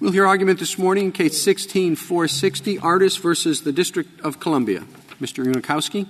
We'll 0.00 0.12
hear 0.12 0.26
argument 0.26 0.58
this 0.60 0.78
morning, 0.78 1.04
in 1.04 1.12
case 1.12 1.42
16460, 1.42 2.78
Artis 2.78 3.18
versus 3.18 3.64
the 3.64 3.70
District 3.70 4.18
of 4.22 4.40
Columbia. 4.40 4.84
Mr. 5.20 5.44
Unikowski. 5.44 6.06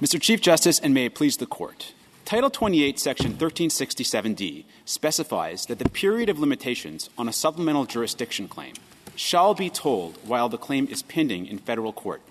Mr. 0.00 0.18
Chief 0.18 0.40
Justice, 0.40 0.78
and 0.78 0.94
may 0.94 1.04
it 1.04 1.14
please 1.14 1.36
the 1.36 1.44
Court. 1.44 1.92
Title 2.24 2.48
28, 2.48 2.98
Section 2.98 3.34
1367D 3.34 4.64
specifies 4.86 5.66
that 5.66 5.78
the 5.78 5.90
period 5.90 6.30
of 6.30 6.38
limitations 6.38 7.10
on 7.18 7.28
a 7.28 7.32
supplemental 7.32 7.84
jurisdiction 7.84 8.48
claim 8.48 8.72
shall 9.14 9.52
be 9.52 9.68
tolled 9.68 10.16
while 10.24 10.48
the 10.48 10.56
claim 10.56 10.88
is 10.88 11.02
pending 11.02 11.44
in 11.44 11.58
federal 11.58 11.92
court 11.92 12.22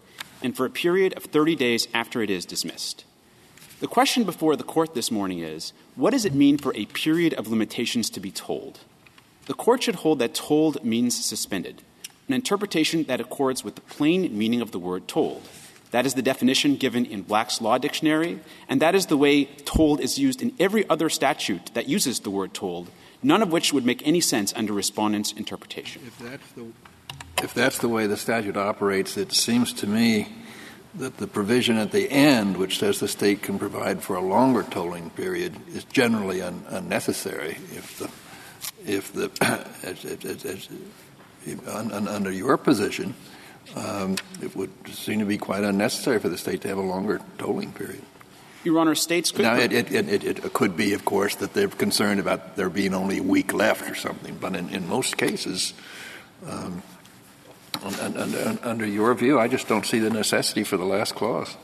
and 0.41 0.57
for 0.57 0.66
a 0.66 0.71
period 0.71 1.14
of 1.16 1.25
30 1.25 1.55
days 1.55 1.88
after 1.94 2.23
it 2.23 2.32
is 2.32 2.48
dismissed. 2.48 3.05
The 3.80 3.88
question 3.88 4.23
before 4.23 4.55
the 4.55 4.64
Court 4.64 4.96
this 4.96 5.12
morning 5.12 5.38
is 5.38 5.71
what 5.96 6.12
does 6.14 6.25
it 6.25 6.34
mean 6.34 6.57
for 6.57 6.75
a 6.75 6.88
period 6.88 7.36
of 7.36 7.48
limitations 7.48 8.10
to 8.10 8.20
be 8.20 8.32
tolled? 8.32 8.80
The 9.46 9.54
Court 9.54 9.84
should 9.84 9.96
hold 9.96 10.20
that 10.20 10.34
tolled 10.34 10.84
means 10.86 11.25
suspended, 11.25 11.82
an 12.28 12.33
interpretation 12.33 13.04
that 13.06 13.20
accords 13.20 13.64
with 13.64 13.75
the 13.75 13.82
plain 13.82 14.38
meaning 14.38 14.61
of 14.61 14.71
the 14.71 14.79
word 14.79 15.07
tolled. 15.07 15.47
That 15.92 16.06
is 16.06 16.14
the 16.16 16.21
definition 16.21 16.78
given 16.78 17.06
in 17.06 17.21
Black's 17.21 17.61
Law 17.61 17.78
Dictionary, 17.78 18.39
and 18.68 18.82
that 18.82 18.96
is 18.96 19.07
the 19.07 19.18
way 19.18 19.46
tolled 19.46 20.00
is 20.00 20.18
used 20.18 20.42
in 20.42 20.54
every 20.60 20.89
other 20.89 21.10
statute 21.10 21.71
that 21.74 21.88
uses 21.88 22.21
the 22.21 22.32
word 22.32 22.54
tolled, 22.54 22.89
none 23.21 23.42
of 23.42 23.52
which 23.52 23.74
would 23.74 23.86
make 23.86 24.06
any 24.07 24.21
sense 24.21 24.54
under 24.56 24.74
Respondent's 24.74 25.33
interpretation. 25.33 26.02
If 26.05 27.54
that's 27.54 27.78
the, 27.78 27.89
way 27.89 28.07
the 28.07 28.18
statute 28.18 28.57
operates, 28.57 29.18
it 29.18 29.33
seems 29.33 29.74
to 29.74 29.88
me 29.88 30.30
that 30.96 31.18
the 31.18 31.28
provision 31.28 31.78
at 31.78 31.91
the 31.91 32.09
end, 32.09 32.58
which 32.58 32.80
says 32.80 33.00
the 33.00 33.08
state 33.08 33.41
can 33.41 33.59
provide 33.59 34.02
for 34.02 34.16
a 34.16 34.22
longer 34.22 34.64
tolling 34.64 35.09
period, 35.09 35.53
is 35.75 35.83
generally 35.86 36.41
un- 36.41 36.64
unnecessary. 36.69 37.58
If 37.75 38.00
the 38.00 38.09
if 38.86 39.14
the 39.14 39.31
as, 39.84 40.06
as, 40.06 40.45
as, 40.45 40.70
under 42.08 42.31
your 42.31 42.58
position, 42.58 43.16
um, 43.75 44.16
it 44.42 44.55
would 44.55 44.72
seem 44.89 45.20
to 45.20 45.25
be 45.25 45.38
quite 45.38 45.64
unnecessary 45.64 46.20
for 46.20 46.30
the 46.30 46.38
state 46.38 46.61
to 46.61 46.67
have 46.67 46.78
a 46.78 46.81
longer 46.81 47.22
tolling 47.38 47.72
period. 47.73 48.02
Your 48.64 48.80
Honor, 48.80 48.95
states 48.95 49.31
could. 49.31 49.42
Now, 49.44 49.55
it, 49.55 49.73
it, 49.73 49.92
it, 49.92 50.23
it, 50.23 50.53
could 50.53 50.78
be, 50.78 50.94
of 50.94 51.03
course, 51.03 51.36
that 51.36 51.53
they're 51.53 51.67
concerned 51.67 52.22
about 52.22 52.55
there 52.55 52.70
being 52.70 52.94
only 52.94 53.17
a 53.17 53.23
week 53.23 53.53
left 53.53 53.89
or 53.89 53.95
something, 53.95 54.38
but 54.39 54.55
in, 54.55 54.70
in 54.70 54.88
most 54.88 55.17
cases, 55.17 55.73
um, 56.48 56.81
under 58.64 58.86
your 58.86 59.14
view, 59.16 59.38
I 59.38 59.50
just 59.50 59.67
don't 59.67 59.86
see 59.86 60.00
the 60.00 60.09
necessity 60.09 60.64
for 60.64 60.77
the 60.77 60.86
last 60.86 61.16
clause. 61.16 61.58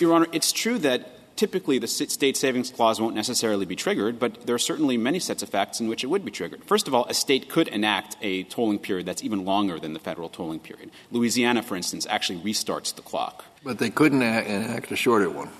Your 0.00 0.14
Honor, 0.14 0.26
it's 0.32 0.50
true 0.50 0.78
that 0.78 1.11
typically 1.36 1.78
the 1.78 1.86
state 1.86 2.36
savings 2.36 2.70
clause 2.70 3.00
won't 3.00 3.14
necessarily 3.14 3.66
be 3.66 3.76
triggered, 3.76 4.18
but 4.18 4.46
there 4.46 4.54
are 4.54 4.60
certainly 4.60 4.96
many 4.96 5.18
sets 5.18 5.42
of 5.42 5.48
facts 5.48 5.80
in 5.80 5.88
which 5.88 6.04
it 6.04 6.08
would 6.08 6.24
be 6.24 6.30
triggered. 6.30 6.64
First 6.64 6.88
of 6.88 6.94
all, 6.94 7.06
a 7.06 7.14
state 7.14 7.48
could 7.48 7.68
enact 7.68 8.16
a 8.22 8.44
tolling 8.44 8.78
period 8.78 9.06
that's 9.06 9.22
even 9.22 9.44
longer 9.44 9.78
than 9.78 9.92
the 9.92 10.00
federal 10.00 10.28
tolling 10.28 10.60
period. 10.60 10.90
Louisiana, 11.10 11.62
for 11.62 11.76
instance, 11.76 12.06
actually 12.08 12.40
restarts 12.40 12.94
the 12.94 13.02
clock. 13.02 13.44
But 13.64 13.78
they 13.78 13.90
couldn't 13.90 14.22
enact 14.22 14.90
a 14.92 14.96
shorter 14.96 15.30
one. 15.30 15.50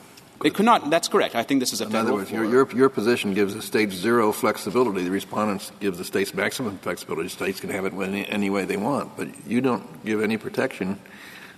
They 0.42 0.50
could 0.50 0.64
not. 0.64 0.90
That's 0.90 1.06
correct. 1.06 1.36
I 1.36 1.44
think 1.44 1.60
this 1.60 1.72
is 1.72 1.80
a 1.80 1.86
in 1.86 1.94
other 1.94 2.14
words, 2.14 2.30
your, 2.30 2.44
your, 2.44 2.68
your, 2.72 2.88
position 2.88 3.32
gives 3.32 3.54
the 3.54 3.62
states 3.62 3.94
zero 3.94 4.32
flexibility. 4.32 5.04
The 5.04 5.10
respondents 5.10 5.70
gives 5.78 5.98
the 5.98 6.04
states 6.04 6.34
maximum 6.34 6.78
flexibility. 6.78 7.28
States 7.28 7.60
can 7.60 7.70
have 7.70 7.84
it 7.84 7.92
any, 7.94 8.28
any 8.28 8.50
way 8.50 8.64
they 8.64 8.76
want, 8.76 9.16
but 9.16 9.28
you 9.46 9.60
don't 9.60 10.04
give 10.04 10.20
any 10.20 10.36
protection 10.36 10.98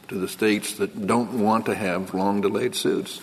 to 0.08 0.16
the 0.16 0.28
states 0.28 0.74
that 0.74 1.06
don't 1.06 1.40
want 1.40 1.64
to 1.66 1.74
have 1.74 2.12
long 2.12 2.42
delayed 2.42 2.74
suits. 2.74 3.22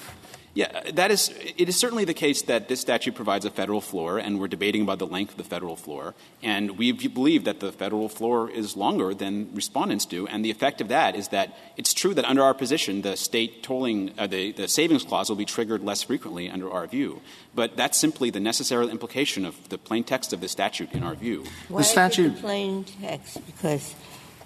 Yeah, 0.53 0.91
that 0.91 1.11
is, 1.11 1.33
it 1.57 1.69
is 1.69 1.77
certainly 1.77 2.03
the 2.03 2.13
case 2.13 2.41
that 2.43 2.67
this 2.67 2.81
statute 2.81 3.15
provides 3.15 3.45
a 3.45 3.49
federal 3.49 3.79
floor, 3.79 4.17
and 4.17 4.37
we're 4.37 4.49
debating 4.49 4.81
about 4.81 4.99
the 4.99 5.07
length 5.07 5.31
of 5.31 5.37
the 5.37 5.45
federal 5.45 5.77
floor. 5.77 6.13
And 6.43 6.77
we 6.77 6.91
believe 6.91 7.45
that 7.45 7.61
the 7.61 7.71
federal 7.71 8.09
floor 8.09 8.49
is 8.49 8.75
longer 8.75 9.13
than 9.13 9.55
respondents 9.55 10.05
do. 10.05 10.27
And 10.27 10.43
the 10.43 10.51
effect 10.51 10.81
of 10.81 10.89
that 10.89 11.15
is 11.15 11.29
that 11.29 11.57
it's 11.77 11.93
true 11.93 12.13
that 12.15 12.25
under 12.25 12.43
our 12.43 12.53
position, 12.53 13.01
the 13.01 13.15
state 13.15 13.63
tolling, 13.63 14.11
uh, 14.17 14.27
the, 14.27 14.51
the 14.51 14.67
savings 14.67 15.05
clause 15.05 15.29
will 15.29 15.37
be 15.37 15.45
triggered 15.45 15.83
less 15.83 16.03
frequently 16.03 16.49
under 16.49 16.69
our 16.69 16.85
view. 16.85 17.21
But 17.55 17.77
that's 17.77 17.97
simply 17.97 18.29
the 18.29 18.41
necessary 18.41 18.89
implication 18.89 19.45
of 19.45 19.69
the 19.69 19.77
plain 19.77 20.03
text 20.03 20.33
of 20.33 20.41
the 20.41 20.49
statute 20.49 20.91
in 20.91 21.03
our 21.03 21.15
view. 21.15 21.45
Why 21.69 21.79
the 21.79 21.83
statute. 21.85 22.35
the 22.35 22.41
plain 22.41 22.83
text? 22.83 23.45
Because 23.45 23.95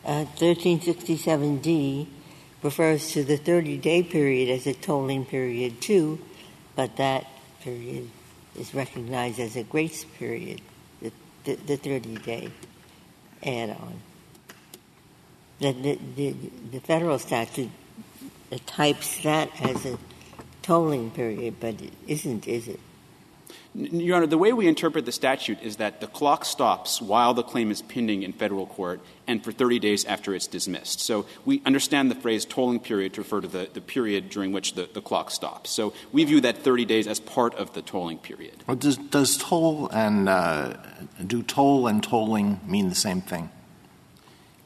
uh, 0.05 0.25
1367D 0.37 2.07
refers 2.65 3.11
to 3.11 3.23
the 3.23 3.37
30-day 3.37 4.01
period 4.01 4.49
as 4.49 4.65
a 4.65 4.73
tolling 4.73 5.23
period 5.23 5.79
too, 5.79 6.19
but 6.75 6.97
that 6.97 7.27
period 7.61 8.09
is 8.59 8.73
recognized 8.73 9.39
as 9.39 9.55
a 9.55 9.63
grace 9.63 10.03
period, 10.17 10.59
the, 10.99 11.11
the, 11.43 11.77
30-day 11.77 12.49
add-on. 13.43 14.01
The, 15.59 15.71
the, 15.73 15.99
the, 16.15 16.35
the 16.71 16.79
federal 16.79 17.19
statute 17.19 17.69
types 18.65 19.21
that 19.23 19.49
as 19.61 19.85
a 19.85 19.99
tolling 20.63 21.11
period, 21.11 21.55
but 21.59 21.79
it 21.79 21.93
isn't, 22.07 22.47
is 22.47 22.67
it? 22.67 22.79
Your 23.75 24.15
Honor, 24.15 24.27
the 24.27 24.37
way 24.37 24.53
we 24.53 24.67
interpret 24.67 25.05
the 25.05 25.11
statute 25.11 25.61
is 25.61 25.77
that 25.77 25.99
the 25.99 26.07
clock 26.07 26.45
stops 26.45 27.01
while 27.01 27.33
the 27.33 27.43
claim 27.43 27.71
is 27.71 27.81
pending 27.81 28.23
in 28.23 28.31
federal 28.31 28.67
court 28.67 29.01
and 29.27 29.43
for 29.43 29.51
30 29.51 29.79
days 29.79 30.05
after 30.05 30.33
it's 30.33 30.47
dismissed. 30.47 31.01
So 31.01 31.25
we 31.43 31.61
understand 31.65 32.09
the 32.09 32.15
phrase 32.15 32.45
tolling 32.45 32.79
period 32.79 33.13
to 33.15 33.21
refer 33.21 33.41
to 33.41 33.47
the, 33.49 33.69
the 33.73 33.81
period 33.81 34.29
during 34.29 34.53
which 34.53 34.75
the, 34.75 34.87
the 34.93 35.01
clock 35.01 35.29
stops. 35.29 35.71
So 35.71 35.93
we 36.13 36.23
view 36.23 36.39
that 36.41 36.59
30 36.59 36.85
days 36.85 37.05
as 37.05 37.19
part 37.19 37.53
of 37.55 37.73
the 37.73 37.81
tolling 37.81 38.17
period. 38.17 38.63
Well, 38.65 38.77
does, 38.77 38.95
does 38.95 39.37
toll 39.37 39.89
and 39.89 40.29
uh, 40.29 40.77
do 41.25 41.43
toll 41.43 41.87
and 41.87 42.01
tolling 42.01 42.61
mean 42.65 42.87
the 42.87 42.95
same 42.95 43.19
thing? 43.21 43.49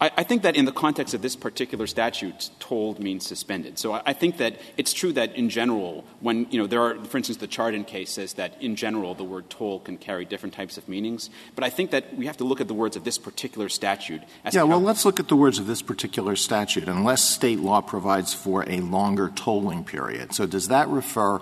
I, 0.02 0.12
I, 0.18 0.24
think 0.24 0.44
that 0.44 0.56
in 0.56 0.66
the 0.66 0.72
context 0.72 1.14
of 1.14 1.22
this 1.22 1.36
particular 1.36 1.86
statute, 1.88 2.50
tolled 2.60 3.00
means 3.00 3.26
suspended. 3.26 3.78
So 3.78 3.94
I, 3.94 4.02
I, 4.08 4.14
think 4.14 4.38
that 4.38 4.60
it's 4.78 4.94
true 4.94 5.12
that 5.14 5.36
in 5.36 5.50
general, 5.50 6.06
when, 6.22 6.48
you 6.50 6.60
know, 6.60 6.68
there 6.68 6.82
are, 6.82 6.96
for 7.06 7.18
instance, 7.18 7.38
the 7.38 7.48
Chardon 7.48 7.84
case 7.84 8.12
says 8.12 8.34
that 8.34 8.62
in 8.62 8.76
general 8.76 9.14
the 9.14 9.24
word 9.24 9.50
toll 9.50 9.80
can 9.80 9.98
carry 9.98 10.26
different 10.26 10.54
types 10.54 10.78
of 10.78 10.88
meanings. 10.88 11.30
But 11.56 11.64
I 11.64 11.70
think 11.70 11.92
that 11.92 12.16
we 12.16 12.28
have 12.28 12.38
to 12.38 12.44
look 12.44 12.62
at 12.62 12.68
the 12.68 12.74
words 12.74 12.96
of 12.96 13.04
this 13.04 13.18
particular 13.18 13.70
statute. 13.70 14.22
yeah, 14.52 14.64
well, 14.64 14.82
let's 14.82 15.06
look 15.06 15.20
at 15.20 15.28
the 15.28 15.36
words 15.36 15.60
of 15.60 15.68
this 15.68 15.82
particular 15.82 16.36
statute. 16.36 16.88
Unless 16.88 17.24
state 17.24 17.60
law 17.60 17.82
provides 17.82 18.34
for 18.34 18.70
a 18.70 18.80
longer 18.80 19.32
tolling 19.36 19.84
period. 19.84 20.34
So 20.34 20.46
does 20.46 20.70
that 20.70 20.88
refer 20.88 21.42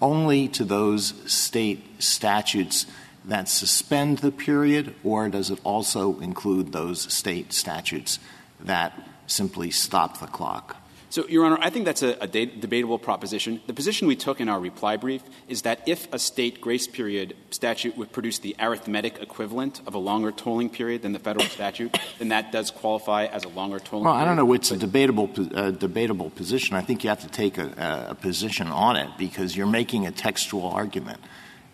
only 0.00 0.48
to 0.48 0.64
those 0.64 1.14
state 1.30 2.02
statutes 2.02 2.86
that 3.26 3.48
suspend 3.48 4.18
the 4.18 4.30
period, 4.30 4.94
or 5.02 5.28
does 5.28 5.50
it 5.50 5.58
also 5.64 6.18
include 6.20 6.72
those 6.72 7.12
state 7.12 7.52
statutes 7.52 8.18
that 8.60 8.92
simply 9.26 9.70
stop 9.70 10.20
the 10.20 10.26
clock? 10.26 10.76
So, 11.08 11.26
Your 11.28 11.46
Honor, 11.46 11.58
I 11.60 11.70
think 11.70 11.86
that's 11.86 12.02
a, 12.02 12.16
a 12.20 12.26
de- 12.26 12.46
debatable 12.46 12.98
proposition. 12.98 13.62
The 13.66 13.72
position 13.72 14.06
we 14.06 14.16
took 14.16 14.40
in 14.40 14.48
our 14.48 14.60
reply 14.60 14.96
brief 14.96 15.22
is 15.48 15.62
that 15.62 15.80
if 15.86 16.12
a 16.12 16.18
state 16.18 16.60
grace 16.60 16.86
period 16.86 17.34
statute 17.50 17.96
would 17.96 18.12
produce 18.12 18.40
the 18.40 18.56
arithmetic 18.58 19.18
equivalent 19.22 19.80
of 19.86 19.94
a 19.94 19.98
longer 19.98 20.30
tolling 20.32 20.68
period 20.68 21.02
than 21.02 21.12
the 21.12 21.18
federal 21.18 21.46
statute, 21.46 21.96
then 22.18 22.28
that 22.28 22.52
does 22.52 22.70
qualify 22.70 23.26
as 23.26 23.44
a 23.44 23.48
longer 23.48 23.78
tolling 23.78 24.04
well, 24.04 24.14
period. 24.14 24.24
I 24.24 24.26
don't 24.26 24.36
know. 24.36 24.52
It's 24.52 24.70
a 24.72 24.76
debatable, 24.76 25.28
debatable 25.28 26.30
position. 26.30 26.76
I 26.76 26.82
think 26.82 27.02
you 27.02 27.08
have 27.08 27.22
to 27.22 27.28
take 27.28 27.56
a, 27.56 28.08
a, 28.10 28.14
position 28.14 28.66
on 28.66 28.96
it 28.96 29.08
because 29.16 29.56
you're 29.56 29.66
making 29.66 30.06
a 30.06 30.12
textual 30.12 30.68
argument. 30.68 31.20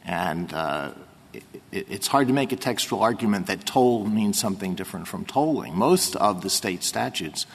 And 0.04 0.52
uh, 0.52 0.92
it's 1.72 2.06
hard 2.06 2.28
to 2.28 2.34
make 2.34 2.52
a 2.52 2.56
textual 2.56 3.02
argument 3.02 3.46
that 3.46 3.64
toll 3.64 4.04
means 4.06 4.38
something 4.38 4.74
different 4.74 5.08
from 5.08 5.24
tolling. 5.24 5.74
Most 5.74 6.16
of 6.16 6.42
the 6.42 6.50
state 6.50 6.82
statutes 6.82 7.46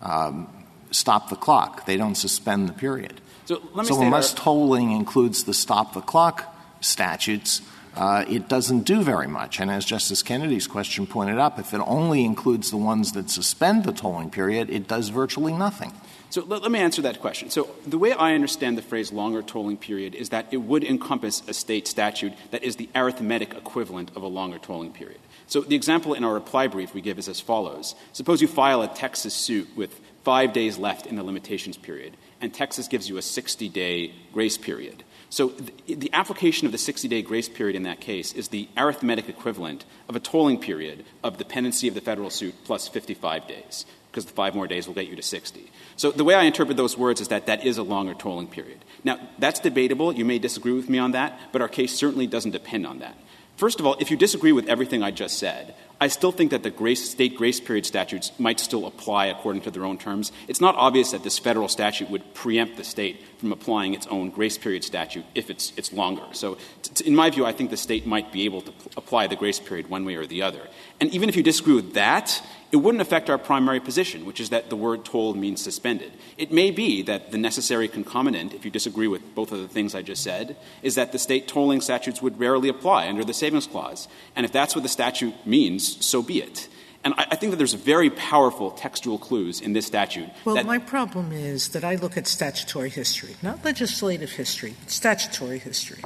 um, 0.00 0.48
stop 0.90 1.28
the 1.28 1.36
clock. 1.36 1.86
They 1.86 1.96
don't 1.96 2.14
suspend 2.14 2.68
the 2.68 2.72
period. 2.72 3.20
So, 3.46 3.62
so 3.84 4.02
unless 4.02 4.34
tolling 4.34 4.92
includes 4.92 5.44
the 5.44 5.54
stop 5.54 5.94
the 5.94 6.00
clock 6.00 6.54
statutes, 6.80 7.62
uh, 7.96 8.24
it 8.28 8.48
doesn't 8.48 8.82
do 8.82 9.02
very 9.02 9.26
much. 9.26 9.60
And 9.60 9.70
as 9.70 9.84
Justice 9.84 10.22
Kennedy's 10.22 10.66
question 10.66 11.06
pointed 11.06 11.38
out, 11.38 11.58
if 11.58 11.72
it 11.72 11.80
only 11.86 12.24
includes 12.24 12.70
the 12.70 12.76
ones 12.76 13.12
that 13.12 13.30
suspend 13.30 13.84
the 13.84 13.92
tolling 13.92 14.30
period, 14.30 14.68
it 14.70 14.86
does 14.86 15.08
virtually 15.08 15.52
nothing. 15.52 15.92
So 16.36 16.44
let, 16.44 16.60
let, 16.60 16.70
me 16.70 16.80
answer 16.80 17.00
that 17.00 17.22
question. 17.22 17.48
So 17.48 17.70
the 17.86 17.96
way 17.96 18.12
I 18.12 18.34
understand 18.34 18.76
the 18.76 18.82
phrase 18.82 19.10
longer 19.10 19.40
tolling 19.40 19.78
period 19.78 20.14
is 20.14 20.28
that 20.28 20.48
it 20.50 20.58
would 20.58 20.84
encompass 20.84 21.42
a 21.48 21.54
state 21.54 21.88
statute 21.88 22.34
that 22.50 22.62
is 22.62 22.76
the 22.76 22.90
arithmetic 22.94 23.54
equivalent 23.54 24.10
of 24.14 24.22
a 24.22 24.26
longer 24.26 24.58
tolling 24.58 24.92
period. 24.92 25.18
So 25.46 25.62
the 25.62 25.76
example 25.76 26.12
in 26.12 26.24
our 26.24 26.34
reply 26.34 26.66
brief 26.66 26.92
we 26.92 27.00
give 27.00 27.18
is 27.18 27.30
as 27.30 27.40
follows. 27.40 27.94
Suppose 28.12 28.42
you 28.42 28.48
file 28.48 28.82
a 28.82 28.88
Texas 28.88 29.32
suit 29.32 29.66
with 29.74 29.98
five 30.24 30.52
days 30.52 30.76
left 30.76 31.06
in 31.06 31.16
the 31.16 31.22
limitations 31.22 31.78
period, 31.78 32.18
and 32.42 32.52
Texas 32.52 32.86
gives 32.86 33.08
you 33.08 33.16
a 33.16 33.22
60 33.22 33.70
day 33.70 34.12
grace 34.34 34.58
period. 34.58 35.04
So 35.30 35.54
the, 35.86 36.10
application 36.12 36.66
of 36.66 36.72
the 36.72 36.78
60 36.78 37.08
day 37.08 37.22
grace 37.22 37.48
period 37.48 37.76
in 37.76 37.84
that 37.84 38.00
case 38.00 38.34
is 38.34 38.48
the 38.48 38.68
arithmetic 38.76 39.30
equivalent 39.30 39.86
of 40.06 40.16
a 40.16 40.20
tolling 40.20 40.60
period 40.60 41.06
of 41.24 41.38
the 41.38 41.46
pendency 41.46 41.88
of 41.88 41.94
the 41.94 42.02
federal 42.02 42.28
suit 42.28 42.54
plus 42.64 42.88
55 42.88 43.48
days 43.48 43.86
because 44.16 44.24
the 44.24 44.32
five 44.32 44.54
more 44.54 44.66
days 44.66 44.86
will 44.86 44.94
get 44.94 45.08
you 45.08 45.14
to 45.14 45.22
60. 45.22 45.70
So 45.96 46.10
the 46.10 46.24
way 46.24 46.34
I 46.34 46.44
interpret 46.44 46.78
those 46.78 46.96
words 46.96 47.20
is 47.20 47.28
that 47.28 47.44
that 47.48 47.66
is 47.66 47.76
a 47.76 47.82
longer 47.82 48.14
tolling 48.14 48.48
period. 48.48 48.82
Now, 49.04 49.20
that's 49.38 49.60
debatable. 49.60 50.10
You 50.10 50.24
may 50.24 50.38
disagree 50.38 50.72
with 50.72 50.88
me 50.88 50.96
on 50.96 51.12
that, 51.12 51.38
but 51.52 51.60
our 51.60 51.68
case 51.68 51.94
certainly 51.94 52.26
doesn't 52.26 52.52
depend 52.52 52.86
on 52.86 53.00
that. 53.00 53.14
First 53.58 53.78
of 53.78 53.84
all, 53.84 53.94
if 54.00 54.10
you 54.10 54.16
disagree 54.16 54.52
with 54.52 54.70
everything 54.70 55.02
I 55.02 55.10
just 55.10 55.38
said, 55.38 55.74
I 55.98 56.08
still 56.08 56.32
think 56.32 56.50
that 56.50 56.62
the 56.62 56.70
grace, 56.70 57.10
state 57.10 57.36
grace 57.36 57.58
period 57.58 57.86
statutes 57.86 58.30
might 58.38 58.60
still 58.60 58.86
apply 58.86 59.26
according 59.26 59.62
to 59.62 59.70
their 59.70 59.84
own 59.84 59.96
terms. 59.96 60.30
It's 60.46 60.60
not 60.60 60.74
obvious 60.74 61.12
that 61.12 61.22
this 61.22 61.38
federal 61.38 61.68
statute 61.68 62.10
would 62.10 62.34
preempt 62.34 62.76
the 62.76 62.84
state 62.84 63.22
from 63.38 63.50
applying 63.50 63.94
its 63.94 64.06
own 64.08 64.28
grace 64.30 64.58
period 64.58 64.84
statute 64.84 65.24
if 65.34 65.48
it's, 65.48 65.72
it's 65.76 65.94
longer. 65.94 66.24
So, 66.32 66.58
t- 66.82 67.06
in 67.06 67.16
my 67.16 67.30
view, 67.30 67.46
I 67.46 67.52
think 67.52 67.70
the 67.70 67.78
state 67.78 68.06
might 68.06 68.30
be 68.30 68.44
able 68.44 68.60
to 68.62 68.72
p- 68.72 68.90
apply 68.96 69.26
the 69.26 69.36
grace 69.36 69.58
period 69.58 69.88
one 69.88 70.04
way 70.04 70.16
or 70.16 70.26
the 70.26 70.42
other. 70.42 70.68
And 71.00 71.10
even 71.14 71.30
if 71.30 71.36
you 71.36 71.42
disagree 71.42 71.74
with 71.74 71.94
that, 71.94 72.42
it 72.72 72.78
wouldn't 72.78 73.00
affect 73.00 73.30
our 73.30 73.38
primary 73.38 73.78
position, 73.78 74.26
which 74.26 74.40
is 74.40 74.50
that 74.50 74.70
the 74.70 74.76
word 74.76 75.04
tolled 75.04 75.36
means 75.36 75.62
suspended. 75.62 76.12
It 76.36 76.50
may 76.50 76.72
be 76.72 77.00
that 77.02 77.30
the 77.30 77.38
necessary 77.38 77.86
concomitant, 77.86 78.54
if 78.54 78.64
you 78.64 78.72
disagree 78.72 79.06
with 79.06 79.34
both 79.36 79.52
of 79.52 79.60
the 79.60 79.68
things 79.68 79.94
I 79.94 80.02
just 80.02 80.22
said, 80.22 80.56
is 80.82 80.96
that 80.96 81.12
the 81.12 81.18
state 81.18 81.46
tolling 81.46 81.80
statutes 81.80 82.20
would 82.20 82.40
rarely 82.40 82.68
apply 82.68 83.08
under 83.08 83.24
the 83.24 83.32
Savings 83.32 83.68
Clause. 83.68 84.08
And 84.34 84.44
if 84.44 84.50
that's 84.50 84.74
what 84.74 84.82
the 84.82 84.88
statute 84.88 85.46
means, 85.46 85.85
so 85.86 86.22
be 86.22 86.42
it. 86.42 86.68
And 87.04 87.14
I, 87.14 87.26
I 87.30 87.36
think 87.36 87.52
that 87.52 87.56
there's 87.56 87.74
very 87.74 88.10
powerful 88.10 88.72
textual 88.72 89.18
clues 89.18 89.60
in 89.60 89.72
this 89.72 89.86
statute. 89.86 90.28
Well, 90.44 90.62
my 90.64 90.78
problem 90.78 91.32
is 91.32 91.68
that 91.68 91.84
I 91.84 91.94
look 91.94 92.16
at 92.16 92.26
statutory 92.26 92.90
history, 92.90 93.36
not 93.42 93.64
legislative 93.64 94.32
history, 94.32 94.74
but 94.80 94.90
statutory 94.90 95.58
history. 95.58 96.02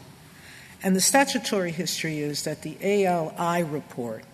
And 0.83 0.97
the 0.97 1.01
statutory 1.01 1.73
history 1.73 2.21
is 2.21 2.45
that 2.45 2.63
the 2.63 2.77
ALI 2.83 3.63
report 3.63 4.25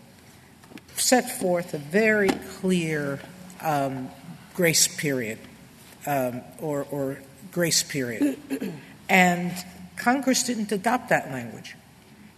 set 0.97 1.39
forth 1.41 1.75
a 1.75 1.79
very 1.79 2.31
clear 2.61 3.21
um, 3.61 4.09
grace 4.55 4.89
period 4.89 5.39
um, 6.07 6.43
or, 6.59 6.87
or 6.91 7.19
grace 7.53 7.83
period. 7.83 8.39
and 9.09 9.53
Congress 9.97 10.43
didn't 10.45 10.73
adopt 10.73 11.09
that 11.09 11.31
language. 11.31 11.77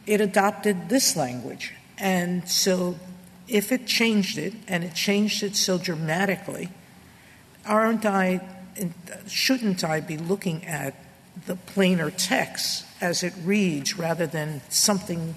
It 0.06 0.20
adopted 0.20 0.88
this 0.88 1.16
language. 1.16 1.74
And 1.98 2.48
so 2.48 2.98
if 3.48 3.72
it 3.72 3.86
changed 3.86 4.38
it, 4.38 4.54
and 4.66 4.84
it 4.84 4.94
changed 4.94 5.42
it 5.42 5.56
so 5.56 5.78
dramatically, 5.78 6.68
aren't 7.66 8.04
I, 8.04 8.40
shouldn't 9.26 9.84
I 9.84 10.00
be 10.00 10.16
looking 10.16 10.64
at 10.64 10.94
the 11.46 11.56
plainer 11.56 12.10
text 12.10 12.84
as 13.00 13.22
it 13.22 13.32
reads 13.44 13.96
rather 13.96 14.26
than 14.26 14.60
something 14.68 15.34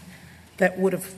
that 0.58 0.78
would 0.78 0.94
have 0.94 1.13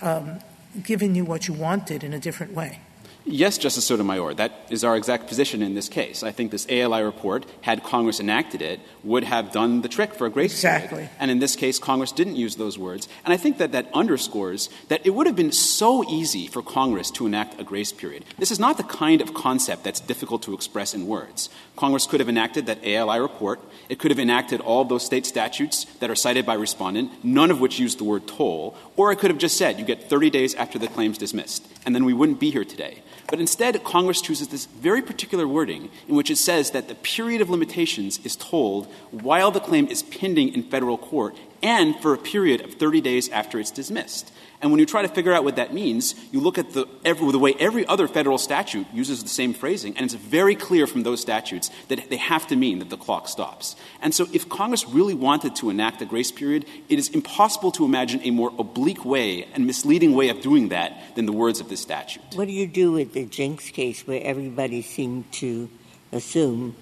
um, 0.00 0.38
given 0.82 1.14
you 1.14 1.24
what 1.24 1.48
you 1.48 1.54
wanted 1.54 2.04
in 2.04 2.12
a 2.12 2.18
different 2.18 2.52
way? 2.52 2.80
Yes, 3.30 3.58
Justice 3.58 3.84
Sotomayor, 3.84 4.34
that 4.34 4.52
is 4.70 4.84
our 4.84 4.96
exact 4.96 5.26
position 5.26 5.62
in 5.62 5.74
this 5.74 5.88
case. 5.88 6.22
I 6.22 6.32
think 6.32 6.50
this 6.50 6.66
ALI 6.70 7.02
report, 7.02 7.44
had 7.60 7.84
Congress 7.84 8.20
enacted 8.20 8.62
it, 8.62 8.80
would 9.04 9.24
have 9.24 9.52
done 9.52 9.82
the 9.82 9.88
trick 9.88 10.14
for 10.14 10.26
a 10.26 10.30
grace 10.30 10.60
period. 10.60 10.76
exactly. 10.76 10.96
period. 10.98 11.10
And 11.18 11.30
in 11.30 11.38
this 11.38 11.54
case, 11.54 11.78
Congress 11.78 12.10
didn't 12.10 12.36
use 12.36 12.56
those 12.56 12.78
words. 12.78 13.06
And 13.24 13.34
I 13.34 13.36
think 13.36 13.58
that 13.58 13.72
that 13.72 13.90
underscores 13.92 14.70
that 14.88 15.06
it 15.06 15.10
would 15.10 15.26
have 15.26 15.36
been 15.36 15.52
so 15.52 16.08
easy 16.08 16.46
for 16.46 16.62
Congress 16.62 17.10
to 17.12 17.26
enact 17.26 17.60
a 17.60 17.64
grace 17.64 17.92
period. 17.92 18.24
This 18.38 18.50
is 18.50 18.58
not 18.58 18.78
the 18.78 18.82
kind 18.82 19.20
of 19.20 19.34
concept 19.34 19.84
that's 19.84 20.00
difficult 20.00 20.42
to 20.44 20.54
express 20.54 20.94
in 20.94 21.06
words. 21.06 21.50
Congress 21.76 22.06
could 22.06 22.20
have 22.20 22.28
enacted 22.28 22.66
that 22.66 22.84
ALI 22.84 23.20
report. 23.20 23.60
It 23.88 23.98
could 23.98 24.10
have 24.10 24.18
enacted 24.18 24.60
all 24.60 24.84
those 24.84 25.04
state 25.04 25.26
statutes 25.26 25.84
that 26.00 26.10
are 26.10 26.16
cited 26.16 26.46
by 26.46 26.54
respondent, 26.54 27.24
none 27.24 27.50
of 27.50 27.60
which 27.60 27.78
use 27.78 27.96
the 27.96 28.04
word 28.04 28.26
toll. 28.26 28.74
Or 28.96 29.12
it 29.12 29.18
could 29.18 29.30
have 29.30 29.38
just 29.38 29.56
said 29.56 29.78
you 29.78 29.84
get 29.84 30.08
30 30.08 30.30
days 30.30 30.54
after 30.54 30.78
the 30.78 30.88
claim's 30.88 31.18
dismissed. 31.18 31.66
And 31.88 31.94
then 31.94 32.04
we 32.04 32.12
wouldn't 32.12 32.38
be 32.38 32.50
here 32.50 32.66
today. 32.66 32.98
But 33.30 33.40
instead, 33.40 33.82
Congress 33.82 34.20
chooses 34.20 34.48
this 34.48 34.66
very 34.66 35.00
particular 35.00 35.48
wording 35.48 35.88
in 36.06 36.16
which 36.16 36.30
it 36.30 36.36
says 36.36 36.72
that 36.72 36.86
the 36.86 36.94
period 36.94 37.40
of 37.40 37.48
limitations 37.48 38.20
is 38.24 38.36
tolled 38.36 38.88
while 39.10 39.50
the 39.50 39.58
claim 39.58 39.86
is 39.86 40.02
pending 40.02 40.52
in 40.52 40.64
federal 40.64 40.98
court 40.98 41.34
and 41.62 41.96
for 41.96 42.12
a 42.12 42.18
period 42.18 42.60
of 42.60 42.74
30 42.74 43.00
days 43.00 43.30
after 43.30 43.58
it's 43.58 43.70
dismissed. 43.70 44.30
And 44.60 44.72
when 44.72 44.80
you 44.80 44.86
try 44.86 45.02
to 45.02 45.08
figure 45.08 45.32
out 45.32 45.44
what 45.44 45.56
that 45.56 45.72
means, 45.72 46.14
you 46.32 46.40
look 46.40 46.58
at 46.58 46.72
the, 46.72 46.86
every, 47.04 47.30
the 47.30 47.38
way 47.38 47.54
every 47.60 47.86
other 47.86 48.08
federal 48.08 48.38
statute 48.38 48.86
uses 48.92 49.22
the 49.22 49.28
same 49.28 49.54
phrasing, 49.54 49.96
and 49.96 50.04
it's 50.04 50.14
very 50.14 50.56
clear 50.56 50.86
from 50.86 51.04
those 51.04 51.20
statutes 51.20 51.70
that 51.88 52.10
they 52.10 52.16
have 52.16 52.46
to 52.48 52.56
mean 52.56 52.80
that 52.80 52.90
the 52.90 52.96
clock 52.96 53.28
stops. 53.28 53.76
And 54.02 54.12
so 54.12 54.26
if 54.32 54.48
Congress 54.48 54.86
really 54.88 55.14
wanted 55.14 55.54
to 55.56 55.70
enact 55.70 56.02
a 56.02 56.06
grace 56.06 56.32
period, 56.32 56.64
it 56.88 56.98
is 56.98 57.08
impossible 57.10 57.70
to 57.72 57.84
imagine 57.84 58.20
a 58.24 58.32
more 58.32 58.52
oblique 58.58 59.04
way 59.04 59.44
and 59.54 59.64
misleading 59.64 60.14
way 60.14 60.28
of 60.28 60.40
doing 60.40 60.70
that 60.70 61.14
than 61.14 61.26
the 61.26 61.32
words 61.32 61.60
of 61.60 61.68
this 61.68 61.80
statute. 61.80 62.22
What 62.34 62.46
do 62.46 62.52
you 62.52 62.66
do 62.66 62.92
with 62.92 63.12
the 63.12 63.26
Jinks 63.26 63.70
case 63.70 64.06
where 64.06 64.20
everybody 64.24 64.82
seemed 64.82 65.30
to 65.34 65.68
assume 66.10 66.74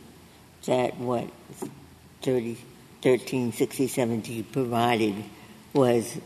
that 0.65 0.97
what 0.99 1.29
30, 2.23 2.57
136070 3.03 4.43
provided 4.45 5.15
was 5.75 6.19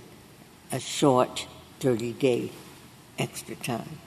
a 0.73 0.79
short 0.79 1.47
30 1.81 2.13
day 2.15 2.51
extra 3.19 3.55
time. 3.57 3.99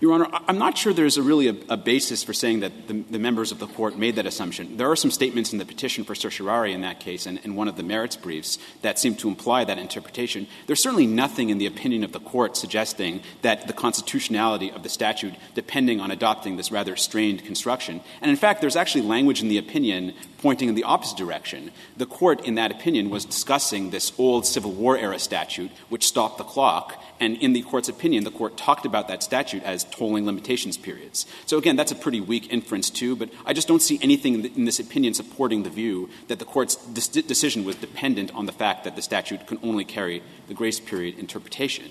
Your 0.00 0.14
Honor, 0.14 0.28
I'm 0.48 0.56
not 0.56 0.78
sure 0.78 0.94
there's 0.94 1.18
a 1.18 1.22
really 1.22 1.48
a, 1.48 1.56
a, 1.68 1.76
basis 1.76 2.22
for 2.22 2.32
saying 2.32 2.60
that 2.60 2.88
the, 2.88 3.02
the, 3.10 3.18
members 3.18 3.52
of 3.52 3.58
the 3.58 3.66
court 3.66 3.98
made 3.98 4.16
that 4.16 4.24
assumption. 4.24 4.78
There 4.78 4.90
are 4.90 4.96
some 4.96 5.10
statements 5.10 5.52
in 5.52 5.58
the 5.58 5.66
petition 5.66 6.04
for 6.04 6.14
certiorari 6.14 6.72
in 6.72 6.80
that 6.80 7.00
case 7.00 7.26
and 7.26 7.38
in 7.44 7.54
one 7.54 7.68
of 7.68 7.76
the 7.76 7.82
merits 7.82 8.16
briefs 8.16 8.58
that 8.80 8.98
seem 8.98 9.14
to 9.16 9.28
imply 9.28 9.62
that 9.64 9.78
interpretation. 9.78 10.46
There's 10.66 10.82
certainly 10.82 11.06
nothing 11.06 11.50
in 11.50 11.58
the 11.58 11.66
opinion 11.66 12.02
of 12.02 12.12
the 12.12 12.20
court 12.20 12.56
suggesting 12.56 13.20
that 13.42 13.66
the 13.66 13.74
constitutionality 13.74 14.70
of 14.70 14.82
the 14.82 14.88
statute 14.88 15.34
depending 15.54 16.00
on 16.00 16.10
adopting 16.10 16.56
this 16.56 16.72
rather 16.72 16.96
strained 16.96 17.44
construction. 17.44 18.00
And 18.22 18.30
in 18.30 18.38
fact, 18.38 18.62
there's 18.62 18.76
actually 18.76 19.02
language 19.02 19.42
in 19.42 19.48
the 19.48 19.58
opinion 19.58 20.14
pointing 20.38 20.70
in 20.70 20.76
the 20.76 20.84
opposite 20.84 21.18
direction. 21.18 21.72
The 21.98 22.06
court 22.06 22.46
in 22.46 22.54
that 22.54 22.70
opinion 22.70 23.10
was 23.10 23.26
discussing 23.26 23.90
this 23.90 24.14
old 24.18 24.46
Civil 24.46 24.72
War 24.72 24.96
era 24.96 25.18
statute 25.18 25.70
which 25.90 26.06
stopped 26.06 26.38
the 26.38 26.44
clock 26.44 26.98
and 27.20 27.36
in 27.36 27.52
the 27.52 27.60
court's 27.60 27.90
opinion, 27.90 28.24
the 28.24 28.30
court 28.30 28.56
talked 28.56 28.86
about 28.86 29.08
that 29.08 29.22
statute 29.22 29.62
as 29.62 29.84
tolling 29.90 30.26
limitations 30.26 30.76
periods. 30.76 31.26
So 31.46 31.58
again, 31.58 31.76
that's 31.76 31.92
a 31.92 31.96
pretty 31.96 32.20
weak 32.20 32.52
inference 32.52 32.90
too, 32.90 33.16
but 33.16 33.30
I 33.44 33.52
just 33.52 33.68
don't 33.68 33.82
see 33.82 33.98
anything 34.02 34.44
in 34.44 34.64
this 34.64 34.80
opinion 34.80 35.14
supporting 35.14 35.62
the 35.62 35.70
view 35.70 36.08
that 36.28 36.38
the 36.38 36.44
court's 36.44 36.76
decision 36.76 37.64
was 37.64 37.76
dependent 37.76 38.34
on 38.34 38.46
the 38.46 38.52
fact 38.52 38.84
that 38.84 38.96
the 38.96 39.02
statute 39.02 39.46
can 39.46 39.58
only 39.62 39.84
carry 39.84 40.22
the 40.48 40.54
grace 40.54 40.80
period 40.80 41.18
interpretation. 41.18 41.90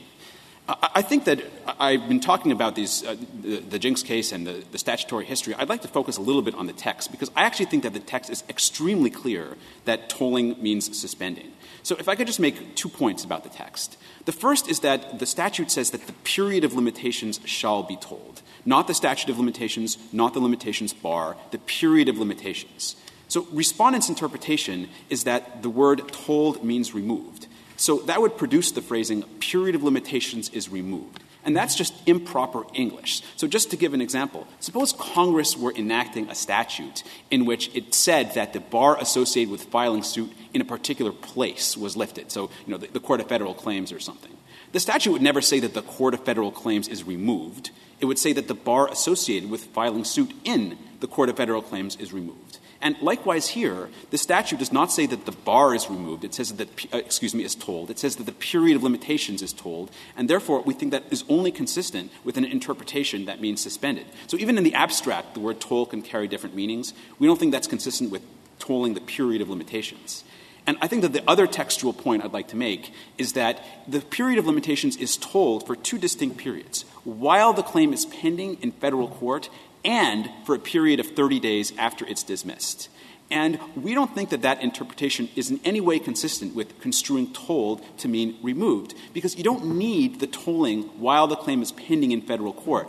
I 0.69 1.01
think 1.01 1.25
that 1.25 1.41
I've 1.79 2.07
been 2.07 2.19
talking 2.19 2.51
about 2.51 2.75
these, 2.75 3.03
uh, 3.03 3.15
the, 3.41 3.79
Jinks 3.79 4.03
case 4.03 4.31
and 4.31 4.45
the, 4.45 4.63
the, 4.71 4.77
statutory 4.77 5.25
history. 5.25 5.55
I'd 5.55 5.69
like 5.69 5.81
to 5.81 5.87
focus 5.87 6.17
a 6.17 6.21
little 6.21 6.43
bit 6.43 6.53
on 6.53 6.67
the 6.67 6.73
text 6.73 7.09
because 7.09 7.31
I 7.35 7.43
actually 7.43 7.65
think 7.65 7.83
that 7.83 7.93
the 7.93 7.99
text 7.99 8.29
is 8.29 8.43
extremely 8.49 9.09
clear 9.09 9.57
that 9.85 10.09
tolling 10.09 10.61
means 10.61 10.95
suspending. 10.95 11.51
So 11.81 11.95
if 11.97 12.07
I 12.07 12.13
could 12.13 12.27
just 12.27 12.39
make 12.39 12.75
two 12.75 12.89
points 12.89 13.23
about 13.23 13.43
the 13.43 13.49
text. 13.49 13.97
The 14.25 14.31
first 14.31 14.69
is 14.69 14.81
that 14.81 15.17
the 15.17 15.25
statute 15.25 15.71
says 15.71 15.89
that 15.89 16.05
the 16.05 16.13
period 16.13 16.63
of 16.63 16.73
limitations 16.73 17.39
shall 17.45 17.81
be 17.81 17.95
tolled, 17.95 18.43
not 18.63 18.85
the 18.85 18.93
statute 18.93 19.31
of 19.31 19.39
limitations, 19.39 19.97
not 20.11 20.35
the 20.35 20.39
limitations 20.39 20.93
bar, 20.93 21.35
the 21.49 21.57
period 21.57 22.09
of 22.09 22.19
limitations. 22.19 22.95
So 23.27 23.47
respondent's 23.51 24.09
interpretation 24.09 24.89
is 25.09 25.23
that 25.23 25.63
the 25.63 25.69
word 25.69 26.11
tolled 26.11 26.63
means 26.63 26.93
removed. 26.93 27.47
So 27.79 27.99
that 27.99 28.21
would 28.21 28.37
produce 28.37 28.71
the 28.71 28.81
phrasing 28.81 29.23
period 29.39 29.73
of 29.73 29.83
limitations 29.83 30.49
is 30.49 30.67
removed. 30.67 31.23
And 31.45 31.55
that's 31.55 31.75
just 31.75 31.93
improper 32.05 32.65
English. 32.73 33.21
So 33.37 33.47
just 33.47 33.71
to 33.71 33.77
give 33.77 33.93
an 33.93 34.01
example, 34.01 34.47
suppose 34.59 34.91
Congress 34.91 35.55
were 35.55 35.73
enacting 35.73 36.29
a 36.29 36.35
statute 36.35 37.03
in 37.31 37.45
which 37.45 37.73
it 37.73 37.93
said 37.93 38.33
that 38.33 38.51
the 38.51 38.59
bar 38.59 38.99
associated 38.99 39.49
with 39.49 39.63
filing 39.63 40.03
suit 40.03 40.29
in 40.53 40.59
a 40.59 40.65
particular 40.65 41.13
place 41.13 41.77
was 41.77 41.95
lifted. 41.95 42.33
So, 42.33 42.49
you 42.65 42.71
know, 42.73 42.77
the, 42.77 42.87
the 42.87 42.99
Court 42.99 43.21
of 43.21 43.29
Federal 43.29 43.53
Claims 43.53 43.93
or 43.93 43.99
something. 44.01 44.35
The 44.73 44.81
statute 44.81 45.13
would 45.13 45.21
never 45.21 45.41
say 45.41 45.61
that 45.61 45.73
the 45.73 45.81
Court 45.81 46.13
of 46.13 46.25
Federal 46.25 46.51
Claims 46.51 46.89
is 46.89 47.05
removed. 47.05 47.71
It 48.01 48.05
would 48.05 48.19
say 48.19 48.33
that 48.33 48.49
the 48.49 48.53
bar 48.53 48.91
associated 48.91 49.49
with 49.49 49.63
filing 49.67 50.03
suit 50.03 50.33
in 50.43 50.77
the 50.99 51.07
Court 51.07 51.29
of 51.29 51.37
Federal 51.37 51.61
Claims 51.61 51.95
is 51.95 52.11
removed. 52.11 52.48
And 52.81 52.95
likewise 53.01 53.49
here, 53.49 53.89
the 54.09 54.17
statute 54.17 54.59
does 54.59 54.71
not 54.71 54.91
say 54.91 55.05
that 55.05 55.25
the 55.25 55.33
bar 55.33 55.75
is 55.75 55.89
removed. 55.89 56.23
It 56.23 56.33
says 56.33 56.53
that, 56.53 56.69
uh, 56.93 56.97
excuse 56.97 57.35
me, 57.35 57.43
is 57.43 57.53
tolled. 57.53 57.89
It 57.89 57.99
says 57.99 58.15
that 58.15 58.23
the 58.23 58.31
period 58.31 58.77
of 58.77 58.83
limitations 58.83 59.41
is 59.41 59.51
tolled. 59.51 59.91
And 60.15 60.29
therefore, 60.29 60.61
we 60.61 60.73
think 60.73 60.91
that 60.91 61.03
is 61.11 61.25
only 61.27 61.51
consistent 61.51 62.11
with 62.23 62.37
an 62.37 62.45
interpretation 62.45 63.25
that 63.25 63.41
means 63.41 63.59
suspended. 63.59 64.05
So 64.27 64.37
even 64.37 64.57
in 64.57 64.63
the 64.63 64.73
abstract, 64.73 65.33
the 65.33 65.41
word 65.41 65.59
toll 65.59 65.85
can 65.85 66.01
carry 66.01 66.27
different 66.27 66.55
meanings. 66.55 66.93
We 67.17 67.27
don't 67.27 67.37
think 67.37 67.51
that's 67.51 67.67
consistent 67.67 68.11
with 68.11 68.21
tolling 68.59 68.93
the 68.93 69.01
period 69.01 69.41
of 69.41 69.49
limitations. 69.49 70.23
And 70.65 70.77
I 70.81 70.87
think 70.87 71.01
that 71.01 71.13
the 71.13 71.23
other 71.27 71.47
textual 71.47 71.93
point 71.93 72.23
I'd 72.23 72.33
like 72.33 72.49
to 72.49 72.55
make 72.55 72.93
is 73.17 73.33
that 73.33 73.59
the 73.87 74.01
period 74.01 74.37
of 74.37 74.45
limitations 74.45 74.97
is 74.97 75.17
tolled 75.17 75.65
for 75.65 75.75
two 75.75 75.97
distinct 75.97 76.37
periods. 76.37 76.83
While 77.03 77.53
the 77.53 77.63
claim 77.63 77.91
is 77.91 78.05
pending 78.05 78.61
in 78.61 78.71
federal 78.73 79.07
court 79.07 79.49
and 79.83 80.29
for 80.45 80.55
a 80.55 80.59
period 80.59 80.99
of 80.99 81.07
30 81.07 81.39
days 81.39 81.73
after 81.77 82.05
it's 82.05 82.23
dismissed. 82.23 82.89
And 83.31 83.59
we 83.75 83.93
don't 83.93 84.13
think 84.15 84.31
that 84.31 84.41
that 84.41 84.63
interpretation 84.63 85.29
is 85.35 85.51
in 85.51 85.59
any 85.63 85.81
way 85.81 85.99
consistent 85.99 86.55
with 86.55 86.79
construing 86.81 87.31
tolled 87.31 87.83
to 87.99 88.07
mean 88.07 88.37
removed, 88.41 88.95
because 89.13 89.37
you 89.37 89.43
don't 89.43 89.77
need 89.77 90.19
the 90.19 90.27
tolling 90.27 90.83
while 90.99 91.27
the 91.27 91.35
claim 91.35 91.61
is 91.61 91.71
pending 91.71 92.11
in 92.11 92.21
federal 92.21 92.53
court. 92.53 92.87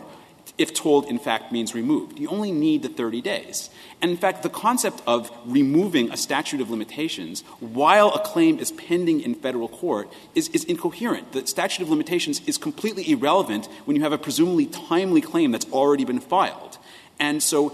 if 0.57 0.73
tolled, 0.73 1.05
in 1.05 1.17
fact, 1.17 1.51
means 1.51 1.73
removed. 1.73 2.19
You 2.19 2.27
only 2.29 2.51
need 2.51 2.83
the 2.83 2.89
30 2.89 3.21
days. 3.21 3.69
And 4.01 4.11
in 4.11 4.17
fact, 4.17 4.43
the 4.43 4.49
concept 4.49 5.01
of 5.07 5.31
removing 5.45 6.11
a 6.11 6.17
statute 6.17 6.61
of 6.61 6.69
limitations 6.69 7.41
while 7.59 8.09
a 8.09 8.19
claim 8.19 8.59
is 8.59 8.71
pending 8.71 9.21
in 9.21 9.33
federal 9.35 9.67
court 9.67 10.11
is, 10.35 10.49
is 10.49 10.63
incoherent. 10.65 11.31
The 11.31 11.47
statute 11.47 11.83
of 11.83 11.89
limitations 11.89 12.41
is 12.45 12.57
completely 12.57 13.09
irrelevant 13.11 13.67
when 13.85 13.95
you 13.95 14.03
have 14.03 14.13
a 14.13 14.17
presumably 14.17 14.65
timely 14.65 15.21
claim 15.21 15.51
that's 15.51 15.69
already 15.71 16.05
been 16.05 16.19
filed. 16.19 16.77
And 17.21 17.41
so 17.41 17.73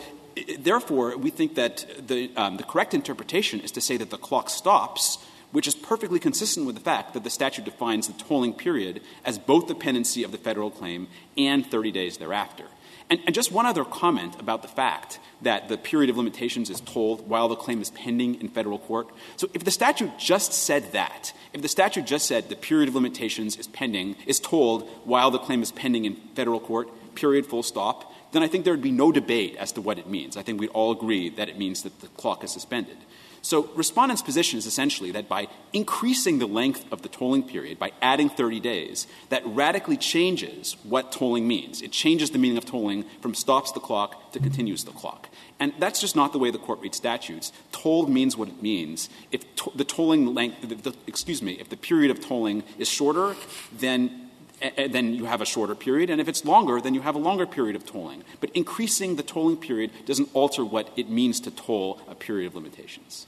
therefore, 0.59 1.17
we 1.17 1.31
think 1.31 1.55
that 1.55 1.85
the, 2.07 2.29
um, 2.35 2.57
the 2.57 2.63
correct 2.63 2.93
interpretation 2.93 3.61
is 3.61 3.71
to 3.71 3.81
say 3.81 3.97
that 3.97 4.11
the 4.11 4.17
clock 4.17 4.51
stops 4.51 5.17
which 5.51 5.65
is 5.65 5.75
perfectly 5.75 6.19
consistent 6.19 6.65
with 6.65 6.75
the 6.75 6.81
fact 6.81 7.13
that 7.13 7.23
the 7.23 7.29
statute 7.29 7.63
defines 7.63 8.07
the 8.07 8.23
tolling 8.23 8.53
period 8.53 9.01
as 9.23 9.39
both 9.39 9.67
the 9.67 9.73
pendency 9.75 10.23
of 10.23 10.33
the 10.33 10.37
federal 10.37 10.69
claim 10.69 11.07
and 11.37 11.65
30 11.65 11.89
days 11.91 12.17
thereafter. 12.17 12.65
And, 13.09 13.21
and, 13.25 13.33
just 13.33 13.53
one 13.53 13.65
other 13.65 13.85
comment 13.85 14.35
about 14.37 14.61
the 14.61 14.67
fact 14.67 15.19
that 15.41 15.69
the 15.69 15.77
period 15.77 16.09
of 16.09 16.17
limitations 16.17 16.69
is 16.69 16.81
tolled 16.81 17.29
while 17.29 17.47
the 17.47 17.55
claim 17.55 17.81
is 17.81 17.89
pending 17.91 18.41
in 18.41 18.49
federal 18.49 18.77
court. 18.77 19.07
So 19.37 19.49
if 19.53 19.63
the 19.63 19.71
statute 19.71 20.19
just 20.19 20.51
said 20.51 20.91
that, 20.91 21.31
if 21.53 21.61
the 21.61 21.69
statute 21.69 22.05
just 22.05 22.27
said 22.27 22.49
the 22.49 22.57
period 22.57 22.89
of 22.89 22.95
limitations 22.95 23.55
is 23.55 23.67
pending, 23.67 24.17
is 24.25 24.41
tolled 24.41 24.89
while 25.05 25.31
the 25.31 25.39
claim 25.39 25.63
is 25.63 25.71
pending 25.71 26.03
in 26.03 26.15
federal 26.35 26.59
court, 26.59 26.89
period, 27.15 27.45
full 27.45 27.63
stop, 27.63 28.13
then 28.31 28.43
I 28.43 28.47
think 28.47 28.63
there 28.63 28.73
would 28.73 28.81
be 28.81 28.91
no 28.91 29.11
debate 29.11 29.55
as 29.57 29.71
to 29.73 29.81
what 29.81 29.97
it 29.97 30.07
means. 30.07 30.37
I 30.37 30.43
think 30.43 30.59
we'd 30.59 30.69
all 30.69 30.91
agree 30.91 31.29
that 31.29 31.49
it 31.49 31.57
means 31.57 31.83
that 31.83 32.01
the 32.01 32.07
clock 32.09 32.43
is 32.43 32.51
suspended. 32.51 32.97
So 33.41 33.69
respondent's 33.75 34.21
position 34.21 34.59
is 34.59 34.65
essentially 34.65 35.11
that 35.11 35.29
by 35.29 35.47
increasing 35.71 36.39
the 36.39 36.47
length 36.47 36.85
of 36.91 37.01
the 37.01 37.07
tolling 37.07 37.43
period, 37.43 37.79
by 37.79 37.93
adding 38.01 38.29
30 38.29 38.59
days, 38.59 39.07
that 39.29 39.41
radically 39.45 39.95
changes 39.95 40.75
what 40.83 41.13
tolling 41.13 41.47
means. 41.47 41.81
It 41.81 41.93
changes 41.93 42.31
the 42.31 42.39
meaning 42.39 42.57
of 42.57 42.65
tolling 42.65 43.05
from 43.21 43.33
stops 43.33 43.71
the 43.71 43.79
clock 43.79 44.33
to 44.33 44.39
continues 44.39 44.83
the 44.83 44.91
clock. 44.91 45.29
And 45.59 45.73
that's 45.79 46.01
just 46.01 46.15
not 46.15 46.33
the 46.33 46.39
way 46.39 46.51
the 46.51 46.57
court 46.57 46.81
reads 46.81 46.97
statutes. 46.97 47.51
Tolled 47.71 48.09
means 48.09 48.35
what 48.35 48.49
it 48.49 48.61
means. 48.61 49.09
If 49.31 49.55
to- 49.55 49.71
the 49.73 49.85
tolling 49.85 50.33
length, 50.33 50.67
the, 50.67 50.75
the, 50.75 50.95
excuse 51.07 51.41
me, 51.41 51.53
if 51.53 51.69
the 51.69 51.77
period 51.77 52.11
of 52.11 52.19
tolling 52.19 52.63
is 52.77 52.89
shorter, 52.89 53.35
then 53.71 54.26
then 54.59 55.13
you 55.13 55.25
have 55.25 55.41
a 55.41 55.45
shorter 55.45 55.75
period, 55.75 56.09
and 56.09 56.19
if 56.19 56.27
it's 56.27 56.43
longer, 56.45 56.81
then 56.81 56.93
you 56.93 57.01
have 57.01 57.15
a 57.15 57.19
longer 57.19 57.45
period 57.45 57.75
of 57.75 57.85
tolling. 57.85 58.23
But 58.39 58.49
increasing 58.51 59.15
the 59.15 59.23
tolling 59.23 59.57
period 59.57 59.91
doesn't 60.05 60.29
alter 60.33 60.65
what 60.65 60.89
it 60.95 61.09
means 61.09 61.39
to 61.41 61.51
toll 61.51 62.01
a 62.07 62.15
period 62.15 62.47
of 62.47 62.55
limitations. 62.55 63.27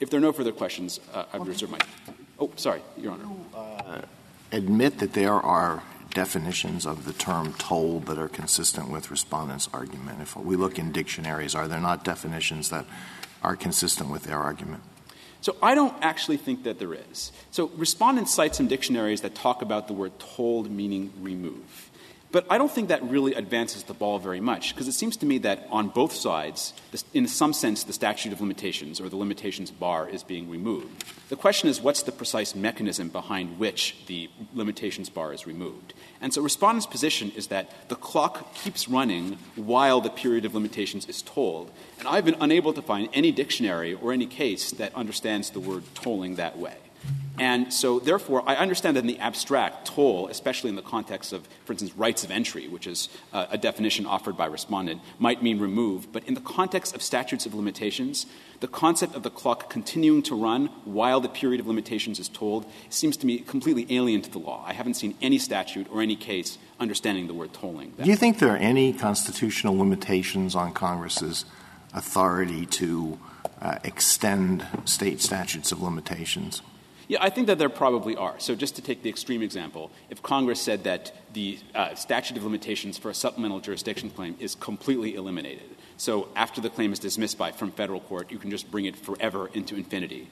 If 0.00 0.10
there 0.10 0.18
are 0.18 0.22
no 0.22 0.32
further 0.32 0.52
questions, 0.52 1.00
uh, 1.12 1.24
I 1.32 1.38
would 1.38 1.48
reserve 1.48 1.70
my. 1.70 1.78
Oh, 2.38 2.50
sorry, 2.56 2.82
Your 2.96 3.12
Honor. 3.12 3.28
Uh, 3.54 4.00
admit 4.50 4.98
that 4.98 5.12
there 5.12 5.34
are 5.34 5.82
definitions 6.12 6.86
of 6.86 7.04
the 7.04 7.12
term 7.12 7.52
toll 7.54 8.00
that 8.00 8.18
are 8.18 8.28
consistent 8.28 8.88
with 8.88 9.10
respondents' 9.10 9.68
argument. 9.72 10.20
If 10.20 10.36
we 10.36 10.56
look 10.56 10.78
in 10.78 10.92
dictionaries, 10.92 11.54
are 11.54 11.68
there 11.68 11.80
not 11.80 12.04
definitions 12.04 12.70
that 12.70 12.86
are 13.42 13.56
consistent 13.56 14.10
with 14.10 14.24
their 14.24 14.38
argument? 14.38 14.82
So 15.44 15.54
I 15.62 15.74
don't 15.74 15.94
actually 16.00 16.38
think 16.38 16.62
that 16.62 16.78
there 16.78 16.94
is. 16.94 17.30
So 17.50 17.66
respondents 17.76 18.32
cite 18.32 18.54
some 18.54 18.66
dictionaries 18.66 19.20
that 19.20 19.34
talk 19.34 19.60
about 19.60 19.88
the 19.88 19.92
word 19.92 20.18
tolled 20.18 20.70
meaning 20.70 21.12
remove. 21.20 21.90
But 22.34 22.46
I 22.50 22.58
don't 22.58 22.72
think 22.72 22.88
that 22.88 23.00
really 23.04 23.32
advances 23.34 23.84
the 23.84 23.94
ball 23.94 24.18
very 24.18 24.40
much, 24.40 24.74
because 24.74 24.88
it 24.88 24.94
seems 24.94 25.16
to 25.18 25.24
me 25.24 25.38
that 25.38 25.68
on 25.70 25.86
both 25.86 26.12
sides, 26.12 26.74
in 27.12 27.28
some 27.28 27.52
sense, 27.52 27.84
the 27.84 27.92
statute 27.92 28.32
of 28.32 28.40
limitations 28.40 29.00
or 29.00 29.08
the 29.08 29.14
limitations 29.14 29.70
bar 29.70 30.08
is 30.08 30.24
being 30.24 30.50
removed. 30.50 31.04
The 31.28 31.36
question 31.36 31.68
is, 31.68 31.80
what's 31.80 32.02
the 32.02 32.10
precise 32.10 32.56
mechanism 32.56 33.08
behind 33.08 33.60
which 33.60 34.04
the 34.08 34.28
limitations 34.52 35.08
bar 35.10 35.32
is 35.32 35.46
removed? 35.46 35.94
And 36.20 36.34
so 36.34 36.42
respondents' 36.42 36.86
position 36.86 37.30
is 37.36 37.46
that 37.46 37.88
the 37.88 37.94
clock 37.94 38.52
keeps 38.56 38.88
running 38.88 39.38
while 39.54 40.00
the 40.00 40.10
period 40.10 40.44
of 40.44 40.56
limitations 40.56 41.06
is 41.06 41.22
tolled. 41.22 41.70
And 42.00 42.08
I've 42.08 42.24
been 42.24 42.40
unable 42.40 42.72
to 42.72 42.82
find 42.82 43.08
any 43.12 43.30
dictionary 43.30 43.94
or 43.94 44.12
any 44.12 44.26
case 44.26 44.72
that 44.72 44.92
understands 44.96 45.50
the 45.50 45.60
word 45.60 45.84
tolling 45.94 46.34
that 46.34 46.58
way. 46.58 46.78
And 47.36 47.72
so, 47.72 47.98
therefore, 47.98 48.44
I 48.46 48.54
understand 48.54 48.96
that 48.96 49.00
in 49.00 49.08
the 49.08 49.18
abstract, 49.18 49.88
toll, 49.88 50.28
especially 50.28 50.70
in 50.70 50.76
the 50.76 50.82
context 50.82 51.32
of, 51.32 51.48
for 51.64 51.72
instance, 51.72 51.92
rights 51.96 52.22
of 52.22 52.30
entry, 52.30 52.68
which 52.68 52.86
is 52.86 53.08
uh, 53.32 53.46
a 53.50 53.58
definition 53.58 54.06
offered 54.06 54.36
by 54.36 54.46
respondent, 54.46 55.02
might 55.18 55.42
mean 55.42 55.58
remove. 55.58 56.12
But 56.12 56.24
in 56.28 56.34
the 56.34 56.40
context 56.40 56.94
of 56.94 57.02
statutes 57.02 57.44
of 57.44 57.52
limitations, 57.52 58.26
the 58.60 58.68
concept 58.68 59.16
of 59.16 59.24
the 59.24 59.30
clock 59.30 59.68
continuing 59.68 60.22
to 60.22 60.36
run 60.36 60.66
while 60.84 61.20
the 61.20 61.28
period 61.28 61.60
of 61.60 61.66
limitations 61.66 62.20
is 62.20 62.28
tolled 62.28 62.66
seems 62.88 63.16
to 63.16 63.26
me 63.26 63.38
completely 63.38 63.86
alien 63.90 64.22
to 64.22 64.30
the 64.30 64.38
law. 64.38 64.64
I 64.64 64.72
haven't 64.72 64.94
seen 64.94 65.16
any 65.20 65.38
statute 65.38 65.88
or 65.90 66.02
any 66.02 66.14
case 66.14 66.56
understanding 66.78 67.26
the 67.26 67.34
word 67.34 67.52
tolling. 67.52 67.94
Do 68.00 68.08
you 68.08 68.16
think 68.16 68.38
there 68.38 68.50
are 68.50 68.56
any 68.56 68.92
constitutional 68.92 69.76
limitations 69.76 70.54
on 70.54 70.72
Congress's 70.72 71.44
authority 71.92 72.64
to 72.66 73.18
uh, 73.60 73.78
extend 73.82 74.64
state 74.84 75.20
statutes 75.20 75.72
of 75.72 75.82
limitations? 75.82 76.62
Yeah, 77.08 77.18
I 77.20 77.30
think 77.30 77.46
that 77.48 77.58
there 77.58 77.68
probably 77.68 78.16
are. 78.16 78.34
So 78.38 78.54
just 78.54 78.76
to 78.76 78.82
take 78.82 79.02
the 79.02 79.10
extreme 79.10 79.42
example, 79.42 79.90
if 80.10 80.22
Congress 80.22 80.60
said 80.60 80.84
that 80.84 81.12
the 81.32 81.58
uh, 81.74 81.94
statute 81.94 82.36
of 82.36 82.44
limitations 82.44 82.96
for 82.96 83.10
a 83.10 83.14
supplemental 83.14 83.60
jurisdiction 83.60 84.10
claim 84.10 84.36
is 84.40 84.54
completely 84.54 85.14
eliminated, 85.14 85.68
so 85.96 86.28
after 86.34 86.60
the 86.60 86.70
claim 86.70 86.92
is 86.92 86.98
dismissed 86.98 87.38
by 87.38 87.52
from 87.52 87.70
federal 87.72 88.00
court, 88.00 88.30
you 88.30 88.38
can 88.38 88.50
just 88.50 88.70
bring 88.70 88.86
it 88.86 88.96
forever 88.96 89.48
into 89.54 89.76
infinity, 89.76 90.28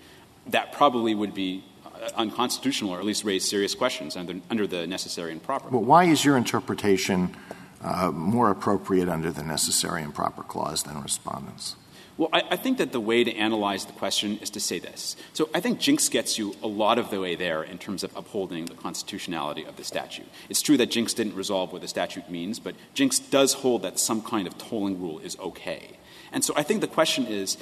that 0.47 0.73
probably 0.73 1.15
would 1.15 1.35
be 1.35 1.65
uh, 1.85 2.09
unconstitutional 2.17 2.93
or 2.93 2.99
at 2.99 3.05
least 3.05 3.25
raise 3.25 3.49
serious 3.49 3.75
questions 3.75 4.17
under, 4.17 4.41
under 4.51 4.67
the 4.67 4.87
necessary 4.87 5.31
and 5.33 5.43
proper. 5.43 5.71
But 5.71 5.85
why 5.85 6.05
is 6.05 6.25
your 6.25 6.37
interpretation 6.37 7.37
uh, 7.83 8.11
more 8.11 8.51
appropriate 8.51 9.09
under 9.09 9.31
the 9.31 9.43
necessary 9.43 10.03
and 10.03 10.15
proper 10.15 10.43
clause 10.43 10.83
than 10.83 11.01
respondents? 11.03 11.77
Well, 12.19 12.29
I, 12.33 12.43
I, 12.51 12.57
think 12.57 12.79
that 12.79 12.93
the 12.93 13.01
way 13.01 13.25
to 13.25 13.35
analyze 13.35 13.87
the 13.87 13.93
question 13.93 14.39
is 14.43 14.51
to 14.51 14.61
say 14.61 14.79
this. 14.79 15.17
So 15.33 15.49
I 15.55 15.61
think 15.61 15.81
Jinks 15.81 16.09
gets 16.11 16.39
you 16.39 16.55
a 16.63 16.67
lot 16.67 16.99
of 16.99 17.11
the 17.11 17.21
way 17.21 17.35
there 17.37 17.63
in 17.63 17.79
terms 17.79 18.05
of 18.05 18.15
upholding 18.15 18.67
the 18.67 18.75
constitutionality 18.75 19.65
of 19.65 19.77
the 19.77 19.85
statute. 19.85 20.29
It's 20.51 20.61
true 20.61 20.77
that 20.77 20.91
Jinks 20.91 21.15
didn't 21.15 21.35
resolve 21.35 21.73
what 21.73 21.81
the 21.81 21.89
statute 21.89 22.29
means, 22.29 22.59
but 22.59 22.75
Jinks 22.93 23.19
does 23.19 23.55
hold 23.55 23.83
that 23.83 23.99
some 23.99 24.21
kind 24.21 24.47
of 24.47 24.59
tolling 24.59 25.01
rule 25.01 25.21
is 25.21 25.39
okay. 25.39 25.97
And 26.33 26.45
so 26.45 26.53
I 26.57 26.63
think 26.63 26.81
the 26.83 26.87
question 26.87 27.27
is 27.27 27.57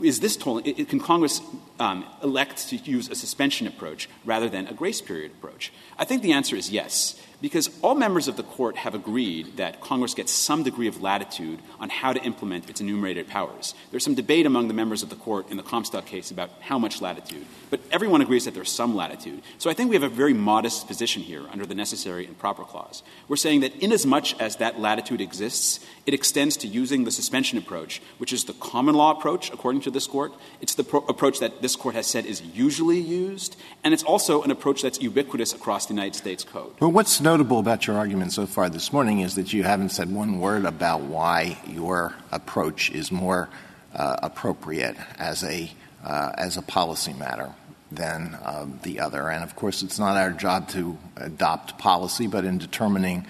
is 0.00 0.20
this 0.20 0.36
tolling? 0.36 0.64
Can 0.86 1.00
Congress 1.00 1.40
um, 1.78 2.04
elect 2.22 2.68
to 2.68 2.76
use 2.76 3.08
a 3.08 3.14
suspension 3.14 3.66
approach 3.66 4.08
rather 4.24 4.48
than 4.48 4.66
a 4.66 4.74
grace 4.74 5.00
period 5.00 5.32
approach? 5.32 5.72
I 5.98 6.04
think 6.04 6.22
the 6.22 6.32
answer 6.32 6.56
is 6.56 6.70
yes 6.70 7.20
because 7.40 7.70
all 7.82 7.94
members 7.94 8.28
of 8.28 8.36
the 8.36 8.42
court 8.42 8.76
have 8.76 8.94
agreed 8.94 9.56
that 9.56 9.80
Congress 9.80 10.14
gets 10.14 10.32
some 10.32 10.62
degree 10.62 10.86
of 10.86 11.00
latitude 11.00 11.60
on 11.78 11.88
how 11.88 12.12
to 12.12 12.22
implement 12.22 12.68
its 12.68 12.80
enumerated 12.80 13.28
powers. 13.28 13.74
There's 13.90 14.04
some 14.04 14.14
debate 14.14 14.46
among 14.46 14.68
the 14.68 14.74
members 14.74 15.02
of 15.02 15.08
the 15.08 15.16
court 15.16 15.50
in 15.50 15.56
the 15.56 15.62
Comstock 15.62 16.06
case 16.06 16.30
about 16.30 16.50
how 16.60 16.78
much 16.78 17.00
latitude, 17.00 17.46
but 17.70 17.80
everyone 17.90 18.20
agrees 18.20 18.44
that 18.44 18.54
there's 18.54 18.70
some 18.70 18.94
latitude. 18.94 19.42
So 19.58 19.70
I 19.70 19.74
think 19.74 19.90
we 19.90 19.96
have 19.96 20.02
a 20.02 20.08
very 20.08 20.34
modest 20.34 20.86
position 20.86 21.22
here 21.22 21.44
under 21.50 21.66
the 21.66 21.74
necessary 21.74 22.26
and 22.26 22.38
proper 22.38 22.64
clause. 22.64 23.02
We're 23.28 23.36
saying 23.36 23.60
that 23.60 23.74
inasmuch 23.76 24.40
as 24.40 24.56
that 24.56 24.78
latitude 24.78 25.20
exists, 25.20 25.80
it 26.06 26.14
extends 26.14 26.56
to 26.58 26.68
using 26.68 27.04
the 27.04 27.10
suspension 27.10 27.58
approach, 27.58 28.02
which 28.18 28.32
is 28.32 28.44
the 28.44 28.52
common 28.54 28.94
law 28.94 29.12
approach, 29.12 29.29
according 29.52 29.82
to 29.82 29.90
this 29.90 30.06
court. 30.06 30.32
It's 30.60 30.74
the 30.74 30.84
pro- 30.84 31.04
approach 31.06 31.38
that 31.40 31.62
this 31.62 31.76
court 31.76 31.94
has 31.94 32.06
said 32.06 32.26
is 32.26 32.42
usually 32.42 32.98
used, 32.98 33.56
and 33.84 33.94
it's 33.94 34.02
also 34.02 34.42
an 34.42 34.50
approach 34.50 34.82
that's 34.82 35.00
ubiquitous 35.00 35.52
across 35.52 35.86
the 35.86 35.94
United 35.94 36.16
States 36.16 36.42
Code. 36.42 36.72
Well, 36.80 36.90
what's 36.90 37.20
notable 37.20 37.58
about 37.58 37.86
your 37.86 37.96
argument 37.96 38.32
so 38.32 38.46
far 38.46 38.68
this 38.68 38.92
morning 38.92 39.20
is 39.20 39.34
that 39.36 39.52
you 39.52 39.62
haven't 39.62 39.90
said 39.90 40.12
one 40.12 40.40
word 40.40 40.64
about 40.64 41.02
why 41.02 41.58
your 41.66 42.14
approach 42.32 42.90
is 42.90 43.12
more 43.12 43.48
uh, 43.94 44.16
appropriate 44.22 44.96
as 45.18 45.44
a 45.44 45.70
uh, 46.04 46.32
as 46.36 46.56
a 46.56 46.62
policy 46.62 47.12
matter 47.12 47.52
than 47.92 48.34
uh, 48.42 48.66
the 48.82 49.00
other. 49.00 49.28
And 49.28 49.44
of 49.44 49.56
course, 49.56 49.82
it's 49.82 49.98
not 49.98 50.16
our 50.16 50.30
job 50.30 50.68
to 50.70 50.96
adopt 51.16 51.78
policy, 51.78 52.26
but 52.26 52.44
in 52.44 52.58
determining, 52.58 53.26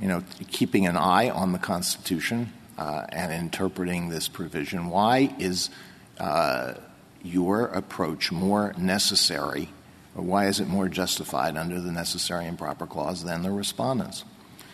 you 0.00 0.08
know, 0.08 0.22
keeping 0.50 0.86
an 0.86 0.96
eye 0.96 1.28
on 1.28 1.52
the 1.52 1.58
Constitution 1.58 2.52
and 2.78 3.32
interpreting 3.32 4.08
this 4.08 4.28
provision, 4.28 4.90
why 4.90 5.34
is 5.38 5.70
uh, 6.18 6.74
your 7.22 7.66
approach 7.66 8.30
more 8.30 8.74
necessary 8.78 9.70
or 10.16 10.24
why 10.24 10.46
is 10.46 10.60
it 10.60 10.66
more 10.66 10.88
justified 10.88 11.56
under 11.56 11.80
the 11.80 11.92
necessary 11.92 12.46
and 12.46 12.58
proper 12.58 12.86
clause 12.86 13.22
than 13.22 13.42
the 13.42 13.50
respondents? 13.50 14.24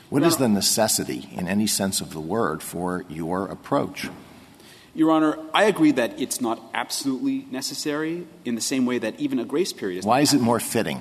What 0.09 0.23
is 0.23 0.37
the 0.37 0.49
necessity, 0.49 1.29
in 1.33 1.49
any 1.49 1.67
sense 1.67 2.03
of 2.03 2.13
the 2.13 2.21
word, 2.21 2.63
for 2.63 3.05
your 3.09 3.47
approach? 3.47 4.11
Your 4.95 5.11
Honor, 5.11 5.39
I 5.55 5.65
agree 5.65 5.91
that 5.93 6.21
it's 6.21 6.39
not 6.39 6.61
absolutely 6.75 7.47
necessary 7.51 8.27
in 8.45 8.55
the 8.55 8.61
same 8.61 8.85
way 8.85 8.99
that 8.99 9.19
even 9.19 9.39
a 9.39 9.45
grace 9.47 9.73
period 9.73 10.01
is. 10.01 10.05
Why 10.05 10.21
is 10.21 10.35
it 10.35 10.43
more 10.43 10.61
fitting? 10.61 11.01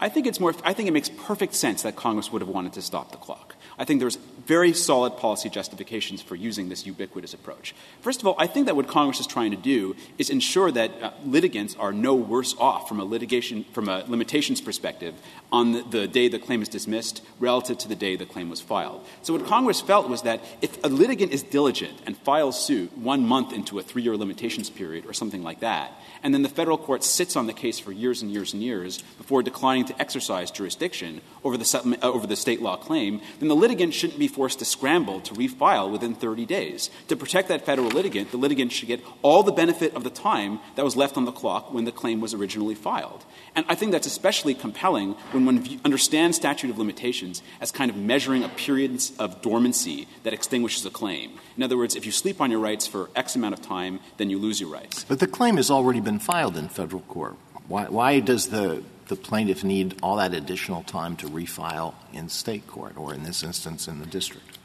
I 0.00 0.10
think 0.10 0.26
it's 0.26 0.38
more. 0.38 0.54
I 0.64 0.74
think 0.74 0.88
it 0.88 0.92
makes 0.92 1.08
perfect 1.08 1.54
sense 1.54 1.82
that 1.82 1.96
Congress 1.96 2.30
would 2.30 2.42
have 2.42 2.48
wanted 2.48 2.74
to 2.74 2.82
stop 2.82 3.10
the 3.10 3.16
clock. 3.16 3.56
I 3.78 3.86
think 3.86 4.00
there's 4.00 4.18
very 4.46 4.72
solid 4.72 5.16
policy 5.16 5.48
justifications 5.48 6.22
for 6.22 6.34
using 6.34 6.68
this 6.68 6.86
ubiquitous 6.86 7.34
approach. 7.34 7.74
First 8.00 8.20
of 8.20 8.26
all, 8.26 8.34
I 8.38 8.46
think 8.46 8.66
that 8.66 8.76
what 8.76 8.88
Congress 8.88 9.20
is 9.20 9.26
trying 9.26 9.50
to 9.50 9.56
do 9.56 9.96
is 10.18 10.30
ensure 10.30 10.70
that 10.72 10.90
uh, 11.00 11.10
litigants 11.24 11.76
are 11.78 11.92
no 11.92 12.14
worse 12.14 12.54
off 12.58 12.88
from 12.88 13.00
a 13.00 13.04
litigation, 13.04 13.64
from 13.72 13.88
a 13.88 14.04
limitations 14.08 14.60
perspective 14.60 15.14
on 15.50 15.72
the, 15.72 15.82
the 15.82 16.08
day 16.08 16.28
the 16.28 16.38
claim 16.38 16.62
is 16.62 16.68
dismissed 16.68 17.22
relative 17.38 17.78
to 17.78 17.88
the 17.88 17.96
day 17.96 18.16
the 18.16 18.26
claim 18.26 18.48
was 18.48 18.60
filed. 18.60 19.06
So 19.22 19.34
what 19.34 19.46
Congress 19.46 19.80
felt 19.80 20.08
was 20.08 20.22
that 20.22 20.40
if 20.60 20.82
a 20.84 20.88
litigant 20.88 21.32
is 21.32 21.42
diligent 21.42 21.98
and 22.06 22.16
files 22.16 22.64
suit 22.64 22.96
one 22.96 23.26
month 23.26 23.52
into 23.52 23.78
a 23.78 23.82
three-year 23.82 24.16
limitations 24.16 24.70
period 24.70 25.06
or 25.06 25.12
something 25.12 25.42
like 25.42 25.60
that, 25.60 25.92
and 26.22 26.32
then 26.32 26.42
the 26.42 26.48
federal 26.48 26.78
court 26.78 27.04
sits 27.04 27.36
on 27.36 27.46
the 27.46 27.52
case 27.52 27.78
for 27.78 27.92
years 27.92 28.22
and 28.22 28.30
years 28.30 28.52
and 28.52 28.62
years 28.62 29.02
before 29.18 29.42
declining 29.42 29.84
to 29.86 30.00
exercise 30.00 30.50
jurisdiction 30.50 31.20
over 31.44 31.56
the, 31.56 31.98
uh, 32.02 32.06
over 32.06 32.26
the 32.26 32.36
state 32.36 32.62
law 32.62 32.76
claim, 32.76 33.20
then 33.38 33.48
the 33.48 33.56
litigant 33.56 33.92
shouldn't 33.92 34.18
be 34.18 34.28
forced 34.34 34.58
to 34.58 34.64
scramble 34.64 35.20
to 35.20 35.34
refile 35.34 35.90
within 35.90 36.14
30 36.14 36.46
days. 36.46 36.90
To 37.08 37.16
protect 37.16 37.48
that 37.48 37.66
federal 37.66 37.88
litigant, 37.88 38.30
the 38.30 38.36
litigant 38.36 38.72
should 38.72 38.88
get 38.88 39.00
all 39.22 39.42
the 39.42 39.52
benefit 39.52 39.94
of 39.94 40.04
the 40.04 40.10
time 40.10 40.60
that 40.76 40.84
was 40.84 40.96
left 40.96 41.16
on 41.16 41.24
the 41.24 41.32
clock 41.32 41.72
when 41.72 41.84
the 41.84 41.92
claim 41.92 42.20
was 42.20 42.34
originally 42.34 42.74
filed. 42.74 43.24
And 43.54 43.64
I 43.68 43.74
think 43.74 43.92
that's 43.92 44.06
especially 44.06 44.54
compelling 44.54 45.12
when 45.32 45.44
one 45.46 45.80
understands 45.84 46.36
statute 46.36 46.70
of 46.70 46.78
limitations 46.78 47.42
as 47.60 47.70
kind 47.70 47.90
of 47.90 47.96
measuring 47.96 48.44
a 48.44 48.48
period 48.48 49.02
of 49.18 49.42
dormancy 49.42 50.08
that 50.22 50.32
extinguishes 50.32 50.84
a 50.86 50.90
claim. 50.90 51.38
In 51.56 51.62
other 51.62 51.76
words, 51.76 51.94
if 51.96 52.06
you 52.06 52.12
sleep 52.12 52.40
on 52.40 52.50
your 52.50 52.60
rights 52.60 52.86
for 52.86 53.10
X 53.14 53.36
amount 53.36 53.54
of 53.54 53.62
time, 53.62 54.00
then 54.16 54.30
you 54.30 54.38
lose 54.38 54.60
your 54.60 54.70
rights. 54.70 55.04
But 55.04 55.20
the 55.20 55.26
claim 55.26 55.56
has 55.56 55.70
already 55.70 56.00
been 56.00 56.18
filed 56.18 56.56
in 56.56 56.68
federal 56.68 57.02
court. 57.02 57.36
Why, 57.68 57.84
why 57.84 58.20
does 58.20 58.48
the, 58.48 58.82
the 59.12 59.16
plaintiff 59.16 59.62
need 59.62 59.94
all 60.02 60.16
that 60.16 60.32
additional 60.32 60.82
time 60.82 61.16
to 61.16 61.26
refile 61.26 61.92
in 62.14 62.30
state 62.30 62.66
court, 62.66 62.96
or 62.96 63.12
in 63.12 63.24
this 63.24 63.42
instance, 63.42 63.86
in 63.86 64.00
the 64.00 64.06
district? 64.06 64.58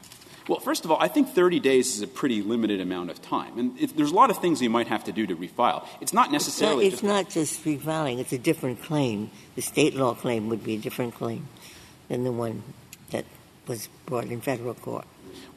Well, 0.48 0.58
first 0.60 0.86
of 0.86 0.90
all, 0.90 0.96
I 0.98 1.08
think 1.08 1.28
30 1.28 1.60
days 1.60 1.94
is 1.94 2.00
a 2.00 2.06
pretty 2.06 2.40
limited 2.40 2.80
amount 2.80 3.10
of 3.10 3.20
time. 3.20 3.58
And 3.58 3.78
if, 3.78 3.94
there's 3.94 4.10
a 4.10 4.14
lot 4.14 4.30
of 4.30 4.38
things 4.38 4.62
you 4.62 4.70
might 4.70 4.88
have 4.88 5.04
to 5.04 5.12
do 5.12 5.26
to 5.26 5.36
refile. 5.36 5.86
It's 6.00 6.14
not 6.14 6.32
necessarily. 6.32 6.86
It's 6.86 7.02
not, 7.02 7.26
it's 7.26 7.36
not 7.36 7.42
just 7.42 7.64
refiling, 7.66 8.18
it's 8.20 8.32
a 8.32 8.38
different 8.38 8.82
claim. 8.82 9.30
The 9.54 9.60
state 9.60 9.94
law 9.94 10.14
claim 10.14 10.48
would 10.48 10.64
be 10.64 10.76
a 10.76 10.78
different 10.78 11.14
claim 11.14 11.46
than 12.08 12.24
the 12.24 12.32
one 12.32 12.62
that 13.10 13.26
was 13.66 13.90
brought 14.06 14.24
in 14.24 14.40
federal 14.40 14.72
court. 14.72 15.04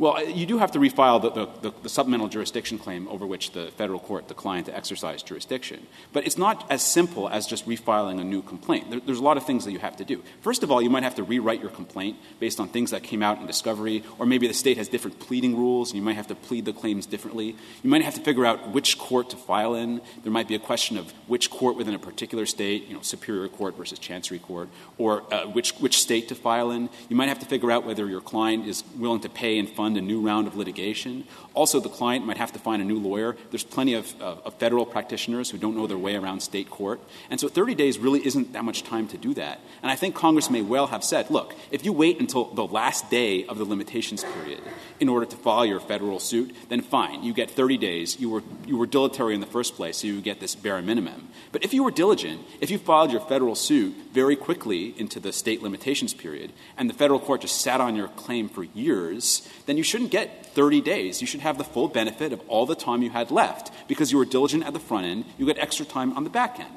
Well, 0.02 0.28
you 0.28 0.48
do 0.48 0.58
have 0.58 0.72
to 0.72 0.80
refile 0.80 1.22
the, 1.22 1.46
the, 1.62 1.74
the, 1.84 1.88
supplemental 1.88 2.28
jurisdiction 2.28 2.80
claim 2.80 3.08
over 3.08 3.24
which 3.28 3.52
the 3.52 3.68
federal 3.78 4.00
court 4.00 4.28
declined 4.28 4.66
to 4.66 4.76
exercise 4.76 5.22
jurisdiction. 5.22 5.86
But 6.12 6.26
it's 6.26 6.40
not 6.40 6.66
as 6.72 6.82
simple 6.82 7.30
as 7.30 7.46
just 7.46 7.68
refiling 7.68 8.20
a 8.20 8.24
new 8.24 8.42
complaint. 8.42 8.90
There, 8.90 9.00
there's 9.00 9.20
a 9.20 9.24
lot 9.24 9.38
of 9.38 9.46
things 9.46 9.64
that 9.66 9.74
you 9.74 9.78
have 9.78 9.98
to 9.98 10.04
do. 10.04 10.24
First 10.42 10.64
of 10.64 10.72
all, 10.72 10.82
you 10.82 10.90
might 10.90 11.04
have 11.04 11.14
to 11.18 11.24
rewrite 11.24 11.62
your 11.62 11.70
complaint 11.70 12.18
based 12.40 12.60
on 12.60 12.70
things 12.70 12.90
that 12.90 13.04
came 13.04 13.22
out 13.22 13.40
in 13.40 13.46
discovery, 13.46 14.04
or 14.18 14.26
maybe 14.26 14.48
the 14.48 14.56
state 14.56 14.78
has 14.78 14.88
different 14.88 15.20
pleading 15.20 15.56
rules 15.56 15.92
and 15.92 15.98
you 15.98 16.02
might 16.02 16.16
have 16.16 16.26
to 16.30 16.36
plead 16.36 16.66
the 16.66 16.74
claims 16.74 17.06
differently. 17.06 17.56
You 17.84 17.90
might 17.92 18.02
have 18.02 18.16
to 18.16 18.22
figure 18.22 18.44
out 18.44 18.72
which 18.72 18.98
court 18.98 19.30
to 19.30 19.38
file 19.38 19.76
in. 19.76 20.02
There 20.24 20.32
might 20.32 20.48
be 20.48 20.56
a 20.56 20.60
question 20.60 20.98
of 20.98 21.12
which 21.28 21.52
court 21.52 21.78
within 21.78 21.94
a 21.94 22.00
particular 22.00 22.48
state, 22.48 22.88
you 22.88 22.96
know, 22.96 23.02
Superior 23.04 23.50
Court 23.50 23.78
versus 23.78 24.00
Chancery 24.00 24.40
Court, 24.40 24.68
or 24.98 25.32
uh, 25.32 25.44
which, 25.44 25.74
which 25.74 26.00
state 26.00 26.28
to 26.30 26.34
file 26.34 26.72
in. 26.72 26.90
You 27.08 27.16
might 27.16 27.30
have 27.30 27.38
to 27.42 27.46
figure 27.46 27.70
out 27.70 27.86
whether 27.86 28.08
your 28.08 28.22
client 28.22 28.66
is 28.66 28.84
willing 28.98 29.20
to 29.20 29.30
pay 29.30 29.60
and 29.60 29.70
fund 29.70 29.91
a 29.98 30.02
new 30.02 30.22
round 30.22 30.48
of 30.48 30.56
litigation. 30.56 31.26
Also, 31.54 31.80
the 31.80 31.90
client 31.90 32.26
might 32.26 32.38
have 32.38 32.52
to 32.54 32.60
find 32.60 32.82
a 32.82 32.86
new 32.86 33.00
lawyer. 33.00 33.36
There's 33.50 33.64
plenty 33.64 33.94
of, 33.94 34.20
of 34.22 34.54
federal 34.56 34.86
practitioners 34.86 35.50
who 35.50 35.58
don't 35.58 35.76
know 35.76 35.88
their 35.88 35.98
way 35.98 36.16
around 36.16 36.42
state 36.42 36.70
court. 36.70 37.00
And 37.30 37.40
so 37.40 37.48
30 37.48 37.76
days 37.76 37.98
really 37.98 38.26
isn't 38.26 38.54
that 38.54 38.64
much 38.64 38.84
time 38.84 39.08
to 39.10 39.18
do 39.18 39.34
that. 39.36 39.60
And 39.82 39.92
I 39.92 39.96
think 39.96 40.16
Congress 40.16 40.50
may 40.50 40.62
well 40.62 40.88
have 40.88 41.04
said, 41.04 41.30
look, 41.30 41.56
if 41.72 41.86
you 41.86 41.94
wait 41.94 42.20
until 42.20 42.46
the 42.46 42.66
last 42.66 43.10
day 43.10 43.46
of 43.46 43.58
the 43.58 43.66
limitations 43.66 44.24
period 44.24 44.62
in 45.00 45.10
order 45.10 45.26
to 45.26 45.36
file 45.36 45.66
your 45.66 45.80
federal 45.80 46.20
suit, 46.20 46.56
then 46.70 46.82
fine, 46.82 47.24
you 47.24 47.34
get 47.34 47.50
30 47.50 47.78
days. 47.78 48.20
You 48.20 48.30
were, 48.30 48.44
you 48.66 48.78
were 48.78 48.86
dilatory 48.86 49.34
in 49.34 49.42
the 49.42 49.48
first 49.48 49.76
place, 49.76 49.98
so 49.98 50.08
you 50.08 50.22
get 50.22 50.40
this 50.40 50.56
bare 50.56 50.82
minimum. 50.82 51.30
But 51.52 51.64
if 51.64 51.74
you 51.74 51.84
were 51.84 51.92
diligent, 51.92 52.42
if 52.60 52.70
you 52.70 52.78
filed 52.78 53.12
your 53.12 53.22
federal 53.22 53.56
suit 53.56 53.96
very 54.14 54.36
quickly 54.36 54.94
into 55.00 55.20
the 55.20 55.34
state 55.34 55.62
limitations 55.62 56.14
period, 56.14 56.52
and 56.78 56.90
the 56.90 56.94
federal 56.94 57.20
court 57.20 57.42
just 57.42 57.62
sat 57.62 57.82
on 57.82 57.96
your 57.96 58.08
claim 58.10 58.48
for 58.48 58.64
years, 58.64 59.48
then 59.66 59.78
you 59.78 59.81
shouldn't 59.84 60.12
get 60.12 60.46
30 60.48 60.82
days. 60.82 61.22
You 61.22 61.28
should 61.28 61.42
have 61.42 61.58
the 61.58 61.64
full 61.64 61.88
benefit 61.88 62.34
of 62.34 62.42
all 62.48 62.66
the 62.66 62.76
time 62.76 63.02
you 63.02 63.10
had 63.10 63.32
left 63.32 63.72
because 63.88 64.12
you 64.12 64.18
were 64.18 64.26
diligent 64.26 64.66
at 64.66 64.74
the 64.74 64.80
front 64.80 65.06
end. 65.06 65.26
You 65.38 65.46
get 65.46 65.58
extra 65.58 65.86
time 65.86 66.16
on 66.18 66.24
the 66.24 66.30
back 66.30 66.60
end. 66.60 66.72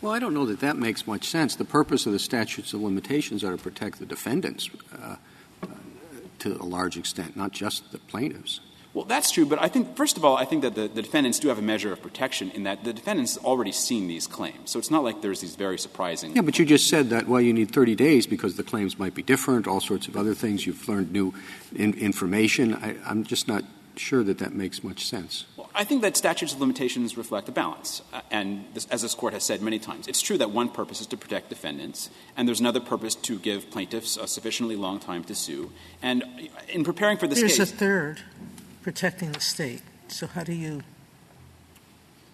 Well, 0.00 0.12
I 0.12 0.18
don't 0.18 0.32
know 0.32 0.46
that 0.46 0.60
that 0.60 0.76
makes 0.76 1.06
much 1.06 1.28
sense. 1.28 1.56
The 1.56 1.64
purpose 1.64 2.06
of 2.06 2.12
the 2.12 2.18
statutes 2.18 2.72
of 2.72 2.80
limitations 2.80 3.44
are 3.44 3.50
to 3.54 3.62
protect 3.62 3.98
the 3.98 4.06
defendants 4.06 4.70
uh, 5.00 5.16
to 6.38 6.56
a 6.56 6.64
large 6.64 6.96
extent, 6.96 7.36
not 7.36 7.52
just 7.52 7.92
the 7.92 7.98
plaintiffs. 7.98 8.60
Well, 8.92 9.04
that's 9.04 9.30
true, 9.30 9.46
but 9.46 9.62
I 9.62 9.68
think, 9.68 9.96
first 9.96 10.16
of 10.16 10.24
all, 10.24 10.36
I 10.36 10.44
think 10.44 10.62
that 10.62 10.74
the, 10.74 10.88
the, 10.88 11.02
defendants 11.02 11.38
do 11.38 11.46
have 11.46 11.58
a 11.58 11.62
measure 11.62 11.92
of 11.92 12.02
protection 12.02 12.50
in 12.50 12.64
that 12.64 12.82
the 12.82 12.92
defendants 12.92 13.38
already 13.38 13.70
seen 13.70 14.08
these 14.08 14.26
claims. 14.26 14.70
So 14.70 14.80
it's 14.80 14.90
not 14.90 15.04
like 15.04 15.22
there's 15.22 15.40
these 15.40 15.54
very 15.54 15.78
surprising. 15.78 16.34
Yeah, 16.34 16.42
but 16.42 16.58
you 16.58 16.64
just 16.64 16.88
said 16.88 17.10
that, 17.10 17.28
well, 17.28 17.40
you 17.40 17.52
need 17.52 17.70
30 17.70 17.94
days 17.94 18.26
because 18.26 18.56
the 18.56 18.64
claims 18.64 18.98
might 18.98 19.14
be 19.14 19.22
different, 19.22 19.68
all 19.68 19.80
sorts 19.80 20.08
of 20.08 20.16
other 20.16 20.34
things. 20.34 20.66
You've 20.66 20.88
learned 20.88 21.12
new 21.12 21.32
in, 21.72 21.94
information. 21.94 22.74
I, 22.74 22.96
I'm 23.06 23.22
just 23.22 23.46
not 23.46 23.62
sure 23.94 24.24
that 24.24 24.38
that 24.38 24.54
makes 24.54 24.82
much 24.82 25.06
sense. 25.06 25.46
Well, 25.56 25.70
I 25.72 25.84
think 25.84 26.02
that 26.02 26.16
statutes 26.16 26.52
of 26.52 26.60
limitations 26.60 27.16
reflect 27.16 27.48
a 27.48 27.52
balance. 27.52 28.02
Uh, 28.12 28.22
and 28.32 28.64
this, 28.74 28.86
as 28.86 29.02
this 29.02 29.14
court 29.14 29.34
has 29.34 29.44
said 29.44 29.62
many 29.62 29.78
times, 29.78 30.08
it's 30.08 30.20
true 30.20 30.38
that 30.38 30.50
one 30.50 30.68
purpose 30.68 31.00
is 31.00 31.06
to 31.08 31.16
protect 31.16 31.48
defendants, 31.48 32.10
and 32.36 32.48
there's 32.48 32.60
another 32.60 32.80
purpose 32.80 33.14
to 33.14 33.38
give 33.38 33.70
plaintiffs 33.70 34.16
a 34.16 34.26
sufficiently 34.26 34.74
long 34.74 34.98
time 34.98 35.22
to 35.24 35.34
sue. 35.34 35.70
And 36.02 36.24
in 36.68 36.82
preparing 36.82 37.18
for 37.18 37.28
this 37.28 37.38
there's 37.38 37.52
case. 37.52 37.58
There's 37.58 37.72
a 37.72 37.76
third 37.76 38.20
protecting 38.82 39.32
the 39.32 39.40
state. 39.40 39.82
So 40.08 40.26
how 40.26 40.44
do 40.44 40.52
you 40.52 40.82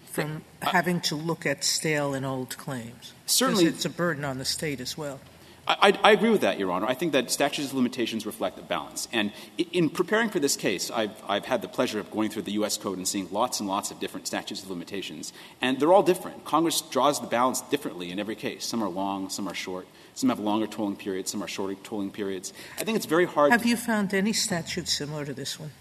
from 0.05 0.43
having 0.63 0.99
to 0.99 1.15
look 1.15 1.45
at 1.45 1.63
stale 1.63 2.15
and 2.15 2.25
old 2.25 2.57
claims? 2.57 3.13
Certainly, 3.27 3.67
it's 3.67 3.85
a 3.85 3.91
burden 3.91 4.25
on 4.25 4.39
the 4.39 4.47
state 4.47 4.81
as 4.81 4.97
well. 4.97 5.21
I, 5.69 5.99
I, 6.05 6.13
agree 6.13 6.31
with 6.31 6.43
that, 6.43 6.61
Your 6.61 6.71
Honor. 6.71 6.87
I 6.87 6.95
think 6.95 7.13
that 7.13 7.29
statutes 7.31 7.71
of 7.71 7.75
limitations 7.75 8.25
reflect 8.25 8.57
a 8.59 8.63
balance. 8.63 9.09
And 9.13 9.33
in 9.59 9.91
preparing 9.91 10.29
for 10.29 10.39
this 10.39 10.57
case, 10.57 10.93
I've, 10.93 11.11
I've 11.29 11.45
had 11.45 11.61
the 11.61 11.67
pleasure 11.67 11.99
of 11.99 12.09
going 12.11 12.31
through 12.31 12.43
the 12.43 12.53
U.S. 12.53 12.77
Code 12.77 12.99
and 12.99 13.07
seeing 13.07 13.29
lots 13.33 13.59
and 13.59 13.69
lots 13.69 13.91
of 13.91 13.99
different 13.99 14.29
statutes 14.29 14.63
of 14.63 14.71
limitations. 14.71 15.33
And 15.61 15.81
they're 15.81 15.93
all 15.93 16.05
different. 16.05 16.45
Congress 16.45 16.83
draws 16.83 17.21
the 17.21 17.27
balance 17.27 17.63
differently 17.63 18.13
in 18.13 18.21
every 18.21 18.37
case. 18.37 18.65
Some 18.65 18.83
are 18.83 18.89
long, 18.89 19.29
some 19.29 19.49
are 19.49 19.55
short. 19.55 19.89
Some 20.15 20.29
have 20.29 20.39
longer 20.39 20.67
tolling 20.67 20.97
periods, 20.97 21.31
some 21.33 21.43
are 21.43 21.49
shorter 21.49 21.75
tolling 21.83 22.11
periods. 22.11 22.53
I 22.79 22.85
think 22.85 22.97
it's 22.97 23.05
very 23.05 23.27
hard. 23.27 23.51
Have 23.51 23.67
you 23.67 23.77
found 23.77 24.15
any 24.15 24.33
statute 24.33 24.89
similar 24.89 25.25
to 25.27 25.35
this 25.35 25.59
one? 25.61 25.73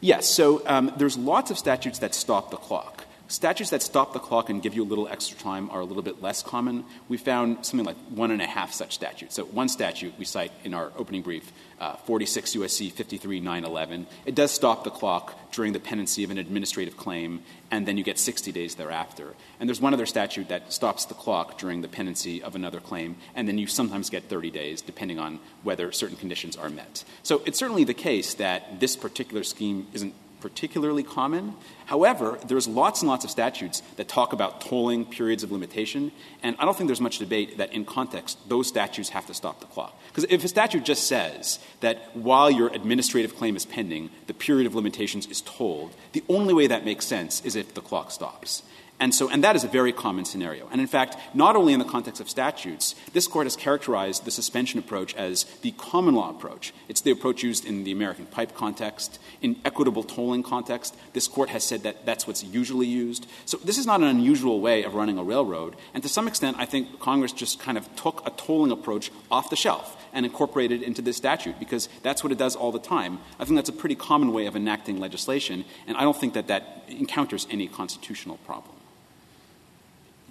Yes. 0.00 0.28
So 0.28 0.62
um, 0.66 0.92
there's 0.96 1.18
lots 1.18 1.50
of 1.50 1.58
statutes 1.58 1.98
that 1.98 2.14
stop 2.14 2.50
the 2.50 2.56
clock. 2.56 3.04
Statutes 3.30 3.70
that 3.70 3.80
stop 3.80 4.12
the 4.12 4.18
clock 4.18 4.50
and 4.50 4.60
give 4.60 4.74
you 4.74 4.82
a 4.82 4.84
little 4.84 5.06
extra 5.06 5.38
time 5.38 5.70
are 5.70 5.78
a 5.78 5.84
little 5.84 6.02
bit 6.02 6.20
less 6.20 6.42
common. 6.42 6.84
We 7.08 7.16
found 7.16 7.64
something 7.64 7.86
like 7.86 7.96
one 8.08 8.32
and 8.32 8.42
a 8.42 8.46
half 8.46 8.72
such 8.72 8.92
statutes. 8.92 9.36
So 9.36 9.44
one 9.44 9.68
statute 9.68 10.14
we 10.18 10.24
cite 10.24 10.50
in 10.64 10.74
our 10.74 10.90
opening 10.96 11.22
brief, 11.22 11.52
uh, 11.78 11.94
46 11.94 12.56
U.S.C. 12.56 12.90
53911. 12.90 14.08
It 14.26 14.34
does 14.34 14.50
stop 14.50 14.82
the 14.82 14.90
clock 14.90 15.52
during 15.52 15.72
the 15.72 15.78
pendency 15.78 16.24
of 16.24 16.32
an 16.32 16.38
administrative 16.38 16.96
claim, 16.96 17.44
and 17.70 17.86
then 17.86 17.96
you 17.96 18.02
get 18.02 18.18
60 18.18 18.50
days 18.50 18.74
thereafter. 18.74 19.36
And 19.60 19.68
there's 19.68 19.80
one 19.80 19.94
other 19.94 20.06
statute 20.06 20.48
that 20.48 20.72
stops 20.72 21.04
the 21.04 21.14
clock 21.14 21.56
during 21.56 21.82
the 21.82 21.88
pendency 21.88 22.42
of 22.42 22.56
another 22.56 22.80
claim, 22.80 23.14
and 23.36 23.46
then 23.46 23.58
you 23.58 23.68
sometimes 23.68 24.10
get 24.10 24.24
30 24.24 24.50
days, 24.50 24.82
depending 24.82 25.20
on 25.20 25.38
whether 25.62 25.92
certain 25.92 26.16
conditions 26.16 26.56
are 26.56 26.68
met. 26.68 27.04
So 27.22 27.42
it's 27.46 27.60
certainly 27.60 27.84
the 27.84 27.94
case 27.94 28.34
that 28.34 28.80
this 28.80 28.96
particular 28.96 29.44
scheme 29.44 29.86
isn't 29.92 30.14
particularly 30.40 31.02
common. 31.02 31.54
However, 31.86 32.38
there's 32.46 32.66
lots 32.66 33.02
and 33.02 33.08
lots 33.08 33.24
of 33.24 33.30
statutes 33.30 33.82
that 33.96 34.08
talk 34.08 34.32
about 34.32 34.60
tolling 34.60 35.04
periods 35.04 35.42
of 35.42 35.52
limitation, 35.52 36.12
and 36.42 36.56
I 36.58 36.64
don't 36.64 36.76
think 36.76 36.88
there's 36.88 37.00
much 37.00 37.18
debate 37.18 37.58
that 37.58 37.72
in 37.72 37.84
context 37.84 38.38
those 38.48 38.68
statutes 38.68 39.10
have 39.10 39.26
to 39.26 39.34
stop 39.34 39.60
the 39.60 39.66
clock. 39.66 39.98
Because 40.08 40.24
if 40.30 40.44
a 40.44 40.48
statute 40.48 40.84
just 40.84 41.06
says 41.06 41.58
that 41.80 42.16
while 42.16 42.50
your 42.50 42.68
administrative 42.68 43.36
claim 43.36 43.56
is 43.56 43.66
pending, 43.66 44.10
the 44.26 44.34
period 44.34 44.66
of 44.66 44.74
limitations 44.74 45.26
is 45.26 45.40
tolled, 45.42 45.94
the 46.12 46.24
only 46.28 46.54
way 46.54 46.66
that 46.66 46.84
makes 46.84 47.06
sense 47.06 47.44
is 47.44 47.56
if 47.56 47.74
the 47.74 47.80
clock 47.80 48.10
stops. 48.10 48.62
And 49.00 49.14
so, 49.14 49.30
and 49.30 49.42
that 49.42 49.56
is 49.56 49.64
a 49.64 49.68
very 49.68 49.94
common 49.94 50.26
scenario. 50.26 50.68
And 50.70 50.78
in 50.78 50.86
fact, 50.86 51.16
not 51.32 51.56
only 51.56 51.72
in 51.72 51.78
the 51.78 51.86
context 51.86 52.20
of 52.20 52.28
statutes, 52.28 52.94
this 53.14 53.26
court 53.26 53.46
has 53.46 53.56
characterized 53.56 54.26
the 54.26 54.30
suspension 54.30 54.78
approach 54.78 55.14
as 55.14 55.44
the 55.62 55.70
common 55.72 56.14
law 56.14 56.28
approach. 56.28 56.74
It's 56.86 57.00
the 57.00 57.10
approach 57.10 57.42
used 57.42 57.64
in 57.64 57.84
the 57.84 57.92
American 57.92 58.26
pipe 58.26 58.54
context. 58.54 59.18
In 59.40 59.56
equitable 59.64 60.02
tolling 60.02 60.42
context, 60.42 60.94
this 61.14 61.28
court 61.28 61.48
has 61.48 61.64
said 61.64 61.82
that 61.84 62.04
that's 62.04 62.26
what's 62.26 62.44
usually 62.44 62.86
used. 62.86 63.26
So 63.46 63.56
this 63.64 63.78
is 63.78 63.86
not 63.86 64.00
an 64.00 64.06
unusual 64.06 64.60
way 64.60 64.84
of 64.84 64.94
running 64.94 65.16
a 65.16 65.24
railroad. 65.24 65.76
And 65.94 66.02
to 66.02 66.08
some 66.10 66.28
extent, 66.28 66.58
I 66.60 66.66
think 66.66 67.00
Congress 67.00 67.32
just 67.32 67.58
kind 67.58 67.78
of 67.78 67.96
took 67.96 68.22
a 68.26 68.30
tolling 68.30 68.70
approach 68.70 69.10
off 69.30 69.48
the 69.48 69.56
shelf 69.56 69.96
and 70.12 70.26
incorporated 70.26 70.82
it 70.82 70.86
into 70.86 71.00
this 71.00 71.16
statute 71.16 71.58
because 71.58 71.88
that's 72.02 72.22
what 72.22 72.32
it 72.32 72.38
does 72.38 72.54
all 72.54 72.70
the 72.70 72.78
time. 72.78 73.18
I 73.38 73.46
think 73.46 73.56
that's 73.56 73.70
a 73.70 73.72
pretty 73.72 73.94
common 73.94 74.34
way 74.34 74.44
of 74.44 74.56
enacting 74.56 75.00
legislation, 75.00 75.64
and 75.86 75.96
I 75.96 76.02
don't 76.02 76.16
think 76.16 76.34
that 76.34 76.48
that 76.48 76.84
encounters 76.88 77.46
any 77.50 77.66
constitutional 77.66 78.36
problem. 78.38 78.76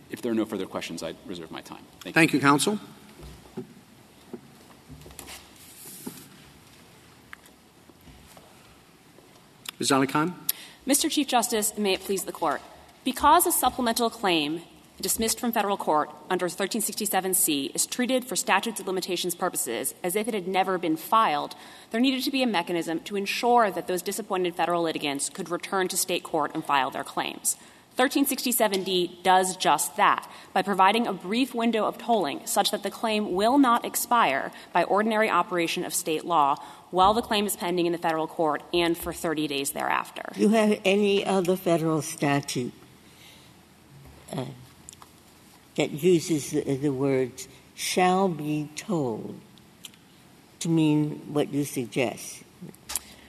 If 0.09 0.21
there 0.21 0.31
are 0.31 0.35
no 0.35 0.45
further 0.45 0.65
questions, 0.65 1.03
I 1.03 1.13
reserve 1.25 1.51
my 1.51 1.61
time. 1.61 1.83
Thank 2.01 2.05
you. 2.05 2.11
Thank 2.13 2.33
you, 2.33 2.39
counsel. 2.39 2.79
Ms. 9.79 9.91
AliKhan? 9.91 10.33
Mr. 10.85 11.09
Chief 11.09 11.27
Justice, 11.27 11.77
may 11.77 11.93
it 11.93 12.01
please 12.01 12.25
the 12.25 12.31
Court. 12.31 12.61
Because 13.05 13.47
a 13.47 13.51
supplemental 13.51 14.09
claim 14.09 14.61
dismissed 15.01 15.39
from 15.39 15.51
federal 15.51 15.77
court 15.77 16.09
under 16.29 16.47
1367C 16.47 17.73
is 17.73 17.85
treated 17.85 18.25
for 18.25 18.35
statutes 18.35 18.81
of 18.81 18.87
limitations 18.87 19.35
purposes 19.35 19.95
as 20.03 20.15
if 20.15 20.27
it 20.27 20.33
had 20.33 20.47
never 20.47 20.77
been 20.77 20.97
filed, 20.97 21.55
there 21.91 22.01
needed 22.01 22.23
to 22.23 22.31
be 22.31 22.43
a 22.43 22.47
mechanism 22.47 22.99
to 23.01 23.15
ensure 23.15 23.71
that 23.71 23.87
those 23.87 24.01
disappointed 24.01 24.55
federal 24.55 24.83
litigants 24.83 25.29
could 25.29 25.49
return 25.49 25.87
to 25.87 25.95
state 25.95 26.23
court 26.23 26.51
and 26.53 26.65
file 26.65 26.91
their 26.91 27.03
claims. 27.03 27.55
1367D 27.99 29.23
does 29.23 29.57
just 29.57 29.97
that 29.97 30.25
by 30.53 30.61
providing 30.61 31.05
a 31.05 31.11
brief 31.11 31.53
window 31.53 31.83
of 31.83 31.97
tolling 31.97 32.39
such 32.45 32.71
that 32.71 32.81
the 32.81 32.89
claim 32.89 33.33
will 33.33 33.57
not 33.57 33.83
expire 33.83 34.53
by 34.71 34.85
ordinary 34.85 35.29
operation 35.29 35.83
of 35.83 35.93
state 35.93 36.23
law 36.23 36.55
while 36.91 37.13
the 37.13 37.21
claim 37.21 37.45
is 37.45 37.57
pending 37.57 37.85
in 37.85 37.91
the 37.91 37.97
federal 37.97 38.25
court 38.25 38.63
and 38.73 38.97
for 38.97 39.11
30 39.11 39.49
days 39.49 39.71
thereafter. 39.71 40.23
Do 40.33 40.41
you 40.41 40.49
have 40.49 40.79
any 40.85 41.25
other 41.25 41.57
federal 41.57 42.01
statute 42.01 42.71
uh, 44.31 44.45
that 45.75 45.91
uses 45.91 46.51
the, 46.51 46.77
the 46.77 46.93
words 46.93 47.49
shall 47.75 48.29
be 48.29 48.69
tolled 48.77 49.41
to 50.61 50.69
mean 50.69 51.21
what 51.33 51.51
you 51.51 51.65
suggest? 51.65 52.43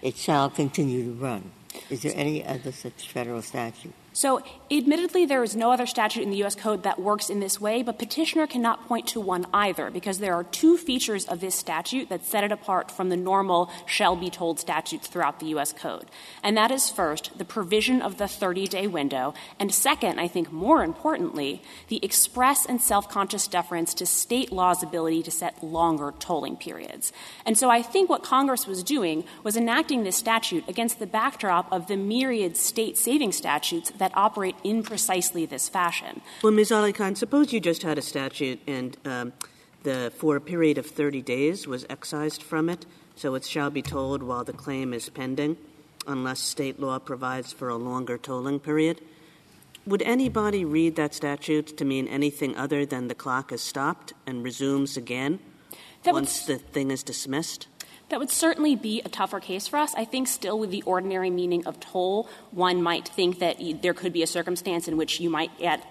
It 0.01 0.17
shall 0.17 0.49
continue 0.49 1.07
to 1.07 1.13
run. 1.13 1.51
Is 1.91 2.03
there 2.03 2.13
any 2.15 2.45
other 2.47 2.71
such 2.71 3.09
federal 3.09 3.43
statute? 3.43 3.93
So, 4.13 4.43
admittedly, 4.73 5.25
there 5.25 5.45
is 5.45 5.55
no 5.55 5.71
other 5.71 5.87
statute 5.87 6.25
in 6.25 6.31
the 6.31 6.39
U.S. 6.39 6.57
Code 6.57 6.83
that 6.83 7.01
works 7.01 7.31
in 7.31 7.39
this 7.39 7.61
way, 7.61 7.85
but 7.85 7.97
petitioner 7.99 8.49
cannot 8.49 8.89
point 8.89 9.07
to 9.09 9.21
one 9.21 9.47
either 9.55 9.89
because 9.89 10.19
there 10.19 10.35
are 10.35 10.43
two 10.43 10.77
features 10.77 11.27
of 11.27 11.41
this 11.41 11.55
statute 11.55 12.09
that 12.09 12.25
set 12.25 12.43
it 12.43 12.51
apart 12.51 12.91
from 12.91 13.09
the 13.09 13.17
normal 13.17 13.71
shall 13.87 14.17
be 14.17 14.29
tolled 14.29 14.59
statutes 14.59 15.07
throughout 15.07 15.39
the 15.39 15.47
U.S. 15.47 15.73
Code. 15.73 16.07
And 16.43 16.57
that 16.57 16.73
is 16.73 16.91
first, 16.91 17.39
the 17.39 17.45
provision 17.45 18.03
of 18.03 18.19
the 18.19 18.27
30 18.27 18.67
day 18.67 18.89
window, 18.89 19.33
and 19.61 19.73
second, 19.73 20.19
I 20.19 20.27
think 20.27 20.51
more 20.51 20.83
importantly, 20.83 21.63
the 21.87 22.05
express 22.05 22.67
and 22.67 22.83
self 22.83 23.09
conscious 23.09 23.47
deference 23.47 23.95
to 23.95 24.07
state 24.07 24.51
law's 24.51 24.83
ability 24.83 25.23
to 25.23 25.31
set 25.31 25.63
longer 25.63 26.15
tolling 26.19 26.57
periods. 26.57 27.13
And 27.47 27.57
so 27.57 27.71
I 27.71 27.81
think 27.81 28.11
what 28.11 28.25
Congress 28.25 28.67
was 28.67 28.83
doing 28.83 29.23
was 29.45 29.57
enacting 29.57 30.03
this 30.03 30.17
statute 30.17 30.69
against 30.69 30.99
the 30.99 31.07
backdrop 31.07 31.73
of 31.73 31.87
the 31.87 31.97
myriad 31.97 32.57
state 32.57 32.99
saving 32.99 33.31
statutes 33.31 33.93
that 34.01 34.11
operate 34.17 34.57
in 34.65 34.83
precisely 34.83 35.47
this 35.47 35.69
fashion. 35.69 36.21
Well, 36.43 36.53
Ms. 36.53 36.71
AliKhan, 36.71 37.17
suppose 37.17 37.53
you 37.53 37.61
just 37.61 37.83
had 37.83 37.99
a 37.99 38.03
statute 38.03 38.59
and 38.67 38.97
um, 39.05 39.33
the 39.85 40.13
for 40.17 40.37
a 40.37 40.41
period 40.41 40.79
of 40.79 40.87
30 40.87 41.23
days 41.23 41.67
was 41.67 41.87
excised 41.89 42.43
from 42.43 42.69
it, 42.69 42.87
so 43.15 43.35
it 43.35 43.45
shall 43.45 43.71
be 43.71 43.83
tolled 43.83 44.23
while 44.23 44.43
the 44.43 44.53
claim 44.53 44.93
is 44.93 45.09
pending, 45.09 45.57
unless 46.07 46.41
state 46.41 46.81
law 46.81 46.99
provides 46.99 47.53
for 47.53 47.69
a 47.69 47.77
longer 47.77 48.19
tolling 48.19 48.59
period. 48.59 49.01
Would 49.87 50.03
anybody 50.03 50.65
read 50.65 50.97
that 50.97 51.15
statute 51.15 51.77
to 51.77 51.85
mean 51.85 52.07
anything 52.09 52.57
other 52.57 52.85
than 52.85 53.09
the 53.09 53.15
clock 53.15 53.53
is 53.53 53.63
stopped 53.63 54.13
and 54.27 54.43
resumes 54.43 54.97
again 54.97 55.41
that 56.03 56.15
once 56.15 56.45
the 56.47 56.59
thing 56.59 56.91
is 56.91 57.03
dismissed? 57.03 57.67
That 58.11 58.19
would 58.19 58.31
certainly 58.31 58.75
be 58.75 59.01
a 59.05 59.09
tougher 59.09 59.41
case 59.41 59.69
for 59.69 59.79
us. 59.79 59.95
I 59.97 60.05
think 60.05 60.27
still 60.27 60.59
with 60.59 60.71
the 60.71 60.83
ordinary 60.83 61.31
meaning 61.31 61.65
of 61.67 61.79
toll, 61.81 62.29
one 62.51 62.83
might 62.83 63.09
think 63.09 63.39
that 63.39 63.57
there 63.83 63.95
could 63.95 64.13
be 64.13 64.23
a 64.23 64.27
circumstance 64.27 64.89
in 64.89 64.97
which 64.97 65.21
you 65.21 65.31
might 65.31 65.57
get 65.59 65.85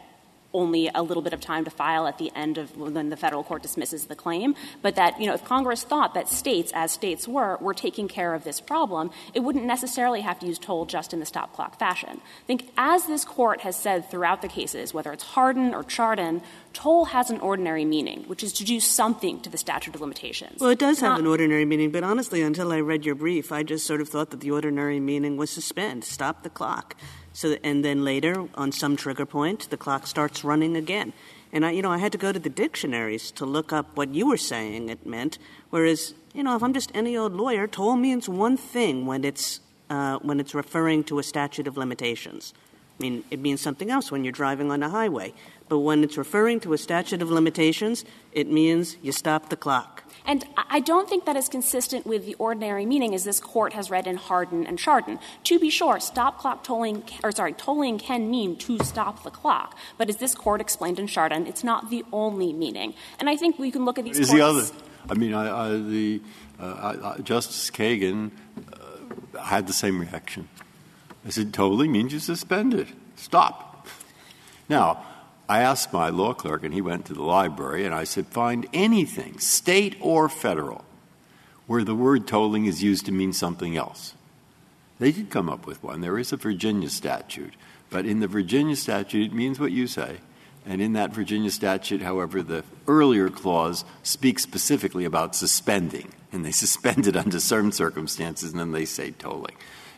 only 0.54 0.90
a 0.94 1.04
little 1.04 1.22
bit 1.22 1.34
of 1.34 1.40
time 1.40 1.64
to 1.66 1.72
file 1.72 2.08
at 2.08 2.18
the 2.18 2.32
end 2.36 2.58
of 2.58 2.76
when 2.76 3.10
the 3.10 3.18
federal 3.18 3.44
court 3.44 3.62
dismisses 3.62 4.06
the 4.06 4.16
claim, 4.16 4.56
but 4.82 4.96
that, 4.96 5.20
you 5.20 5.28
know, 5.28 5.34
if 5.34 5.44
Congress 5.44 5.84
thought 5.84 6.14
that 6.14 6.28
states, 6.28 6.72
as 6.74 6.92
states 6.92 7.28
were, 7.28 7.58
were 7.62 7.74
taking 7.74 8.08
care 8.08 8.34
of 8.34 8.44
this 8.44 8.60
problem, 8.60 9.12
it 9.34 9.42
wouldn't 9.42 9.66
necessarily 9.66 10.22
have 10.22 10.40
to 10.40 10.48
use 10.48 10.58
toll 10.58 10.86
just 10.86 11.14
in 11.14 11.20
the 11.20 11.26
stop 11.26 11.54
clock 11.54 11.78
fashion. 11.78 12.22
I 12.22 12.46
think 12.48 12.72
as 12.78 13.06
this 13.06 13.26
court 13.26 13.62
has 13.62 13.76
said 13.76 14.10
throughout 14.10 14.42
the 14.42 14.48
cases, 14.48 14.94
whether 14.94 15.12
it's 15.12 15.24
Hardin 15.24 15.74
or 15.74 15.84
Chardon, 15.84 16.42
toll 16.74 17.06
has 17.06 17.30
an 17.30 17.40
ordinary 17.40 17.86
meaning, 17.86 18.24
which 18.24 18.44
is 18.44 18.54
to 18.54 18.64
do 18.64 18.80
something 18.80 19.40
to 19.42 19.50
the 19.50 19.58
statute 19.58 19.94
of 19.96 20.02
limitations. 20.02 20.62
Well, 20.62 20.70
it 20.70 20.80
does 20.80 21.00
have 21.00 21.20
an 21.20 21.28
ordinary 21.28 21.66
meaning, 21.66 21.92
but 21.92 22.04
honestly, 22.04 22.42
until 22.42 22.72
I 22.72 22.80
read 22.80 23.06
your 23.06 23.16
brief, 23.16 23.52
I 23.52 23.64
just 23.64 23.86
sort 23.86 24.02
of 24.02 24.10
thought 24.10 24.32
that 24.32 24.40
the 24.40 24.52
ordinary 24.52 25.00
meaning 25.00 25.38
was 25.38 25.50
suspend, 25.50 26.04
stop 26.04 26.44
the 26.44 26.50
clock. 26.50 26.96
So, 27.40 27.56
and 27.64 27.86
then 27.86 28.04
later, 28.04 28.50
on 28.56 28.74
some 28.74 28.98
trigger 28.98 29.26
point, 29.26 29.70
the 29.70 29.78
clock 29.78 30.08
starts 30.08 30.44
running 30.44 30.76
again. 30.76 31.14
And 31.54 31.66
I, 31.66 31.72
you 31.72 31.82
know, 31.82 31.90
I 31.90 31.98
had 31.98 32.12
to 32.12 32.18
go 32.18 32.34
to 32.34 32.38
the 32.38 32.50
dictionaries 32.50 33.32
to 33.32 33.46
look 33.46 33.72
up 33.72 33.96
what 33.96 34.14
you 34.14 34.28
were 34.28 34.36
saying 34.36 34.90
it 34.90 35.06
meant. 35.06 35.38
Whereas, 35.70 36.14
you 36.34 36.44
know, 36.44 36.58
if 36.58 36.62
I'm 36.62 36.74
just 36.74 36.92
any 36.94 37.16
old 37.16 37.34
lawyer, 37.34 37.66
toll 37.66 37.96
means 37.96 38.28
one 38.28 38.58
thing 38.58 39.06
when 39.06 39.24
it's 39.24 39.62
uh, 39.90 40.18
when 40.18 40.42
it's 40.42 40.54
referring 40.54 41.06
to 41.06 41.18
a 41.18 41.24
statute 41.24 41.66
of 41.66 41.78
limitations. 41.78 42.54
I 43.00 43.04
mean, 43.04 43.24
it 43.32 43.40
means 43.40 43.62
something 43.62 43.90
else 43.90 44.12
when 44.12 44.26
you're 44.26 44.34
driving 44.34 44.70
on 44.70 44.84
a 44.84 44.90
highway. 44.90 45.32
But 45.70 45.80
when 45.80 46.04
it's 46.04 46.18
referring 46.18 46.60
to 46.68 46.74
a 46.74 46.78
statute 46.78 47.22
of 47.22 47.32
limitations, 47.32 48.04
it 48.34 48.52
means 48.52 48.98
you 49.02 49.14
stop 49.14 49.48
the 49.48 49.56
clock. 49.56 50.04
And 50.26 50.46
I 50.70 50.80
don't 50.80 51.10
think 51.10 51.26
that 51.26 51.36
is 51.36 51.50
consistent 51.50 52.06
with 52.06 52.26
the 52.26 52.36
ordinary 52.36 52.86
meaning 52.86 53.16
as 53.16 53.24
this 53.24 53.40
court 53.40 53.74
has 53.74 53.90
read 53.90 54.08
in 54.08 54.18
Hardin 54.18 54.66
and 54.68 54.78
Chardon. 54.78 55.20
To 55.46 55.60
be 55.60 55.70
sure, 55.70 56.00
stop 56.00 56.40
clock 56.40 56.64
tolling, 56.64 57.04
or 57.24 57.32
sorry, 57.32 57.54
tolling 57.54 57.98
can 57.98 58.30
mean 58.30 58.56
to 58.58 58.78
stop 58.84 59.24
the 59.24 59.32
clock. 59.32 59.78
But 59.98 60.10
as 60.10 60.18
this 60.18 60.36
court 60.36 60.62
explained 60.62 61.00
in 61.00 61.08
Chardon, 61.08 61.48
it's 61.48 61.64
not 61.64 61.90
the 61.90 62.06
only 62.12 62.54
meaning. 62.54 62.94
And 63.20 63.30
I 63.30 63.36
think 63.36 63.58
we 63.58 63.72
can 63.72 63.86
look 63.86 63.98
at 63.98 64.06
these 64.06 64.20
is 64.20 64.32
the 64.32 64.42
other. 64.42 64.66
I 65.10 65.14
mean, 65.16 65.34
I, 65.34 65.68
I, 65.68 65.70
the, 65.78 66.22
uh, 66.60 67.14
I, 67.18 67.22
Justice 67.22 67.72
Kagan 67.72 68.32
uh, 68.72 69.40
had 69.40 69.66
the 69.66 69.74
same 69.74 70.00
reaction. 70.00 70.48
I 71.26 71.30
said, 71.30 71.54
tolling 71.54 71.92
means 71.92 72.14
you 72.14 72.20
suspend 72.20 72.74
it. 72.74 72.88
Stop. 73.16 73.88
Now, 74.68 75.04
I 75.50 75.62
asked 75.62 75.92
my 75.92 76.10
law 76.10 76.34
clerk, 76.36 76.64
and 76.64 76.76
he 76.76 76.82
went 76.82 77.08
to 77.08 77.14
the 77.14 77.24
library, 77.24 77.84
and 77.84 77.94
I 77.94 78.04
said, 78.04 78.28
find 78.28 78.68
anything, 78.72 79.40
state 79.40 79.96
or 80.00 80.30
federal, 80.30 80.86
where 81.66 81.84
the 81.84 81.96
word 81.96 82.28
tolling 82.28 82.66
is 82.66 82.84
used 82.84 83.08
to 83.08 83.12
mean 83.12 83.34
something 83.34 83.76
else. 83.76 84.14
They 85.00 85.12
did 85.12 85.32
come 85.32 85.50
up 85.50 85.66
with 85.66 85.82
one. 85.82 86.02
There 86.02 86.20
is 86.20 86.32
a 86.32 86.38
Virginia 86.38 86.90
statute. 86.90 87.54
But 87.90 88.06
in 88.06 88.20
the 88.20 88.28
Virginia 88.28 88.76
statute, 88.76 89.32
it 89.32 89.34
means 89.34 89.60
what 89.60 89.72
you 89.72 89.88
say. 89.88 90.18
And 90.68 90.82
in 90.82 90.94
that 90.94 91.14
Virginia 91.14 91.50
statute, 91.50 92.02
however, 92.02 92.44
the 92.44 92.64
earlier 92.88 93.30
clause 93.30 93.86
speaks 94.04 94.44
specifically 94.44 95.06
about 95.06 95.36
suspending. 95.36 96.14
And 96.32 96.46
they 96.46 96.52
suspend 96.64 97.08
it 97.08 97.16
under 97.16 97.40
certain 97.40 97.72
circumstances, 97.72 98.52
and 98.52 98.60
then 98.60 98.72
they 98.72 98.86
say 98.86 99.12
tolling. 99.12 99.56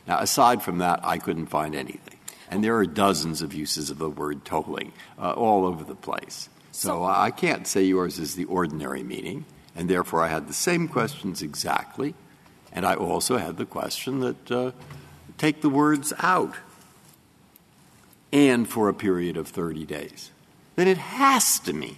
Now, 0.08 0.20
aside 0.20 0.64
from 0.64 0.78
that, 0.78 1.02
I 1.04 1.18
couldn't 1.18 1.48
find 1.48 1.76
anything. 1.76 2.18
And 2.52 2.64
there 2.64 2.78
are 2.78 2.86
dozens 2.86 3.42
of 3.42 3.54
uses 3.54 3.90
of 3.90 3.98
the 3.98 4.10
word 4.10 4.46
tolling 4.46 4.92
uh, 5.18 5.32
all 5.32 5.66
over 5.66 5.84
the 5.84 5.96
place. 5.96 6.50
So 6.72 7.04
I 7.04 7.32
can't 7.32 7.66
say 7.66 7.84
yours 7.84 8.20
is 8.20 8.36
the 8.36 8.46
ordinary 8.46 9.04
meaning, 9.04 9.46
and 9.76 9.90
therefore 9.90 10.22
I 10.22 10.28
had 10.28 10.48
the 10.48 10.54
same 10.54 10.88
questions 10.88 11.42
exactly. 11.42 12.14
And 12.74 12.86
I 12.86 12.96
also 12.96 13.38
had 13.38 13.58
the 13.58 13.66
question 13.66 14.20
that 14.20 14.52
uh, 14.52 14.72
take 15.38 15.62
the 15.62 15.70
words 15.70 16.14
out 16.20 16.56
and 18.32 18.68
for 18.68 18.90
a 18.90 18.94
period 18.94 19.38
of 19.38 19.48
30 19.48 19.86
days. 19.86 20.32
Then 20.76 20.88
it 20.88 20.98
has 20.98 21.60
to 21.60 21.74
mean 21.74 21.98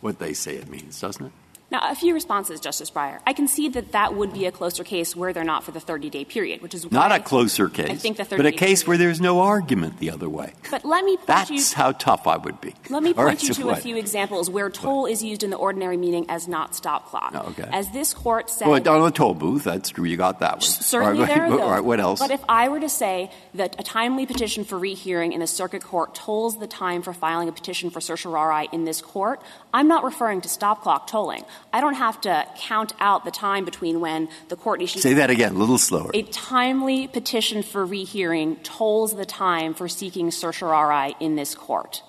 what 0.00 0.18
they 0.18 0.32
say 0.32 0.56
it 0.56 0.68
means, 0.68 1.00
doesn't 1.00 1.26
it? 1.26 1.32
Now, 1.68 1.80
a 1.90 1.96
few 1.96 2.14
responses, 2.14 2.60
Justice 2.60 2.90
Breyer. 2.92 3.20
I 3.26 3.32
can 3.32 3.48
see 3.48 3.68
that 3.70 3.90
that 3.90 4.14
would 4.14 4.32
be 4.32 4.46
a 4.46 4.52
closer 4.52 4.84
case 4.84 5.16
were 5.16 5.32
there 5.32 5.42
not 5.42 5.64
for 5.64 5.72
the 5.72 5.80
30-day 5.80 6.24
period, 6.26 6.62
which 6.62 6.74
is 6.74 6.90
not 6.92 7.10
a 7.10 7.18
closer 7.18 7.68
case, 7.68 7.90
I 7.90 7.96
think 7.96 8.18
the 8.18 8.24
30 8.24 8.40
but 8.40 8.46
a 8.46 8.52
case 8.52 8.84
period. 8.84 8.88
where 8.88 8.98
there's 8.98 9.20
no 9.20 9.40
argument 9.40 9.98
the 9.98 10.10
other 10.10 10.28
way. 10.28 10.52
But 10.70 10.84
let 10.84 11.04
me 11.04 11.16
point 11.16 11.26
That's 11.26 11.50
you. 11.50 11.76
how 11.76 11.90
tough 11.90 12.28
I 12.28 12.36
would 12.36 12.60
be. 12.60 12.72
Let 12.88 13.02
me 13.02 13.12
point 13.14 13.26
right, 13.26 13.42
you 13.42 13.52
to 13.54 13.70
a 13.70 13.76
few 13.76 13.96
examples 13.96 14.48
where 14.48 14.70
toll 14.70 15.06
is 15.06 15.24
used 15.24 15.42
in 15.42 15.50
the 15.50 15.56
ordinary 15.56 15.96
meaning 15.96 16.26
as 16.28 16.46
not 16.46 16.76
stop 16.76 17.06
clock. 17.06 17.32
Oh, 17.34 17.48
okay. 17.50 17.68
As 17.72 17.90
this 17.90 18.14
court 18.14 18.48
said. 18.48 18.68
Well, 18.68 18.88
on 18.88 19.08
a 19.08 19.10
toll 19.10 19.34
booth, 19.34 19.64
that's 19.64 19.90
true. 19.90 20.04
You 20.04 20.16
got 20.16 20.38
that 20.40 20.52
one. 20.52 20.60
Certainly 20.60 21.18
all 21.18 21.26
right, 21.26 21.34
there 21.34 21.44
are 21.46 21.50
those. 21.58 21.70
right, 21.70 21.84
what 21.84 21.98
else? 21.98 22.20
But 22.20 22.30
if 22.30 22.44
I 22.48 22.68
were 22.68 22.80
to 22.80 22.88
say 22.88 23.32
that 23.54 23.74
a 23.80 23.82
timely 23.82 24.24
petition 24.24 24.64
for 24.64 24.78
rehearing 24.78 25.32
in 25.32 25.42
a 25.42 25.48
circuit 25.48 25.82
court 25.82 26.14
tolls 26.14 26.60
the 26.60 26.68
time 26.68 27.02
for 27.02 27.12
filing 27.12 27.48
a 27.48 27.52
petition 27.52 27.90
for 27.90 28.00
certiorari 28.00 28.68
in 28.70 28.84
this 28.84 29.02
court, 29.02 29.42
I'm 29.74 29.88
not 29.88 30.04
referring 30.04 30.42
to 30.42 30.48
stop 30.48 30.82
clock 30.82 31.08
tolling. 31.08 31.44
I 31.72 31.80
don't 31.80 31.94
have 31.94 32.20
to 32.22 32.46
count 32.56 32.92
out 33.00 33.24
the 33.24 33.30
time 33.30 33.64
between 33.64 34.00
when 34.00 34.28
the 34.48 34.56
court 34.56 34.82
issues. 34.82 35.02
Say 35.02 35.14
that 35.14 35.30
again, 35.30 35.54
a 35.54 35.58
little 35.58 35.78
slower. 35.78 36.10
A 36.14 36.22
timely 36.22 37.08
petition 37.08 37.62
for 37.62 37.84
rehearing 37.84 38.56
tolls 38.56 39.14
the 39.16 39.26
time 39.26 39.74
for 39.74 39.88
seeking 39.88 40.30
certiorari 40.30 41.14
in 41.20 41.36
this 41.36 41.54
court. 41.54 42.02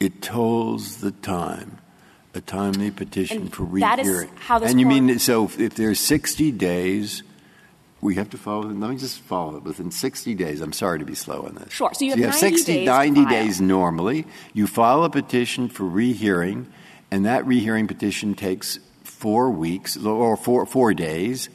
It 0.00 0.22
tolls 0.22 0.98
the 0.98 1.10
time. 1.10 1.78
A 2.34 2.40
timely 2.40 2.90
petition 2.90 3.38
And 3.38 3.52
for 3.52 3.64
that 3.80 3.98
is 3.98 4.06
rehearing. 4.06 4.30
how 4.36 4.58
this 4.58 4.70
and 4.70 4.78
you 4.78 4.86
mean 4.86 5.18
so 5.18 5.50
if, 5.58 5.74
there's 5.74 5.98
60 5.98 6.52
days, 6.52 7.22
we 8.00 8.14
have 8.14 8.30
to 8.30 8.38
follow. 8.38 8.64
Let 8.64 8.90
me 8.90 8.96
just 8.96 9.18
follow 9.20 9.56
it 9.56 9.64
within 9.64 9.90
60 9.90 10.34
days. 10.34 10.60
I'm 10.60 10.72
sorry 10.72 10.98
to 11.00 11.04
be 11.04 11.14
slow 11.14 11.42
on 11.42 11.56
this. 11.56 11.72
Sure. 11.72 11.90
So 11.94 12.04
you 12.04 12.12
have 12.12 12.20
90 12.20 12.38
60, 12.38 12.72
days 12.72 12.86
90 12.86 13.22
file. 13.24 13.30
days 13.30 13.60
normally. 13.60 14.26
You 14.52 14.66
file 14.66 15.04
a 15.04 15.10
petition 15.10 15.68
for 15.68 15.84
rehearing, 15.88 16.72
and 17.10 17.26
that 17.26 17.46
rehearing 17.46 17.86
petition 17.86 18.34
takes 18.34 18.78
four 19.04 19.50
weeks 19.50 19.96
or 19.96 20.36
four 20.36 20.66
four 20.66 20.94
days. 20.94 21.48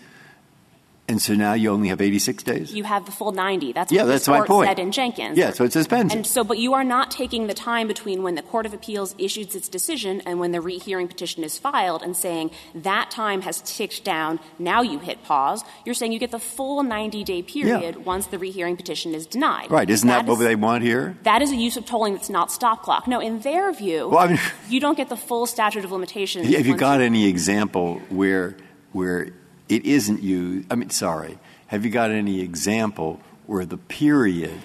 And 1.13 1.21
so 1.21 1.35
now 1.35 1.53
you 1.53 1.69
only 1.69 1.89
have 1.89 2.01
86 2.01 2.41
days? 2.41 2.73
You 2.73 2.85
have 2.85 3.05
the 3.05 3.11
full 3.11 3.31
90. 3.33 3.71
That's 3.71 3.91
Yeah, 3.91 4.01
what 4.01 4.07
that's 4.07 4.27
my 4.27 4.43
point. 4.47 4.67
said 4.67 4.79
in 4.79 4.91
Jenkins. 4.91 5.37
Yeah, 5.37 5.51
so 5.51 5.63
it 5.63 5.71
suspends 5.71 6.11
And 6.11 6.25
so, 6.25 6.43
but 6.43 6.57
you 6.57 6.73
are 6.73 6.83
not 6.83 7.11
taking 7.11 7.45
the 7.45 7.53
time 7.53 7.87
between 7.87 8.23
when 8.23 8.33
the 8.33 8.41
Court 8.41 8.65
of 8.65 8.73
Appeals 8.73 9.13
issues 9.19 9.53
its 9.53 9.69
decision 9.69 10.23
and 10.25 10.39
when 10.39 10.53
the 10.53 10.59
rehearing 10.59 11.07
petition 11.07 11.43
is 11.43 11.59
filed 11.59 12.01
and 12.01 12.17
saying 12.17 12.49
that 12.73 13.11
time 13.11 13.41
has 13.43 13.61
ticked 13.61 14.03
down, 14.03 14.39
now 14.57 14.81
you 14.81 14.97
hit 14.97 15.21
pause. 15.23 15.63
You're 15.85 15.93
saying 15.93 16.13
you 16.13 16.19
get 16.19 16.31
the 16.31 16.39
full 16.39 16.81
90-day 16.83 17.43
period 17.43 18.05
once 18.05 18.25
the 18.25 18.39
rehearing 18.39 18.75
petition 18.75 19.13
is 19.13 19.27
denied. 19.27 19.69
Right, 19.69 19.87
isn't 19.87 20.07
that, 20.09 20.25
what 20.25 20.39
they 20.39 20.55
want 20.55 20.81
here? 20.83 21.15
That 21.21 21.43
is 21.43 21.51
a 21.51 21.55
use 21.55 21.77
of 21.77 21.85
tolling 21.85 22.15
that's 22.15 22.31
not 22.31 22.51
stop 22.51 22.81
clock. 22.81 23.07
No, 23.07 23.19
in 23.19 23.41
their 23.41 23.71
view, 23.71 24.09
Well, 24.09 24.17
I 24.17 24.27
mean- 24.29 24.39
you 24.67 24.79
don't 24.79 24.97
get 24.97 25.09
the 25.09 25.17
full 25.17 25.45
statute 25.45 25.85
of 25.85 25.91
limitations. 25.91 26.47
Have 26.55 26.65
you 26.65 26.75
got 26.75 27.01
any 27.01 27.27
example 27.27 27.99
where, 28.09 28.57
where 28.93 29.27
it 29.73 29.85
isn't 29.85 30.21
used, 30.21 30.71
I 30.71 30.75
mean, 30.75 30.91
sorry, 30.91 31.39
have 31.67 31.83
you 31.83 31.89
got 31.89 32.11
any 32.11 32.41
example 32.41 33.19
where 33.47 33.65
the 33.65 33.77
period, 33.77 34.61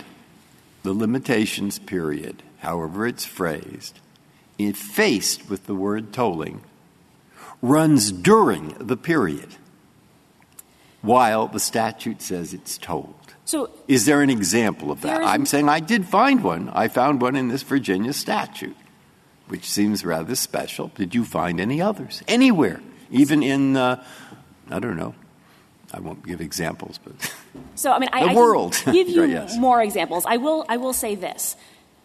the 0.83 0.93
limitations 0.93 1.79
period, 1.79 2.43
however 2.59 3.07
it's 3.07 3.25
phrased, 3.25 4.01
in 4.59 4.75
faced 4.75 5.49
with 5.49 5.65
the 5.67 5.75
word 5.75 6.13
tolling, 6.13 6.61
runs 7.63 8.13
during 8.13 8.75
the 8.79 8.99
period 8.99 9.57
while 11.01 11.49
the 11.49 11.61
statute 11.61 12.21
says 12.21 12.53
it's 12.53 12.77
tolled? 12.77 13.15
So 13.47 13.71
Is 13.89 14.05
there 14.05 14.21
an 14.21 14.29
example 14.29 14.91
of 14.91 15.01
that? 15.01 15.23
I'm 15.23 15.47
saying 15.47 15.71
I 15.71 15.81
did 15.81 16.05
find 16.05 16.45
one. 16.45 16.69
I 16.75 16.89
found 16.89 17.23
one 17.23 17.35
in 17.35 17.49
this 17.49 17.63
Virginia 17.63 18.13
statute, 18.13 18.77
which 19.47 19.71
seems 19.71 20.05
rather 20.05 20.35
special. 20.35 20.89
Did 20.95 21.15
you 21.15 21.25
find 21.25 21.59
any 21.59 21.81
others? 21.81 22.23
Anywhere? 22.29 22.83
Even 23.11 23.43
in, 23.43 23.75
uh, 23.75 24.05
I 24.71 24.79
don't 24.79 24.97
know. 24.97 25.15
I 25.93 26.01
won't 26.01 26.25
give 26.27 26.41
examples, 26.43 26.99
but 27.03 27.15
So 27.75 27.93
I 27.93 27.99
mean, 27.99 28.11
I, 28.13 28.25
The 28.25 28.31
I 28.31 28.35
world. 28.35 28.81
give 28.93 29.09
you 29.09 29.23
Right, 29.25 29.31
yes. 29.31 29.57
more 29.57 29.83
examples. 29.83 30.25
I 30.27 30.37
will. 30.37 30.65
I 30.69 30.77
will 30.77 30.93
say 30.93 31.15
this. 31.15 31.57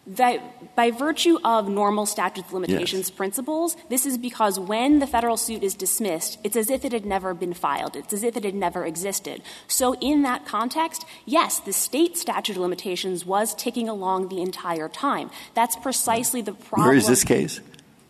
That 0.06 0.76
by 0.76 0.90
virtue 0.90 1.38
of 1.44 1.66
normal 1.66 2.04
statute 2.04 2.44
of 2.44 2.52
limitations 2.52 3.10
principles, 3.10 3.74
this 3.88 4.04
is 4.04 4.18
because 4.18 4.58
when 4.60 4.98
the 4.98 5.06
federal 5.06 5.38
suit 5.38 5.62
is 5.62 5.74
dismissed, 5.74 6.38
it's 6.44 6.56
as 6.56 6.68
if 6.68 6.84
it 6.84 6.92
had 6.92 7.06
never 7.06 7.32
been 7.32 7.54
filed. 7.54 7.96
It's 7.96 8.12
as 8.12 8.22
if 8.22 8.36
it 8.36 8.44
had 8.44 8.54
never 8.54 8.84
existed. 8.84 9.40
So 9.66 9.94
in 10.00 10.20
that 10.22 10.44
context, 10.44 11.06
yes, 11.24 11.58
the 11.58 11.72
state 11.72 12.18
statute 12.18 12.56
of 12.56 12.60
limitations 12.60 13.24
was 13.24 13.54
ticking 13.54 13.88
along 13.88 14.28
the 14.28 14.42
entire 14.42 14.90
time. 14.90 15.30
That's 15.54 15.74
precisely 15.76 16.42
the 16.42 16.52
problem. 16.52 16.86
where 16.88 16.96
is 16.96 17.06
this 17.06 17.24
case? 17.24 17.60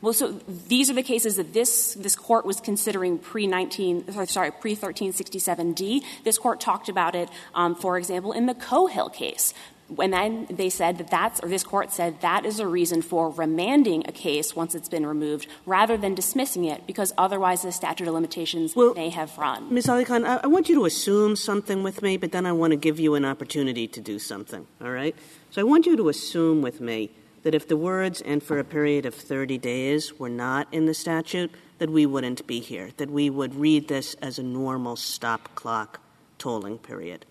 Well, 0.05 0.13
so 0.13 0.33
these 0.69 0.91
are 0.91 0.95
the 0.95 1.03
cases 1.03 1.37
that 1.37 1.55
this 1.55 1.95
this 1.95 2.15
court 2.15 2.45
was 2.45 2.61
considering 2.61 3.17
pre 3.17 3.47
nineteen 3.47 4.05
sorry 4.27 4.51
pre 4.51 4.75
thirteen 4.75 5.15
sixty 5.15 5.39
seven 5.39 5.73
D. 5.73 6.05
This 6.25 6.37
court 6.37 6.61
talked 6.61 6.91
about 6.91 7.15
it, 7.15 7.31
um, 7.55 7.75
for 7.75 7.97
example, 7.97 8.33
in 8.33 8.45
the 8.45 8.55
Cohill 8.55 9.11
case. 9.11 9.55
And 9.99 10.13
then 10.13 10.47
they 10.51 10.69
said 10.69 10.99
that 10.99 11.11
that's, 11.11 11.41
or 11.41 11.49
this 11.49 11.63
court 11.63 11.93
said 11.93 12.21
that 12.21 12.45
is 12.45 12.59
a 12.59 12.67
reason 12.67 13.01
for 13.03 13.31
remanding 13.31 14.03
a 14.07 14.13
case 14.13 14.57
once 14.57 14.75
it's 14.75 14.89
been 14.89 15.07
removed, 15.07 15.47
rather 15.67 15.97
than 15.97 16.15
dismissing 16.15 16.65
it, 16.65 16.87
because 16.87 17.13
otherwise 17.17 17.63
the 17.63 17.73
statute 17.73 18.09
of 18.09 18.15
limitations 18.15 18.75
Well, 18.75 18.95
may 18.95 19.11
have 19.11 19.37
run. 19.37 19.73
Ms. 19.73 19.87
AliKhan, 19.87 20.27
I, 20.27 20.41
I 20.45 20.47
want 20.47 20.71
you 20.71 20.75
to 20.77 20.87
assume 20.87 21.37
something 21.37 21.83
with 21.83 22.01
me, 22.01 22.17
but 22.17 22.33
then 22.33 22.47
I 22.47 22.53
want 22.53 22.71
to 22.71 22.77
give 22.77 22.99
you 22.99 23.15
an 23.15 23.27
opportunity 23.27 23.87
to 23.89 24.01
do 24.01 24.19
something, 24.19 24.67
all 24.81 24.91
right? 24.91 25.15
So 25.51 25.61
I 25.61 25.65
want 25.65 25.85
you 25.85 25.97
to 25.97 26.09
assume 26.09 26.63
with 26.63 26.81
me 26.81 27.11
that 27.45 27.55
if 27.55 27.69
the 27.69 27.77
words 27.77 28.21
and 28.21 28.43
for 28.43 28.59
a 28.59 28.65
period 28.65 29.07
of 29.07 29.15
30 29.15 29.59
days 29.59 30.19
were 30.19 30.31
not 30.31 30.67
in 30.73 30.87
the 30.87 30.95
statute, 30.95 31.53
that 31.79 31.91
we 31.91 32.07
wouldn't 32.07 32.47
be 32.47 32.59
here, 32.59 32.91
that 32.97 33.11
we 33.11 33.31
would 33.31 33.55
read 33.55 33.87
this 33.87 34.15
as 34.15 34.39
a 34.39 34.43
normal 34.43 34.97
stop 34.97 35.55
clock 35.55 36.01
tolling 36.39 36.79
period. 36.79 37.27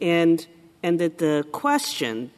And, 0.00 0.44
and 0.82 0.98
that 0.98 1.18
the 1.18 1.46
question 1.52 2.30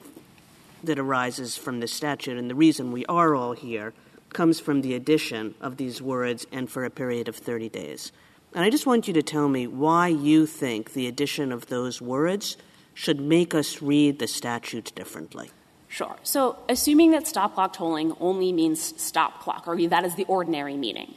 that 0.83 0.99
arises 0.99 1.57
from 1.57 1.81
this 1.81 1.93
statute 1.93 2.37
and 2.37 2.51
the 2.51 2.55
reason 2.55 2.93
we 2.93 3.07
are 3.07 3.35
all 3.35 3.53
here 3.53 3.95
comes 4.33 4.59
from 4.59 4.83
the 4.83 4.95
addition 4.95 5.55
of 5.61 5.77
these 5.77 6.03
words 6.03 6.47
and 6.51 6.69
for 6.69 6.85
a 6.85 6.91
period 6.91 7.29
of 7.29 7.37
30 7.37 7.69
days. 7.69 8.11
And 8.55 8.65
I 8.65 8.71
just 8.71 8.87
want 8.87 9.07
you 9.07 9.15
to 9.15 9.23
tell 9.23 9.49
me 9.49 9.67
why 9.67 10.09
you 10.09 10.47
think 10.47 10.93
the 10.93 11.07
addition 11.07 11.53
of 11.53 11.67
those 11.67 12.03
words 12.03 12.57
should 12.93 13.21
make 13.21 13.55
us 13.55 13.81
read 13.81 14.19
the 14.19 14.27
statute 14.27 14.93
differently. 14.95 15.51
Sure. 15.95 16.17
So 16.25 16.57
assuming 16.69 17.13
that 17.13 17.29
stop 17.29 17.55
clock 17.55 17.73
tolling 17.75 18.17
only 18.19 18.53
means 18.53 19.01
stop 19.01 19.41
clock, 19.41 19.69
or 19.69 19.81
that 19.87 20.05
is 20.05 20.17
the 20.17 20.25
ordinary 20.25 20.77
meaning, 20.77 21.15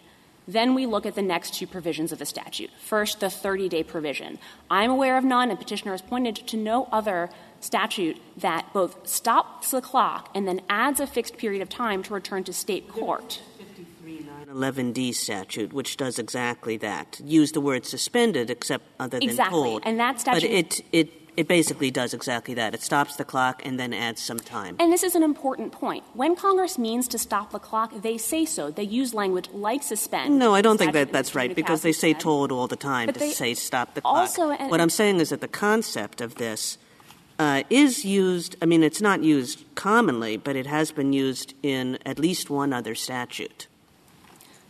then 0.47 0.75
we 0.75 0.85
look 0.85 1.07
at 1.07 1.15
the 1.15 1.23
next 1.23 1.55
two 1.55 1.65
provisions 1.65 2.11
of 2.11 2.19
the 2.19 2.27
statute. 2.27 2.69
First, 2.79 3.19
the 3.19 3.31
30 3.31 3.69
day 3.69 3.81
provision. 3.81 4.37
I'm 4.69 4.91
aware 4.91 5.17
of 5.17 5.23
none, 5.23 5.49
and 5.49 5.57
petitioner 5.57 5.93
has 5.93 6.03
pointed 6.03 6.35
to 6.35 6.57
no 6.57 6.87
other 6.91 7.31
statute 7.59 8.21
that 8.37 8.71
both 8.71 9.07
stops 9.07 9.71
the 9.71 9.81
clock 9.81 10.29
and 10.35 10.47
then 10.47 10.61
adds 10.69 10.99
a 10.99 11.07
fixed 11.07 11.37
period 11.37 11.63
of 11.63 11.69
time 11.69 12.03
to 12.03 12.13
return 12.13 12.43
to 12.43 12.53
state 12.53 12.87
court. 12.87 13.41
11D 14.47 15.13
statute, 15.13 15.73
which 15.73 15.97
does 15.97 16.19
exactly 16.19 16.77
that. 16.77 17.19
Use 17.23 17.51
the 17.51 17.61
word 17.61 17.85
suspended 17.85 18.51
except 18.51 18.85
other 18.99 19.19
than 19.19 19.27
Exactly. 19.27 19.69
tolled. 19.69 19.83
And 19.85 19.99
that 19.99 20.19
statute- 20.19 20.41
But 20.41 20.49
it, 20.51 20.85
it, 20.91 21.26
it 21.37 21.47
basically 21.47 21.91
does 21.91 22.15
exactly 22.15 22.55
that. 22.55 22.73
It 22.73 22.81
stops 22.81 23.15
the 23.15 23.23
clock 23.23 23.61
and 23.63 23.79
then 23.79 23.93
adds 23.93 24.21
some 24.21 24.39
time. 24.39 24.75
And 24.79 24.91
this 24.91 25.03
is 25.03 25.13
an 25.13 25.21
important 25.21 25.71
point. 25.71 26.03
When 26.13 26.35
Congress 26.35 26.79
means 26.79 27.07
to 27.09 27.19
stop 27.19 27.51
the 27.51 27.59
clock, 27.59 28.01
they 28.01 28.17
say 28.17 28.43
so. 28.43 28.71
They 28.71 28.83
use 28.83 29.13
language 29.13 29.47
like 29.53 29.83
suspend. 29.83 30.39
No, 30.39 30.55
I 30.55 30.63
don't 30.63 30.79
think 30.79 30.93
that 30.93 31.13
that's 31.13 31.35
right 31.35 31.53
because 31.53 31.83
they 31.83 31.91
say 31.91 32.15
tolled 32.15 32.51
all 32.51 32.65
the 32.67 32.75
time 32.75 33.05
But 33.05 33.13
to 33.13 33.19
they 33.19 33.31
say 33.31 33.53
stop 33.53 33.93
the 33.93 34.01
clock. 34.01 34.17
also- 34.17 34.49
what 34.67 34.81
I'm 34.81 34.89
saying 34.89 35.19
is 35.19 35.29
that 35.29 35.41
the 35.41 35.47
concept 35.47 36.21
of 36.21 36.35
this 36.35 36.79
uh, 37.37 37.61
is 37.69 38.03
used. 38.03 38.55
I 38.63 38.65
mean, 38.65 38.81
it's 38.81 38.99
not 38.99 39.23
used 39.23 39.63
commonly, 39.75 40.37
but 40.37 40.55
it 40.55 40.65
has 40.65 40.91
been 40.91 41.13
used 41.13 41.53
in 41.61 41.99
at 42.03 42.17
least 42.17 42.49
one 42.49 42.73
other 42.73 42.95
statute. 42.95 43.66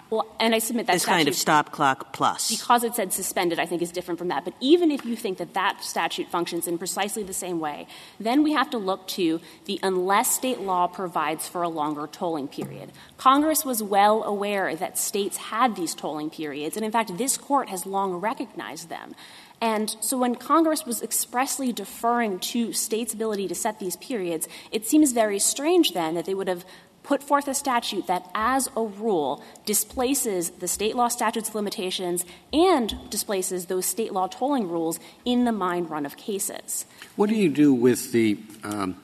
Well, 0.09 0.25
and 0.39 0.55
I 0.55 0.59
submit 0.59 0.87
that 0.87 0.93
This 0.93 1.05
kind 1.05 1.27
of 1.27 1.35
stop 1.35 1.71
clock 1.71 2.13
plus. 2.13 2.49
because 2.49 2.83
it 2.83 2.95
said 2.95 3.11
suspended, 3.11 3.59
I 3.59 3.65
think 3.65 3.81
is 3.81 3.91
different 3.91 4.17
from 4.17 4.29
that. 4.29 4.45
But 4.45 4.53
even 4.61 4.89
if 4.89 5.05
you 5.05 5.15
think 5.17 5.37
that 5.39 5.53
that 5.53 5.83
statute 5.83 6.29
functions 6.29 6.65
in 6.67 6.77
precisely 6.77 7.23
the 7.23 7.33
same 7.33 7.59
way, 7.59 7.87
then 8.19 8.41
we 8.41 8.53
have 8.53 8.69
to 8.69 8.77
look 8.77 9.07
to 9.09 9.41
the 9.65 9.79
unless 9.83 10.33
state 10.33 10.61
law 10.61 10.87
provides 10.87 11.47
for 11.47 11.61
a 11.61 11.69
longer 11.69 12.07
tolling 12.07 12.47
period. 12.47 12.91
Congress 13.17 13.65
was 13.65 13.83
well 13.83 14.23
aware 14.23 14.75
that 14.75 14.97
states 14.97 15.37
had 15.37 15.75
these 15.75 15.93
tolling 15.93 16.29
periods, 16.29 16.77
and 16.77 16.85
in 16.85 16.91
fact, 16.91 17.17
this 17.17 17.37
court 17.37 17.67
has 17.67 17.85
long 17.85 18.13
recognized 18.13 18.87
them. 18.87 19.13
And 19.59 19.95
so 20.01 20.17
when 20.17 20.35
Congress 20.35 20.85
was 20.85 21.01
expressly 21.01 21.73
deferring 21.73 22.39
to 22.39 22.73
states' 22.73 23.13
ability 23.13 23.47
to 23.47 23.55
set 23.55 23.79
these 23.79 23.95
periods, 23.97 24.47
it 24.71 24.85
seems 24.85 25.13
very 25.13 25.39
strange 25.39 25.93
then 25.93 26.13
that 26.13 26.25
they 26.25 26.35
would 26.35 26.47
have 26.47 26.63
put 27.07 27.23
forth 27.23 27.47
a 27.47 27.53
statute 27.53 28.05
that, 28.07 28.29
as 28.35 28.69
a 28.75 28.83
rule, 28.83 29.41
displaces 29.65 30.49
the 30.49 30.67
state 30.67 30.93
law 30.93 31.07
statutes 31.07 31.47
of 31.47 31.55
limitations 31.55 32.25
and 32.51 32.93
displaces 33.09 33.67
those 33.67 33.85
state 33.85 34.11
law 34.11 34.27
tolling 34.27 34.67
rules 34.67 34.99
in 35.23 35.45
the 35.45 35.53
mind 35.53 35.89
run 35.89 36.05
of 36.05 36.17
cases. 36.17 36.85
What 37.15 37.29
do 37.29 37.35
you 37.35 37.49
do 37.49 37.73
with 37.73 38.11
the 38.11 38.37
um, 38.65 38.97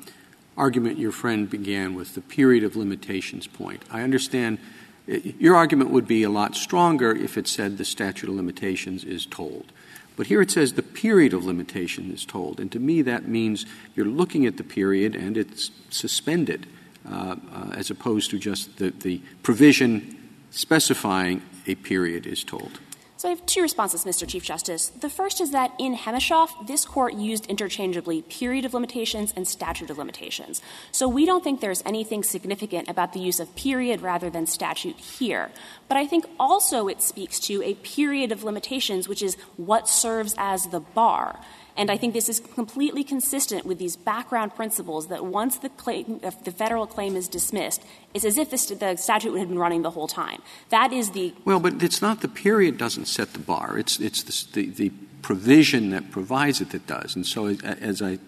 argument 0.58 0.98
your 0.98 1.14
friend 1.14 1.50
began 1.50 1.96
with, 1.96 2.14
the 2.14 2.22
period 2.22 2.66
of 2.66 2.76
limitations 2.76 3.48
point? 3.48 3.84
I 3.90 4.02
understand 4.02 4.60
your 5.08 5.56
argument 5.56 5.92
would 5.92 6.08
be 6.08 6.24
a 6.24 6.30
lot 6.30 6.56
stronger 6.56 7.16
if 7.16 7.38
it 7.38 7.48
said 7.48 7.78
the 7.78 7.86
statute 7.86 8.30
of 8.30 8.36
limitations 8.36 9.06
is 9.06 9.26
tolled. 9.26 9.72
But 10.16 10.28
here 10.28 10.42
it 10.42 10.52
says 10.52 10.74
the 10.74 10.84
period 10.84 11.34
of 11.34 11.46
limitation 11.46 12.12
is 12.12 12.26
tolled. 12.26 12.60
And 12.60 12.70
to 12.74 12.80
me, 12.80 13.02
that 13.02 13.28
means 13.28 13.66
you're 13.96 14.06
looking 14.06 14.46
at 14.46 14.58
the 14.58 14.64
period 14.64 15.16
and 15.16 15.38
it's 15.38 15.72
suspended, 15.90 16.68
Uh, 17.10 17.36
as 17.74 17.90
opposed 17.90 18.32
to 18.32 18.40
just 18.40 18.78
the, 18.78 18.90
the 18.92 19.22
provision 19.42 20.18
specifying 20.52 21.42
a 21.68 21.76
period 21.76 22.26
is 22.26 22.44
tolled. 22.46 22.80
So 23.18 23.30
I 23.30 23.32
have 23.32 23.46
two 23.46 23.62
responses, 23.62 24.04
Mr. 24.04 24.28
Chief 24.28 24.44
Justice. 24.44 24.90
The 24.90 25.10
first 25.10 25.40
is 25.40 25.52
that 25.52 25.74
in 25.80 25.96
Heimeshoff, 25.96 26.68
this 26.68 26.84
court 26.84 27.14
used 27.14 27.46
interchangeably 27.46 28.22
period 28.24 28.66
of 28.66 28.74
limitations 28.74 29.34
and 29.36 29.48
statute 29.48 29.90
of 29.90 29.98
limitations. 29.98 30.62
So 30.92 31.08
we 31.08 31.26
don't 31.26 31.42
think 31.44 31.62
there's 31.62 31.82
anything 31.86 32.24
significant 32.24 32.90
about 32.90 33.14
the 33.14 33.22
use 33.22 33.40
of 33.40 33.56
period 33.56 34.02
rather 34.02 34.30
than 34.30 34.46
statute 34.46 34.98
here. 34.98 35.52
But 35.88 35.98
I 35.98 36.06
think 36.06 36.26
also 36.38 36.90
it 36.90 37.02
speaks 37.02 37.40
to 37.42 37.64
a 37.64 37.76
period 37.76 38.34
of 38.34 38.44
limitations, 38.44 39.08
which 39.08 39.22
is 39.22 39.36
what 39.56 39.88
serves 39.88 40.36
as 40.38 40.68
the 40.68 40.82
bar. 40.82 41.40
And 41.76 41.90
I 41.90 41.98
think 41.98 42.14
this 42.14 42.30
is 42.30 42.40
completely 42.40 43.04
consistent 43.04 43.66
with 43.66 43.80
these 43.80 43.96
background 43.96 44.56
principles 44.56 45.08
that 45.08 45.26
once 45.26 45.58
the, 45.58 45.70
claim, 45.70 46.20
the 46.20 46.52
federal 46.52 46.86
claim 46.86 47.16
is 47.16 47.28
dismissed, 47.28 47.84
it's 48.14 48.26
as 48.26 48.38
if 48.38 48.52
the, 48.52 48.76
the 48.76 48.96
statute 48.96 49.36
had 49.38 49.50
been 49.50 49.58
running 49.58 49.82
the 49.82 49.90
whole 49.90 50.08
time. 50.08 50.42
That 50.70 50.94
is 50.94 51.12
the 51.12 51.34
Well, 51.46 51.60
but 51.60 51.82
it's 51.82 52.02
not 52.02 52.22
the 52.22 52.28
period 52.28 52.78
doesn't 52.78 53.06
set 53.06 53.34
the 53.34 53.40
bar. 53.40 53.78
It's 53.78 54.00
it's 54.00 54.22
the 54.24 54.62
the, 54.62 54.70
the 54.70 54.90
provision 55.24 55.90
that 55.90 56.12
provides 56.12 56.62
it 56.62 56.70
that 56.72 56.86
does. 56.86 57.16
And 57.16 57.26
so, 57.26 57.48
as 57.48 58.02
I 58.02 58.20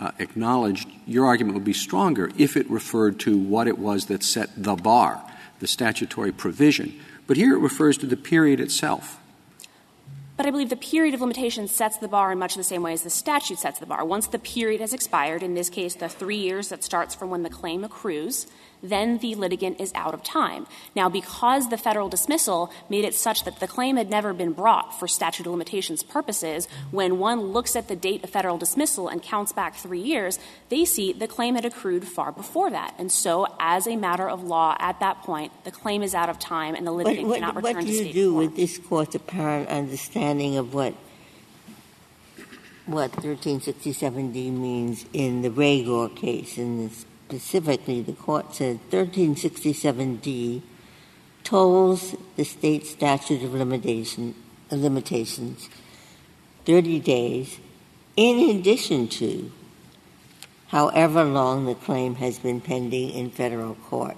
uh, 0.00 0.12
acknowledged, 0.18 0.88
your 1.06 1.26
argument 1.26 1.54
would 1.54 1.64
be 1.64 1.72
stronger 1.72 2.30
if 2.38 2.56
it 2.56 2.70
referred 2.70 3.20
to 3.20 3.36
what 3.36 3.66
it 3.66 3.78
was 3.78 4.06
that 4.06 4.22
set 4.22 4.50
the 4.56 4.76
bar, 4.76 5.22
the 5.58 5.66
statutory 5.66 6.32
provision. 6.32 6.98
But 7.26 7.36
here 7.36 7.54
it 7.54 7.58
refers 7.58 7.98
to 7.98 8.06
the 8.06 8.16
period 8.16 8.60
itself. 8.60 9.20
But 10.38 10.46
I 10.46 10.52
believe 10.52 10.68
the 10.68 10.76
period 10.76 11.14
of 11.14 11.20
limitation 11.20 11.66
sets 11.66 11.96
the 11.96 12.06
bar 12.06 12.30
in 12.30 12.38
much 12.38 12.54
the 12.54 12.62
same 12.62 12.84
way 12.84 12.92
as 12.92 13.02
the 13.02 13.10
statute 13.10 13.58
sets 13.58 13.80
the 13.80 13.86
bar. 13.86 14.04
Once 14.04 14.28
the 14.28 14.38
period 14.38 14.80
has 14.80 14.92
expired, 14.92 15.42
in 15.42 15.54
this 15.54 15.68
case 15.68 15.96
the 15.96 16.08
three 16.08 16.36
years 16.36 16.68
that 16.68 16.84
starts 16.84 17.12
from 17.12 17.28
when 17.28 17.42
the 17.42 17.50
claim 17.50 17.82
accrues, 17.82 18.46
then 18.82 19.18
the 19.18 19.34
litigant 19.34 19.80
is 19.80 19.92
out 19.94 20.14
of 20.14 20.22
time. 20.22 20.66
Now, 20.94 21.08
because 21.08 21.68
the 21.68 21.78
federal 21.78 22.08
dismissal 22.08 22.72
made 22.88 23.04
it 23.04 23.14
such 23.14 23.44
that 23.44 23.60
the 23.60 23.66
claim 23.66 23.96
had 23.96 24.10
never 24.10 24.32
been 24.32 24.52
brought 24.52 24.98
for 24.98 25.08
statute 25.08 25.46
of 25.46 25.52
limitations 25.52 26.02
purposes, 26.02 26.68
when 26.90 27.18
one 27.18 27.40
looks 27.40 27.76
at 27.76 27.88
the 27.88 27.96
date 27.96 28.24
of 28.24 28.30
federal 28.30 28.58
dismissal 28.58 29.08
and 29.08 29.22
counts 29.22 29.52
back 29.52 29.74
three 29.74 30.00
years, 30.00 30.38
they 30.68 30.84
see 30.84 31.12
the 31.12 31.28
claim 31.28 31.54
had 31.54 31.64
accrued 31.64 32.06
far 32.06 32.32
before 32.32 32.70
that. 32.70 32.94
And 32.98 33.10
so, 33.10 33.46
as 33.58 33.86
a 33.86 33.96
matter 33.96 34.28
of 34.28 34.42
law, 34.42 34.76
at 34.78 35.00
that 35.00 35.22
point, 35.22 35.52
the 35.64 35.70
claim 35.70 36.02
is 36.02 36.14
out 36.14 36.28
of 36.28 36.38
time 36.38 36.74
and 36.74 36.86
the 36.86 36.92
litigant 36.92 37.28
what, 37.28 37.34
cannot 37.34 37.54
what, 37.54 37.64
return 37.64 37.76
what 37.76 37.86
to 37.86 37.86
do 37.86 37.94
state 37.94 38.06
you 38.08 38.12
do 38.12 38.32
court. 38.32 38.44
with 38.44 38.56
this 38.56 38.78
court's 38.78 39.14
apparent 39.14 39.68
understanding 39.68 40.56
of 40.56 40.74
what 40.74 40.94
what 42.88 43.12
1367D 43.12 44.50
means 44.50 45.04
in 45.12 45.42
the 45.42 45.50
Raygor 45.50 46.14
case? 46.16 46.56
And 46.56 46.90
specifically, 47.28 48.00
the 48.00 48.14
court 48.14 48.54
said 48.54 48.80
1367D 48.90 50.62
tolls 51.44 52.16
the 52.36 52.44
state 52.44 52.86
statute 52.86 53.42
of 53.42 53.52
limitation, 53.52 54.34
limitations 54.70 55.68
30 56.64 57.00
days 57.00 57.58
in 58.16 58.56
addition 58.56 59.08
to 59.08 59.52
however 60.68 61.22
long 61.22 61.66
the 61.66 61.74
claim 61.74 62.14
has 62.14 62.38
been 62.38 62.62
pending 62.62 63.10
in 63.10 63.30
federal 63.30 63.74
court. 63.74 64.16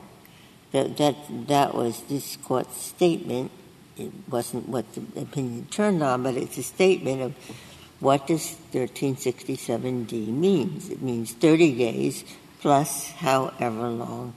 That 0.73 1.75
was 1.75 2.03
this 2.03 2.37
court's 2.37 2.81
statement. 2.81 3.51
It 3.97 4.13
wasn't 4.29 4.69
what 4.69 4.87
the 4.95 5.01
opinion 5.21 5.67
turned 5.71 6.01
on, 6.03 6.23
but 6.23 6.37
it's 6.37 6.59
a 6.59 6.63
statement 6.63 7.23
of 7.23 7.35
what 7.99 8.29
does 8.29 8.57
1367D 8.73 10.29
means. 10.29 10.89
It 10.91 11.03
means 11.03 11.33
30 11.33 11.77
days 11.77 12.25
plus 12.61 13.11
however 13.13 13.89
long 13.89 14.35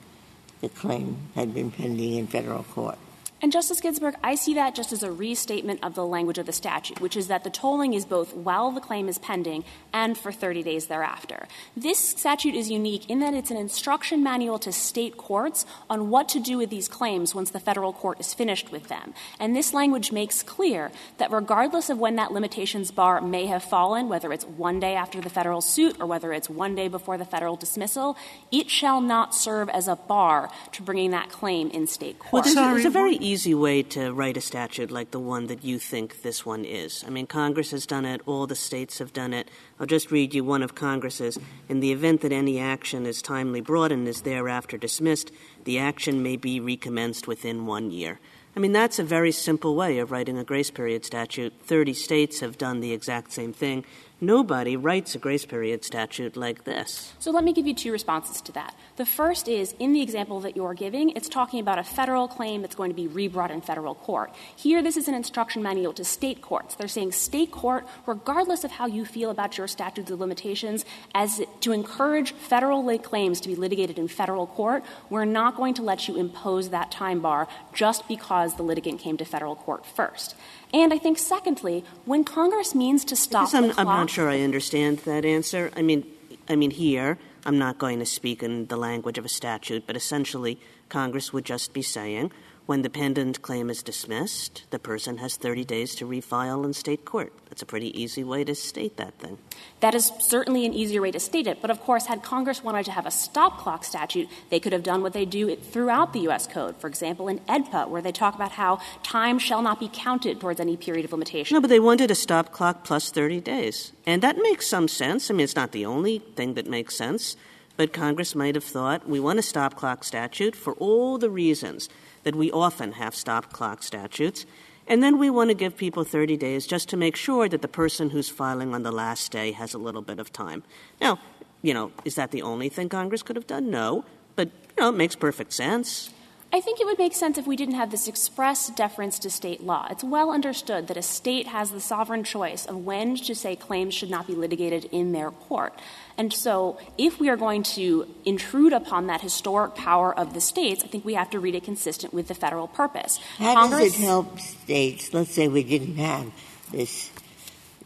the 0.62 0.70
claim 0.70 1.18
had 1.36 1.54
been 1.54 1.70
pending 1.72 2.16
in 2.16 2.28
federal 2.28 2.64
court. 2.64 2.98
And 3.44 3.52
Justice 3.52 3.82
Ginsburg, 3.82 4.16
I 4.24 4.36
see 4.36 4.54
that 4.54 4.74
just 4.74 4.94
as 4.94 5.04
a 5.04 5.12
restatement 5.12 5.84
of 5.84 5.96
the 5.96 6.06
language 6.06 6.38
of 6.38 6.46
the 6.46 6.54
statute, 6.54 7.02
which 7.02 7.18
is 7.18 7.28
that 7.28 7.44
the 7.44 7.50
tolling 7.50 7.94
is 7.94 8.06
both 8.06 8.34
while 8.34 8.72
the 8.72 8.80
claim 8.80 9.10
is 9.10 9.18
pending 9.18 9.66
and 9.92 10.18
for 10.18 10.32
30 10.32 10.64
days 10.64 10.86
thereafter. 10.86 11.50
This 11.76 12.00
statute 12.00 12.56
is 12.56 12.72
unique 12.72 13.10
in 13.10 13.20
that 13.20 13.34
it's 13.34 13.52
an 13.52 13.58
instruction 13.58 14.24
manual 14.24 14.60
to 14.60 14.72
state 14.72 15.18
courts 15.18 15.66
on 15.90 16.10
what 16.10 16.30
to 16.30 16.40
do 16.40 16.58
with 16.58 16.70
these 16.70 16.88
claims 16.88 17.36
once 17.36 17.52
the 17.52 17.60
federal 17.60 17.92
court 17.92 18.18
is 18.22 18.34
finished 18.34 18.72
with 18.72 18.88
them. 18.88 19.14
And 19.42 19.54
this 19.54 19.74
language 19.74 20.14
makes 20.14 20.42
clear 20.42 20.94
that 21.18 21.30
regardless 21.30 21.90
of 21.90 22.00
when 22.00 22.16
that 22.16 22.32
limitations 22.32 22.92
bar 22.92 23.20
may 23.20 23.48
have 23.48 23.62
fallen, 23.62 24.08
whether 24.08 24.32
it's 24.32 24.46
one 24.46 24.80
day 24.80 24.96
after 24.96 25.20
the 25.20 25.30
federal 25.30 25.60
suit 25.60 25.98
or 26.00 26.06
whether 26.06 26.32
it's 26.32 26.50
one 26.50 26.76
day 26.76 26.88
before 26.88 27.18
the 27.18 27.26
federal 27.26 27.58
dismissal, 27.58 28.16
it 28.54 28.70
shall 28.70 29.02
not 29.02 29.36
serve 29.36 29.68
as 29.68 29.90
a 29.90 29.98
bar 29.98 30.50
to 30.72 30.82
bringing 30.82 31.12
that 31.12 31.28
claim 31.28 31.70
in 31.72 31.88
state 31.88 32.18
court. 32.20 32.32
Well, 32.32 32.42
there's, 32.44 32.56
a, 32.56 32.72
there's 32.72 32.86
a 32.86 32.90
very 32.90 33.16
easy 33.18 33.33
way 33.56 33.82
to 33.82 34.14
write 34.14 34.38
a 34.38 34.42
statute 34.42 34.92
like 34.92 35.10
the 35.10 35.20
one 35.20 35.48
that 35.48 35.64
you 35.64 35.80
think 35.80 36.22
this 36.22 36.46
one 36.46 36.64
is. 36.64 37.04
I 37.08 37.10
mean, 37.10 37.26
Congress 37.26 37.72
has 37.72 37.88
done 37.88 38.06
it, 38.06 38.22
all 38.28 38.46
the 38.46 38.56
states 38.56 39.00
have 39.00 39.12
done 39.12 39.34
it. 39.34 39.50
I'll 39.80 39.88
just 39.88 40.12
read 40.12 40.36
you 40.36 40.44
one 40.44 40.62
of 40.62 40.76
Congress's. 40.76 41.40
In 41.68 41.80
the 41.80 41.92
event 41.92 42.22
that 42.22 42.32
any 42.32 42.60
action 42.60 43.08
is 43.08 43.24
timely 43.24 43.60
brought 43.60 43.92
and 43.92 44.08
is 44.08 44.22
thereafter 44.22 44.78
dismissed, 44.78 45.32
the 45.64 45.80
action 45.80 46.22
may 46.22 46.36
be 46.36 46.60
recommenced 46.60 47.28
within 47.28 47.66
one 47.66 47.90
year. 47.90 48.20
I 48.56 48.60
mean, 48.60 48.72
that's 48.72 49.00
a 49.00 49.04
very 49.04 49.32
simple 49.32 49.76
way 49.76 49.98
of 49.98 50.12
writing 50.12 50.38
a 50.38 50.44
grace 50.44 50.70
period 50.70 51.04
statute. 51.04 51.54
30 51.66 51.94
states 51.96 52.40
have 52.42 52.60
done 52.60 52.82
the 52.82 52.94
exact 52.94 53.32
same 53.32 53.52
thing. 53.52 53.84
Nobody 54.24 54.78
writes 54.78 55.16
a 55.16 55.20
grace 55.20 55.46
period 55.46 55.84
statute 55.84 56.38
like 56.38 56.64
this. 56.64 57.12
So 57.20 57.30
let 57.30 57.44
me 57.44 57.52
give 57.52 57.68
you 57.68 57.74
two 57.74 57.92
responses 57.92 58.40
to 58.44 58.54
that. 58.54 58.74
The 58.96 59.06
first 59.06 59.50
is 59.50 59.76
in 59.80 59.92
the 59.92 60.02
example 60.02 60.40
that 60.42 60.56
you're 60.56 60.74
giving, 60.74 61.10
it's 61.10 61.28
talking 61.28 61.60
about 61.60 61.78
a 61.78 61.84
federal 61.84 62.30
claim 62.30 62.62
that's 62.62 62.74
going 62.74 62.90
to 62.90 62.96
be 62.96 63.08
rebrought 63.08 63.52
in 63.52 63.60
federal 63.60 63.96
court. 63.96 64.34
Here, 64.56 64.82
this 64.82 64.96
is 64.96 65.10
an 65.10 65.14
instruction 65.14 65.62
manual 65.62 65.92
to 65.94 66.06
state 66.06 66.42
courts. 66.42 66.76
They're 66.76 66.88
saying 66.88 67.12
state 67.12 67.52
court, 67.52 67.86
regardless 68.06 68.64
of 68.64 68.72
how 68.72 68.86
you 68.86 69.04
feel 69.04 69.30
about 69.30 69.58
your 69.58 69.68
statutes 69.68 70.10
of 70.10 70.22
limitations, 70.22 70.86
as 71.14 71.42
to 71.60 71.74
encourage 71.74 72.32
federal 72.32 72.98
claims 73.00 73.42
to 73.42 73.50
be 73.50 73.56
litigated 73.58 74.00
in 74.00 74.08
federal 74.08 74.48
court, 74.48 74.86
we're 75.10 75.26
not 75.26 75.58
going 75.58 75.74
to 75.74 75.82
let 75.82 76.08
you 76.08 76.16
impose 76.16 76.70
that 76.70 76.92
time 76.92 77.20
bar 77.20 77.50
just 77.74 78.08
because 78.08 78.56
the 78.56 78.64
litigant 78.64 79.02
came 79.02 79.18
to 79.18 79.26
federal 79.26 79.58
court 79.58 79.86
first. 79.86 80.36
And 80.74 80.92
I 80.92 80.98
think, 80.98 81.20
secondly, 81.20 81.84
when 82.06 82.24
Congress 82.24 82.74
means 82.74 83.06
to 83.06 83.16
stop 83.16 83.54
I'm, 83.54 83.68
the 83.68 83.74
clock, 83.74 83.88
I'm 83.88 83.96
not 83.96 84.10
sure 84.10 84.28
I 84.28 84.42
understand 84.42 85.00
that 85.00 85.24
answer. 85.24 85.72
I 85.78 85.84
mean, 85.84 86.04
I 86.50 86.56
mean 86.56 86.72
here, 86.72 87.20
I'm 87.46 87.60
not 87.60 87.78
going 87.78 88.00
to 88.00 88.06
speak 88.06 88.42
in 88.42 88.66
the 88.68 88.78
language 88.78 89.20
of 89.20 89.26
a 89.26 89.30
statute, 89.30 89.86
but 89.86 89.96
essentially, 89.96 90.60
Congress 90.90 91.32
would 91.32 91.46
just 91.46 91.74
be 91.74 91.84
saying, 91.84 92.32
when 92.66 92.82
the 92.82 92.90
pendent 92.90 93.42
claim 93.42 93.70
is 93.70 93.84
dismissed, 93.84 94.64
the 94.70 94.80
person 94.80 95.18
has 95.18 95.36
30 95.36 95.66
days 95.66 95.96
to 95.96 96.06
refile 96.06 96.64
in 96.64 96.72
state 96.72 97.04
court. 97.04 97.34
That's 97.50 97.62
a 97.62 97.66
pretty 97.66 98.00
easy 98.00 98.24
way 98.24 98.46
to 98.46 98.56
state 98.56 98.96
that 98.98 99.14
thing. 99.20 99.38
That 99.82 99.94
is 99.94 100.12
certainly 100.20 100.66
an 100.66 100.74
easier 100.74 101.02
way 101.02 101.12
to 101.12 101.20
state 101.20 101.46
it. 101.46 101.62
But 101.62 101.72
of 101.72 101.82
course, 101.82 102.06
had 102.06 102.24
Congress 102.24 102.64
wanted 102.64 102.86
to 102.86 102.92
have 102.92 103.06
a 103.06 103.12
stop 103.12 103.58
clock 103.58 103.84
statute, 103.84 104.30
they 104.50 104.62
could 104.62 104.72
have 104.72 104.84
done 104.84 105.02
what 105.02 105.12
they 105.12 105.26
do 105.26 105.54
throughout 105.58 106.14
the 106.14 106.22
U.S. 106.22 106.48
Code. 106.48 106.78
For 106.78 106.88
example, 106.88 107.28
in 107.28 107.40
AEDPA, 107.40 107.90
where 107.90 108.02
they 108.02 108.14
talk 108.14 108.34
about 108.34 108.54
how 108.54 108.80
time 109.04 109.40
shall 109.40 109.62
not 109.62 109.80
be 109.80 109.90
counted 109.92 110.40
towards 110.40 110.62
any 110.62 110.78
period 110.78 111.04
of 111.04 111.12
limitation. 111.12 111.56
No, 111.56 111.62
but 111.62 111.70
they 111.70 111.82
wanted 111.82 112.12
a 112.12 112.16
stop 112.16 112.54
clock 112.54 112.86
plus 112.86 113.12
30 113.12 113.42
days. 113.42 113.92
And 114.06 114.22
that 114.24 114.38
makes 114.38 114.68
some 114.68 114.88
sense. 114.88 115.30
I 115.30 115.34
mean, 115.34 115.44
it's 115.44 115.56
not 115.56 115.74
the 115.74 115.86
only 115.86 116.20
thing 116.20 116.54
that 116.54 116.68
makes 116.68 116.96
sense. 116.96 117.36
But 117.76 117.92
Congress 117.92 118.36
might 118.36 118.56
have 118.56 118.64
thought 118.64 119.10
we 119.10 119.20
want 119.20 119.40
a 119.40 119.42
stop 119.42 119.76
clock 119.76 120.04
statute 120.04 120.56
for 120.56 120.74
all 120.74 121.18
the 121.18 121.30
reasons 121.30 121.90
that 122.24 122.36
we 122.36 122.52
often 122.52 122.94
have 122.94 123.16
stop 123.16 123.52
clock 123.54 123.84
statutes. 123.84 124.46
And 124.88 125.02
then 125.02 125.18
we 125.18 125.30
want 125.30 125.50
to 125.50 125.54
give 125.54 125.78
people 125.78 126.04
30 126.04 126.36
days 126.36 126.68
just 126.68 126.90
to 126.90 126.98
make 126.98 127.16
sure 127.16 127.48
that 127.48 127.62
the 127.62 127.68
person 127.68 128.10
who's 128.10 128.30
filing 128.30 128.74
on 128.74 128.84
the 128.84 128.92
last 128.92 129.32
day 129.32 129.52
has 129.54 129.74
a 129.74 129.78
little 129.78 130.02
bit 130.02 130.20
of 130.20 130.34
time. 130.34 130.64
Now, 131.00 131.20
you 131.62 131.74
know, 131.74 131.92
is 132.04 132.16
that 132.16 132.32
the 132.32 132.42
only 132.42 132.68
thing 132.70 132.90
Congress 132.90 133.24
could 133.24 133.38
have 133.38 133.48
done? 133.48 133.70
No. 133.70 134.04
But, 134.36 134.50
you 134.78 134.84
know, 134.84 134.90
it 134.90 134.96
makes 134.96 135.16
perfect 135.16 135.54
sense. 135.54 136.14
I 136.54 136.62
think 136.62 136.80
it 136.80 136.86
would 136.86 137.00
make 137.00 137.16
sense 137.16 137.40
if 137.40 137.48
we 137.48 137.56
didn't 137.56 137.74
have 137.74 137.90
this 137.90 138.08
express 138.08 138.70
deference 138.70 139.18
to 139.20 139.32
state 139.32 139.64
law. 139.64 139.88
It's 139.90 140.04
well 140.04 140.30
understood 140.30 140.88
that 140.88 140.98
a 140.98 141.02
state 141.02 141.48
has 141.48 141.72
the 141.72 141.80
sovereign 141.80 142.24
choice 142.24 142.68
of 142.68 142.86
when 142.86 143.16
to 143.16 143.34
say 143.34 143.56
claims 143.56 143.96
should 143.96 144.12
not 144.12 144.28
be 144.28 144.36
litigated 144.36 144.86
in 144.92 145.14
their 145.14 145.32
court. 145.32 145.74
And 146.16 146.32
so 146.32 146.78
if 146.96 147.20
we 147.20 147.28
are 147.30 147.36
going 147.36 147.64
to 147.64 148.08
intrude 148.24 148.72
upon 148.72 149.08
that 149.08 149.22
historic 149.22 149.74
power 149.74 150.16
of 150.16 150.36
the 150.36 150.42
states, 150.42 150.84
I 150.84 150.88
think 150.88 151.04
we 151.04 151.16
have 151.16 151.32
to 151.32 151.40
read 151.40 151.56
it 151.56 151.64
consistent 151.64 152.14
with 152.14 152.28
the 152.28 152.36
federal 152.36 152.68
purpose. 152.68 153.18
How 153.40 153.56
Congress, 153.56 153.94
does 153.94 154.00
it 154.00 154.04
help 154.04 154.40
states? 154.40 155.12
Let's 155.12 155.32
say 155.32 155.48
we 155.48 155.64
didn't 155.64 155.96
have 155.96 156.32
this 156.72 157.10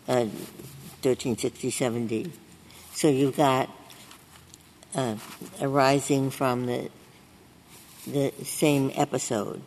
uh, 0.09 0.25
1367D. 1.03 2.31
So 2.91 3.07
you've 3.07 3.37
got 3.37 3.69
uh, 4.93 5.15
arising 5.61 6.31
from 6.31 6.65
the 6.65 6.89
the 8.11 8.33
same 8.43 8.91
episode, 8.95 9.61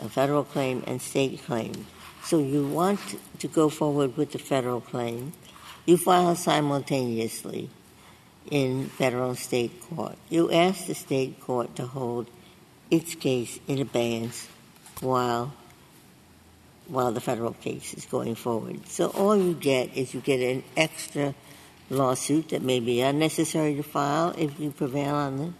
a 0.00 0.08
federal 0.08 0.44
claim 0.44 0.82
and 0.86 1.00
state 1.00 1.42
claim. 1.44 1.86
So 2.22 2.38
you 2.38 2.66
want 2.66 3.00
to 3.38 3.48
go 3.48 3.68
forward 3.68 4.16
with 4.16 4.32
the 4.32 4.38
federal 4.38 4.80
claim. 4.80 5.32
You 5.86 5.96
file 5.96 6.34
simultaneously 6.36 7.68
in 8.50 8.86
federal 8.86 9.30
and 9.30 9.38
state 9.38 9.80
court. 9.82 10.16
You 10.30 10.50
ask 10.50 10.86
the 10.86 10.94
state 10.94 11.40
court 11.40 11.76
to 11.76 11.86
hold 11.86 12.30
its 12.90 13.14
case 13.14 13.58
in 13.66 13.80
abeyance 13.80 14.48
while 15.00 15.52
while 16.86 17.12
the 17.12 17.20
federal 17.20 17.52
case 17.52 17.94
is 17.94 18.04
going 18.04 18.34
forward. 18.34 18.86
So 18.88 19.08
all 19.08 19.36
you 19.36 19.54
get 19.54 19.96
is 19.96 20.12
you 20.12 20.20
get 20.20 20.40
an 20.40 20.62
extra 20.76 21.34
lawsuit 21.88 22.50
that 22.50 22.62
may 22.62 22.80
be 22.80 23.00
unnecessary 23.00 23.74
to 23.76 23.82
file 23.82 24.34
if 24.36 24.60
you 24.60 24.70
prevail 24.70 25.14
on 25.14 25.36
the 25.38 25.52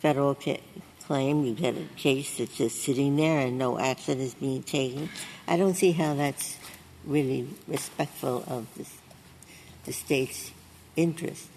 federal 0.00 0.34
ca- 0.34 0.60
claim. 1.06 1.44
You 1.44 1.54
get 1.54 1.76
a 1.76 1.84
case 1.96 2.38
that's 2.38 2.56
just 2.56 2.82
sitting 2.82 3.16
there 3.16 3.40
and 3.40 3.58
no 3.58 3.78
action 3.78 4.20
is 4.20 4.34
being 4.34 4.62
taken. 4.62 5.08
I 5.46 5.56
don't 5.56 5.74
see 5.74 5.92
how 5.92 6.14
that's 6.14 6.58
really 7.04 7.48
respectful 7.68 8.44
of 8.46 8.66
the, 8.76 8.86
the 9.84 9.92
state's 9.92 10.50
interest. 10.96 11.48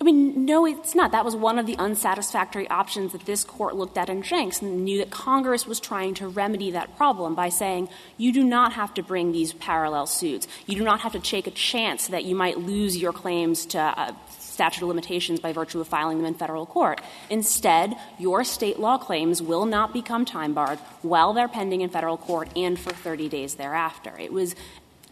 I 0.00 0.04
mean, 0.04 0.44
no, 0.44 0.66
it's 0.66 0.94
not. 0.94 1.12
That 1.12 1.24
was 1.24 1.36
one 1.36 1.58
of 1.58 1.66
the 1.66 1.76
unsatisfactory 1.76 2.68
options 2.68 3.12
that 3.12 3.26
this 3.26 3.44
court 3.44 3.76
looked 3.76 3.96
at 3.96 4.10
in 4.10 4.22
Jinks 4.22 4.60
and 4.60 4.84
knew 4.84 4.98
that 4.98 5.10
Congress 5.10 5.66
was 5.66 5.78
trying 5.78 6.14
to 6.14 6.26
remedy 6.26 6.72
that 6.72 6.96
problem 6.96 7.34
by 7.34 7.48
saying 7.48 7.88
you 8.16 8.32
do 8.32 8.42
not 8.42 8.72
have 8.72 8.92
to 8.94 9.02
bring 9.02 9.30
these 9.30 9.52
parallel 9.52 10.06
suits. 10.06 10.48
You 10.66 10.76
do 10.76 10.84
not 10.84 11.00
have 11.02 11.12
to 11.12 11.20
take 11.20 11.46
a 11.46 11.52
chance 11.52 12.08
that 12.08 12.24
you 12.24 12.34
might 12.34 12.58
lose 12.58 12.96
your 12.96 13.12
claims 13.12 13.64
to 13.66 13.78
uh, 13.78 14.12
statute 14.54 14.82
of 14.82 14.88
limitations 14.88 15.40
by 15.40 15.52
virtue 15.52 15.80
of 15.80 15.88
filing 15.88 16.16
them 16.16 16.26
in 16.26 16.34
federal 16.34 16.64
court. 16.64 17.00
Instead, 17.28 17.96
your 18.18 18.44
state 18.44 18.78
law 18.78 18.96
claims 18.96 19.42
will 19.42 19.66
not 19.66 19.92
become 19.92 20.24
time 20.24 20.54
barred 20.54 20.78
while 21.02 21.32
they're 21.32 21.48
pending 21.48 21.80
in 21.80 21.90
federal 21.90 22.16
court 22.16 22.48
and 22.56 22.78
for 22.78 22.92
30 22.92 23.28
days 23.28 23.56
thereafter. 23.56 24.16
It 24.18 24.32
was 24.32 24.54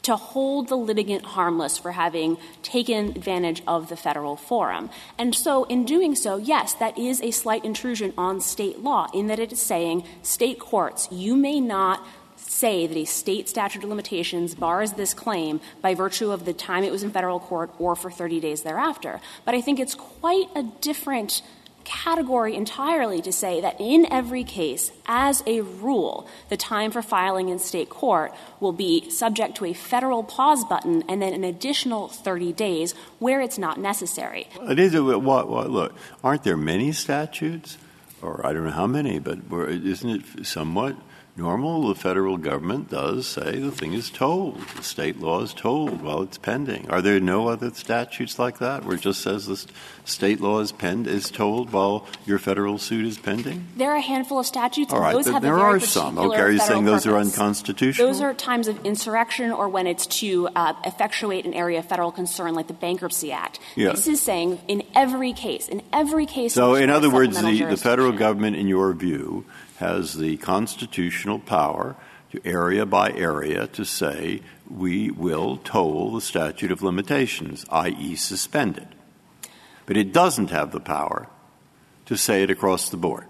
to 0.03 0.17
hold 0.17 0.69
the 0.69 0.77
litigant 0.77 1.25
harmless 1.25 1.79
for 1.79 1.93
having 1.93 2.37
taken 2.63 3.11
advantage 3.11 3.63
of 3.67 3.89
the 3.89 3.97
federal 3.97 4.37
forum. 4.37 4.91
And 5.19 5.35
so, 5.35 5.65
in 5.65 5.85
doing 5.85 6.15
so, 6.15 6.37
yes, 6.37 6.75
that 6.75 6.99
is 6.99 7.21
a 7.21 7.31
slight 7.31 7.65
intrusion 7.65 8.13
on 8.19 8.41
state 8.41 8.81
law 8.81 9.09
in 9.15 9.29
that 9.29 9.39
it 9.39 9.53
is 9.53 9.63
saying, 9.63 10.05
state 10.23 10.59
courts, 10.59 11.09
you 11.11 11.37
may 11.37 11.61
not 11.61 12.05
say 12.53 12.87
that 12.87 12.97
a 12.97 13.05
state 13.05 13.49
statute 13.49 13.83
of 13.83 13.89
limitations 13.89 14.55
bars 14.55 14.93
this 14.93 15.15
claim 15.15 15.61
by 15.81 15.95
virtue 15.95 16.31
of 16.31 16.45
the 16.45 16.53
time 16.53 16.85
it 16.85 16.93
was 16.93 17.03
in 17.03 17.11
federal 17.11 17.41
court 17.41 17.71
or 17.79 17.97
for 17.97 18.11
30 18.11 18.41
days 18.41 18.63
thereafter. 18.63 19.21
But 19.45 19.55
I 19.55 19.61
think 19.61 19.81
it's 19.81 19.95
quite 19.95 20.49
a 20.55 20.63
different 20.63 21.43
category 21.85 22.55
entirely 22.55 23.21
to 23.23 23.33
say 23.33 23.61
that 23.61 23.81
in 23.81 24.07
every 24.13 24.45
case, 24.45 24.93
as 25.07 25.43
a 25.47 25.63
rule, 25.63 26.29
the 26.49 26.57
time 26.57 26.93
for 26.93 27.03
filing 27.03 27.49
in 27.49 27.59
state 27.59 27.89
court 27.89 28.33
will 28.61 28.73
be 28.73 29.11
subject 29.11 29.57
to 29.57 29.65
a 29.65 29.73
federal 29.73 30.23
pause 30.23 30.65
button 30.65 31.03
and 31.09 31.21
then 31.21 31.33
an 31.33 31.43
additional 31.43 32.07
30 32.07 32.53
days 32.53 32.95
where 33.19 33.41
it's 33.41 33.59
not 33.59 33.81
necessary. 33.81 34.47
It 34.61 34.79
is 34.79 34.95
a, 34.95 35.01
look, 35.01 35.95
aren't 36.23 36.45
there 36.45 36.57
many 36.57 36.93
statutes, 36.93 37.79
or 38.21 38.47
I 38.47 38.53
don't 38.53 38.65
know 38.65 38.71
how 38.71 38.87
many, 38.87 39.19
but 39.19 39.41
isn't 39.51 40.09
it 40.39 40.47
somewhat 40.47 40.95
normal 41.37 41.89
the 41.89 41.95
federal 41.95 42.37
government 42.37 42.91
does 42.91 43.27
say 43.27 43.59
the 43.59 43.71
thing 43.71 43.95
is 43.95 44.11
tolled, 44.11 44.61
the 44.77 44.83
state 44.83 45.19
law 45.19 45.43
is 45.43 45.55
tolled 45.55 46.03
while 46.03 46.23
it's 46.23 46.39
pending? 46.39 46.91
Are 46.91 47.01
there 47.01 47.21
no 47.21 47.49
other 47.49 47.71
statutes 47.73 48.39
like 48.39 48.59
that 48.59 48.85
where 48.85 48.97
it 48.97 49.01
just 49.01 49.23
says 49.23 49.47
the 49.47 49.65
state 50.05 50.41
law 50.41 50.61
is, 50.61 50.73
penned, 50.73 51.07
is 51.07 51.31
tolled 51.31 51.73
while 51.73 52.07
your 52.27 52.39
federal 52.39 52.79
suit 52.79 53.07
is 53.07 53.19
pending? 53.19 53.67
There 53.77 53.91
are 53.91 53.97
a 53.97 54.01
handful 54.01 54.39
of 54.41 54.47
statutes. 54.47 54.93
All 54.93 55.01
right, 55.01 55.15
those 55.15 55.27
have 55.27 55.43
there 55.43 55.59
are 55.59 55.81
some. 55.81 56.19
Okay, 56.19 56.41
are 56.41 56.51
you 56.51 56.59
saying 56.59 56.85
those 56.85 57.05
purpose. 57.05 57.07
are 57.07 57.19
unconstitutional? 57.19 58.09
Those 58.09 58.21
are 58.21 58.35
times 58.35 58.69
of 58.69 58.85
insurrection 58.85 59.53
or 59.53 59.69
when 59.69 59.87
it's 59.87 60.07
to 60.19 60.49
uh, 60.55 60.75
effectuate 60.85 61.47
an 61.47 61.55
area 61.55 61.79
of 61.79 61.87
federal 61.87 62.13
concern 62.13 62.55
like 62.55 62.67
the 62.67 62.75
Bankruptcy 62.75 63.33
Act. 63.33 63.59
This 63.75 64.07
is 64.07 64.21
saying 64.21 64.61
in 64.69 64.83
every 64.95 65.33
case, 65.33 65.69
in 65.69 65.83
every 65.93 66.27
case. 66.27 66.53
So, 66.53 66.75
in 66.75 66.91
other 66.91 67.11
words, 67.11 67.41
the, 67.41 67.65
the 67.65 67.77
federal 67.77 68.13
government, 68.13 68.57
in 68.57 68.69
your 68.69 68.93
view, 68.93 69.45
has 69.83 70.15
the 70.15 70.37
constitutional 70.37 71.41
power 71.41 71.97
to 72.31 72.41
area 72.47 72.87
by 72.87 73.11
area 73.13 73.67
to 73.67 73.85
say 73.85 74.41
we 74.71 75.11
will 75.11 75.57
toll 75.59 76.13
the 76.13 76.21
statute 76.21 76.71
of 76.71 76.83
limitations, 76.83 77.67
i.e., 77.69 78.15
suspend 78.15 78.79
it. 78.79 78.89
But 79.85 79.97
it 79.97 80.13
doesn't 80.13 80.51
have 80.51 80.71
the 80.71 80.81
power 80.81 81.29
to 82.07 82.17
say 82.17 82.45
it 82.45 82.51
across 82.51 82.91
the 82.91 82.97
board. 82.97 83.27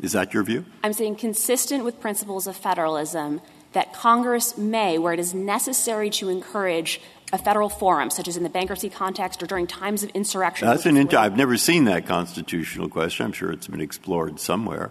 Is 0.00 0.12
that 0.12 0.34
your 0.34 0.42
view? 0.42 0.64
I'm 0.82 0.92
saying 0.92 1.16
consistent 1.16 1.84
with 1.84 2.00
principles 2.00 2.48
of 2.48 2.56
federalism 2.56 3.40
that 3.72 3.92
Congress 3.92 4.58
may, 4.58 4.98
where 4.98 5.12
it 5.12 5.20
is 5.20 5.34
necessary 5.34 6.10
to 6.10 6.28
encourage 6.28 7.00
a 7.32 7.38
federal 7.38 7.68
forum, 7.68 8.10
such 8.10 8.26
as 8.26 8.36
in 8.36 8.42
the 8.42 8.48
bankruptcy 8.48 8.90
context 8.90 9.42
or 9.42 9.46
during 9.46 9.66
times 9.66 10.02
of 10.02 10.10
insurrection. 10.10 10.66
That's 10.66 10.86
an 10.86 11.14
I've 11.14 11.36
never 11.36 11.56
seen 11.56 11.84
that 11.84 12.06
constitutional 12.06 12.88
question. 12.88 13.26
I'm 13.26 13.32
sure 13.32 13.52
it's 13.52 13.68
been 13.68 13.80
explored 13.80 14.40
somewhere. 14.40 14.90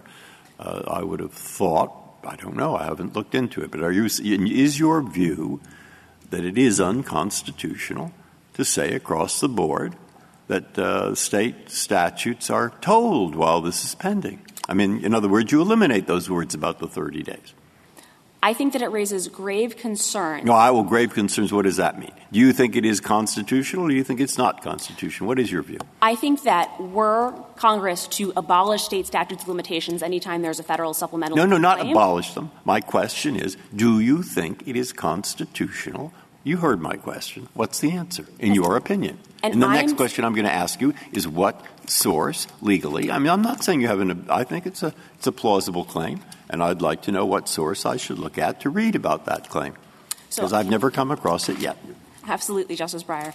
Uh, 0.58 0.82
I 0.86 1.02
would 1.02 1.20
have 1.20 1.32
thought, 1.32 1.92
I 2.24 2.36
don't 2.36 2.56
know, 2.56 2.76
I 2.76 2.84
haven't 2.84 3.14
looked 3.14 3.34
into 3.34 3.62
it, 3.62 3.70
but 3.70 3.82
are 3.82 3.92
you, 3.92 4.04
is 4.04 4.78
your 4.78 5.02
view 5.02 5.60
that 6.30 6.44
it 6.44 6.58
is 6.58 6.80
unconstitutional 6.80 8.12
to 8.54 8.64
say 8.64 8.94
across 8.94 9.40
the 9.40 9.48
board 9.48 9.96
that 10.48 10.78
uh, 10.78 11.14
state 11.14 11.70
statutes 11.70 12.50
are 12.50 12.70
tolled 12.80 13.34
while 13.34 13.60
this 13.60 13.84
is 13.84 13.94
pending? 13.94 14.40
I 14.68 14.74
mean, 14.74 15.04
in 15.04 15.14
other 15.14 15.28
words, 15.28 15.52
you 15.52 15.60
eliminate 15.60 16.06
those 16.06 16.28
words 16.28 16.54
about 16.54 16.78
the 16.78 16.88
30 16.88 17.22
days. 17.22 17.54
I 18.42 18.52
think 18.52 18.74
that 18.74 18.82
it 18.82 18.88
raises 18.88 19.28
grave 19.28 19.76
concerns. 19.76 20.44
No, 20.44 20.52
I 20.52 20.70
will 20.70 20.84
grave 20.84 21.12
concerns. 21.12 21.52
What 21.52 21.62
does 21.62 21.76
that 21.76 21.98
mean? 21.98 22.12
Do 22.32 22.38
you 22.38 22.52
think 22.52 22.76
it 22.76 22.84
is 22.84 23.00
constitutional 23.00 23.86
or 23.86 23.88
do 23.88 23.94
you 23.94 24.04
think 24.04 24.20
it's 24.20 24.38
not 24.38 24.62
constitutional? 24.62 25.28
What 25.28 25.38
is 25.38 25.50
your 25.50 25.62
view? 25.62 25.78
I 26.02 26.14
think 26.14 26.42
that 26.42 26.80
were 26.80 27.32
Congress 27.56 28.06
to 28.08 28.32
abolish 28.36 28.82
state 28.82 29.06
statutes 29.06 29.42
of 29.42 29.48
limitations 29.48 30.02
anytime 30.02 30.42
there's 30.42 30.60
a 30.60 30.62
federal 30.62 30.94
supplemental 30.94 31.36
No, 31.36 31.46
no, 31.46 31.56
not 31.58 31.80
abolish 31.80 32.34
them. 32.34 32.50
My 32.64 32.80
question 32.80 33.36
is, 33.36 33.56
do 33.74 34.00
you 34.00 34.22
think 34.22 34.66
it 34.68 34.76
is 34.76 34.92
constitutional? 34.92 36.12
You 36.46 36.58
heard 36.58 36.80
my 36.80 36.94
question. 36.96 37.48
What's 37.54 37.80
the 37.80 37.90
answer, 37.90 38.24
in 38.38 38.54
your 38.54 38.76
opinion? 38.76 39.18
And, 39.42 39.54
and 39.54 39.62
the 39.62 39.66
I'm 39.66 39.72
next 39.72 39.96
question 39.96 40.24
I'm 40.24 40.32
going 40.32 40.46
to 40.46 40.52
ask 40.52 40.80
you 40.80 40.94
is 41.12 41.26
what 41.26 41.60
source 41.86 42.46
legally? 42.62 43.10
I 43.10 43.18
mean, 43.18 43.30
I'm 43.30 43.42
not 43.42 43.64
saying 43.64 43.80
you 43.80 43.88
have 43.88 43.98
an. 43.98 44.26
I 44.30 44.44
think 44.44 44.64
it's 44.64 44.84
a 44.84 44.94
it's 45.16 45.26
a 45.26 45.32
plausible 45.32 45.84
claim, 45.84 46.20
and 46.48 46.62
I'd 46.62 46.80
like 46.80 47.02
to 47.02 47.10
know 47.10 47.26
what 47.26 47.48
source 47.48 47.84
I 47.84 47.96
should 47.96 48.20
look 48.20 48.38
at 48.38 48.60
to 48.60 48.70
read 48.70 48.94
about 48.94 49.26
that 49.26 49.48
claim 49.50 49.74
because 50.30 50.52
So- 50.52 50.56
I've 50.56 50.70
never 50.70 50.92
come 50.92 51.10
across 51.10 51.48
it 51.48 51.58
yet. 51.58 51.78
Absolutely, 52.28 52.76
Justice 52.76 53.02
Breyer. 53.02 53.34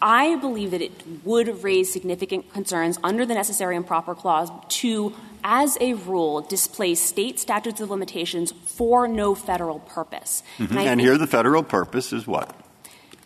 I 0.00 0.36
believe 0.36 0.70
that 0.72 0.82
it 0.82 0.92
would 1.24 1.62
raise 1.62 1.92
significant 1.92 2.52
concerns 2.52 2.98
under 3.04 3.24
the 3.24 3.34
necessary 3.34 3.76
and 3.76 3.86
proper 3.86 4.14
clause 4.14 4.50
to, 4.80 5.12
as 5.44 5.78
a 5.80 5.94
rule, 5.94 6.40
displace 6.40 7.00
state 7.00 7.38
statutes 7.38 7.80
of 7.80 7.90
limitations 7.90 8.52
for 8.66 9.06
no 9.06 9.34
federal 9.34 9.78
purpose. 9.80 10.42
Mhm. 10.58 10.76
I 10.76 10.82
And 10.84 11.00
here 11.00 11.16
the 11.18 11.26
federal 11.26 11.62
purpose 11.62 12.12
is 12.12 12.26
what? 12.26 12.54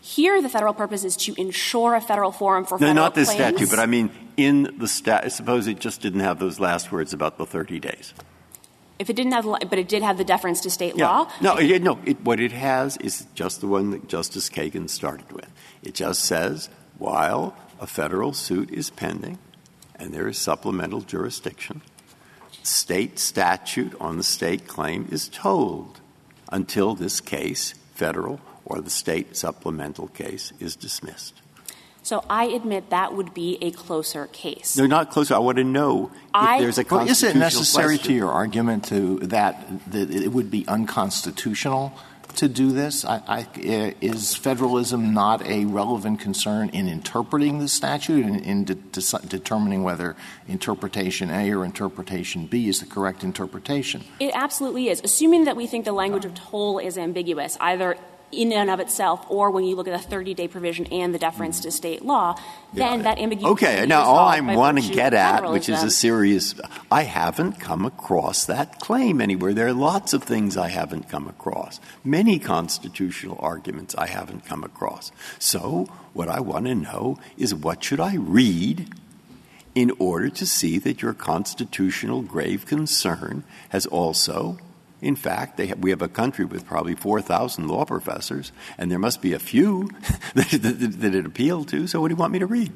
here 0.00 0.40
the 0.40 0.48
federal 0.48 0.72
purpose 0.72 1.02
is 1.02 1.16
to 1.16 1.34
ensure 1.36 1.96
a 1.96 2.00
federal 2.00 2.30
forum 2.30 2.64
for 2.64 2.78
No, 2.78 2.92
not 2.92 3.16
this 3.16 3.28
claims. 3.34 3.56
statute, 3.56 3.70
but 3.70 3.80
I 3.80 3.86
mean 3.86 4.08
in 4.36 4.72
the 4.78 4.86
stat. 4.86 5.32
Suppose 5.32 5.66
it 5.66 5.80
just 5.80 6.00
didn't 6.00 6.20
have 6.20 6.38
those 6.38 6.60
last 6.60 6.92
words 6.92 7.12
about 7.12 7.38
the 7.38 7.44
30 7.44 7.80
days. 7.80 8.14
If 8.98 9.10
it 9.10 9.16
didn't 9.16 9.32
have, 9.32 9.44
the- 9.44 9.66
but 9.68 9.78
it 9.78 9.88
did 9.88 10.02
have 10.02 10.16
the 10.18 10.24
deference 10.24 10.60
to 10.62 10.70
state 10.70 10.96
Yeah. 10.96 11.06
law. 11.06 11.30
No, 11.40 11.56
it, 11.56 11.82
no. 11.82 11.98
It, 12.04 12.20
what 12.24 12.40
it 12.40 12.52
has 12.52 12.96
is 12.98 13.26
just 13.34 13.60
the 13.60 13.66
one 13.66 13.90
that 13.90 14.08
Justice 14.08 14.48
Kagan 14.48 14.88
started 14.88 15.30
with. 15.32 15.48
It 15.82 15.94
just 15.94 16.24
says 16.24 16.68
while 16.98 17.54
a 17.78 17.86
federal 17.86 18.32
suit 18.32 18.70
is 18.70 18.88
pending 18.90 19.38
and 19.96 20.12
there 20.14 20.26
is 20.28 20.38
supplemental 20.38 21.02
jurisdiction, 21.02 21.82
state 22.62 23.18
statute 23.18 23.94
on 24.00 24.16
the 24.16 24.22
state 24.22 24.66
claim 24.66 25.08
is 25.10 25.28
tolled 25.28 26.00
until 26.50 26.94
this 26.94 27.20
case, 27.20 27.74
federal 27.94 28.40
or 28.64 28.80
the 28.80 28.90
state 28.90 29.36
supplemental 29.36 30.08
case, 30.08 30.52
is 30.58 30.74
dismissed. 30.74 31.34
So 32.06 32.22
I 32.30 32.44
admit 32.44 32.90
that 32.90 33.16
would 33.16 33.34
be 33.34 33.58
a 33.60 33.72
closer 33.72 34.28
case. 34.28 34.74
They're 34.74 34.86
not 34.86 35.10
closer. 35.10 35.34
I 35.34 35.38
want 35.38 35.58
to 35.58 35.64
know 35.64 36.12
I- 36.32 36.54
if 36.54 36.60
there's 36.60 36.78
a 36.78 36.84
constitutional 36.84 36.98
Well, 37.00 37.10
is 37.10 37.22
it 37.24 37.36
necessary 37.36 37.96
question. 37.96 38.12
to 38.12 38.16
your 38.16 38.30
argument 38.30 38.84
to 38.84 39.18
that, 39.26 39.66
that 39.90 40.08
it 40.12 40.28
would 40.32 40.48
be 40.48 40.64
unconstitutional 40.68 41.92
to 42.36 42.48
do 42.48 42.70
this? 42.70 43.04
I, 43.04 43.22
I, 43.26 43.46
eh, 43.60 43.92
is 44.00 44.36
federalism 44.36 45.14
not 45.14 45.44
a 45.48 45.64
relevant 45.64 46.20
concern 46.20 46.68
in 46.68 46.86
interpreting 46.86 47.58
the 47.58 47.66
statute 47.66 48.24
and 48.24 48.40
in 48.40 48.62
de- 48.62 48.76
de- 48.76 49.26
determining 49.26 49.82
whether 49.82 50.14
interpretation 50.46 51.32
A 51.32 51.50
or 51.50 51.64
interpretation 51.64 52.46
B 52.46 52.68
is 52.68 52.78
the 52.78 52.86
correct 52.86 53.24
interpretation? 53.24 54.04
It 54.20 54.30
absolutely 54.32 54.90
is. 54.90 55.00
Assuming 55.02 55.42
that 55.46 55.56
we 55.56 55.66
think 55.66 55.84
the 55.84 55.90
language 55.92 56.24
of 56.24 56.34
toll 56.34 56.78
is 56.78 56.96
ambiguous, 56.96 57.56
either 57.60 57.96
in 58.32 58.52
and 58.52 58.70
of 58.70 58.80
itself 58.80 59.24
or 59.30 59.50
when 59.50 59.64
you 59.64 59.76
look 59.76 59.88
at 59.88 60.08
the 60.08 60.16
30-day 60.16 60.48
provision 60.48 60.86
and 60.86 61.14
the 61.14 61.18
deference 61.18 61.60
to 61.60 61.70
state 61.70 62.04
law, 62.04 62.38
then 62.74 63.02
that 63.02 63.18
ambiguity 63.18 63.52
Okay, 63.52 63.86
now 63.86 64.02
all 64.02 64.28
I 64.28 64.40
want 64.40 64.82
to 64.82 64.92
get 64.92 65.14
at, 65.14 65.50
which 65.50 65.68
is 65.68 65.82
a 65.82 65.90
serious, 65.90 66.54
I 66.90 67.02
haven't 67.02 67.60
come 67.60 67.84
across 67.84 68.44
that 68.46 68.80
claim 68.80 69.20
anywhere. 69.20 69.54
There 69.54 69.68
are 69.68 69.72
lots 69.72 70.12
of 70.12 70.24
things 70.24 70.56
I 70.56 70.68
haven't 70.68 71.08
come 71.08 71.28
across, 71.28 71.80
many 72.04 72.38
constitutional 72.38 73.38
arguments 73.40 73.94
I 73.96 74.06
haven't 74.06 74.44
come 74.44 74.64
across. 74.64 75.12
So 75.38 75.88
what 76.12 76.28
I 76.28 76.40
want 76.40 76.66
to 76.66 76.74
know 76.74 77.18
is 77.36 77.54
what 77.54 77.84
should 77.84 78.00
I 78.00 78.16
read 78.16 78.88
in 79.74 79.92
order 79.98 80.30
to 80.30 80.46
see 80.46 80.78
that 80.78 81.02
your 81.02 81.12
constitutional 81.12 82.22
grave 82.22 82.64
concern 82.64 83.44
has 83.68 83.84
also 83.86 84.58
in 85.06 85.16
fact, 85.16 85.58
have, 85.58 85.78
we 85.78 85.90
have 85.90 86.02
a 86.02 86.08
country 86.08 86.44
with 86.44 86.66
probably 86.66 86.94
4,000 86.94 87.68
law 87.68 87.84
professors, 87.84 88.52
and 88.76 88.90
there 88.90 88.98
must 88.98 89.22
be 89.22 89.32
a 89.32 89.38
few 89.38 89.90
that, 90.34 90.50
that, 90.62 91.00
that 91.00 91.14
it 91.14 91.24
appealed 91.24 91.68
to. 91.68 91.86
So, 91.86 92.00
what 92.00 92.08
do 92.08 92.12
you 92.12 92.16
want 92.16 92.32
me 92.32 92.40
to 92.40 92.46
read? 92.46 92.72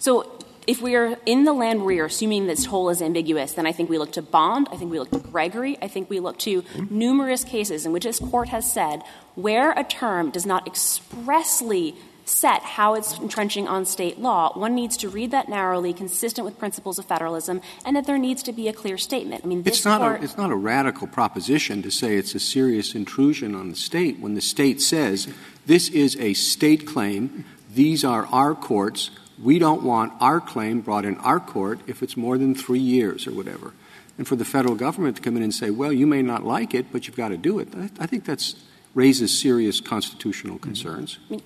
So 0.00 0.32
if 0.66 0.80
we 0.80 0.94
are 0.94 1.18
in 1.26 1.44
the 1.44 1.52
land 1.52 1.84
where 1.84 2.02
are 2.04 2.06
assuming 2.06 2.46
this 2.46 2.64
toll 2.64 2.88
is 2.88 3.02
ambiguous, 3.02 3.52
then 3.52 3.66
I 3.66 3.72
think 3.72 3.90
we 3.90 3.98
look 3.98 4.12
to 4.12 4.22
Bond, 4.22 4.68
I 4.72 4.76
think 4.76 4.90
we 4.90 4.98
look 4.98 5.10
to 5.10 5.18
Gregory, 5.18 5.76
I 5.82 5.88
think 5.88 6.08
we 6.08 6.20
look 6.20 6.38
to 6.38 6.64
numerous 6.88 7.44
cases 7.44 7.84
in 7.84 7.92
which 7.92 8.04
this 8.04 8.18
court 8.18 8.48
has 8.48 8.70
said 8.72 9.02
where 9.34 9.72
a 9.72 9.84
term 9.84 10.30
does 10.30 10.46
not 10.46 10.66
expressly 10.66 11.96
set 12.30 12.62
how 12.62 12.94
it's 12.94 13.18
entrenching 13.18 13.68
on 13.68 13.84
state 13.84 14.18
law, 14.18 14.52
one 14.58 14.74
needs 14.74 14.96
to 14.98 15.08
read 15.08 15.30
that 15.32 15.48
narrowly, 15.48 15.92
consistent 15.92 16.44
with 16.44 16.58
principles 16.58 16.98
of 16.98 17.04
federalism, 17.04 17.60
and 17.84 17.96
that 17.96 18.06
there 18.06 18.18
needs 18.18 18.42
to 18.44 18.52
be 18.52 18.68
a 18.68 18.72
clear 18.72 18.96
statement. 18.96 19.44
I 19.44 19.46
mean, 19.46 19.62
this 19.62 19.78
It's 19.78 19.84
not, 19.84 20.00
court, 20.00 20.20
a, 20.20 20.24
it's 20.24 20.36
not 20.36 20.50
a 20.50 20.56
radical 20.56 21.06
proposition 21.06 21.82
to 21.82 21.90
say 21.90 22.16
it's 22.16 22.34
a 22.34 22.40
serious 22.40 22.94
intrusion 22.94 23.54
on 23.54 23.70
the 23.70 23.76
state 23.76 24.20
when 24.20 24.34
the 24.34 24.40
state 24.40 24.80
says 24.80 25.28
this 25.66 25.88
is 25.88 26.16
a 26.16 26.34
state 26.34 26.86
claim, 26.86 27.44
these 27.74 28.04
are 28.04 28.26
our 28.26 28.54
courts, 28.54 29.10
we 29.42 29.58
don't 29.58 29.82
want 29.82 30.12
our 30.20 30.40
claim 30.40 30.80
brought 30.80 31.04
in 31.04 31.16
our 31.18 31.40
court 31.40 31.80
if 31.86 32.02
it's 32.02 32.16
more 32.16 32.38
than 32.38 32.54
three 32.54 32.80
years 32.80 33.26
or 33.26 33.32
whatever. 33.32 33.72
And 34.18 34.28
for 34.28 34.36
the 34.36 34.44
federal 34.44 34.74
government 34.74 35.16
to 35.16 35.22
come 35.22 35.36
in 35.36 35.42
and 35.42 35.54
say, 35.54 35.70
well, 35.70 35.92
you 35.92 36.06
may 36.06 36.20
not 36.20 36.44
like 36.44 36.74
it, 36.74 36.92
but 36.92 37.06
you've 37.06 37.16
got 37.16 37.28
to 37.28 37.38
do 37.38 37.58
it, 37.58 37.68
I 37.98 38.06
think 38.06 38.26
that 38.26 38.54
raises 38.94 39.38
serious 39.38 39.80
constitutional 39.80 40.58
concerns. 40.58 41.18
I, 41.30 41.40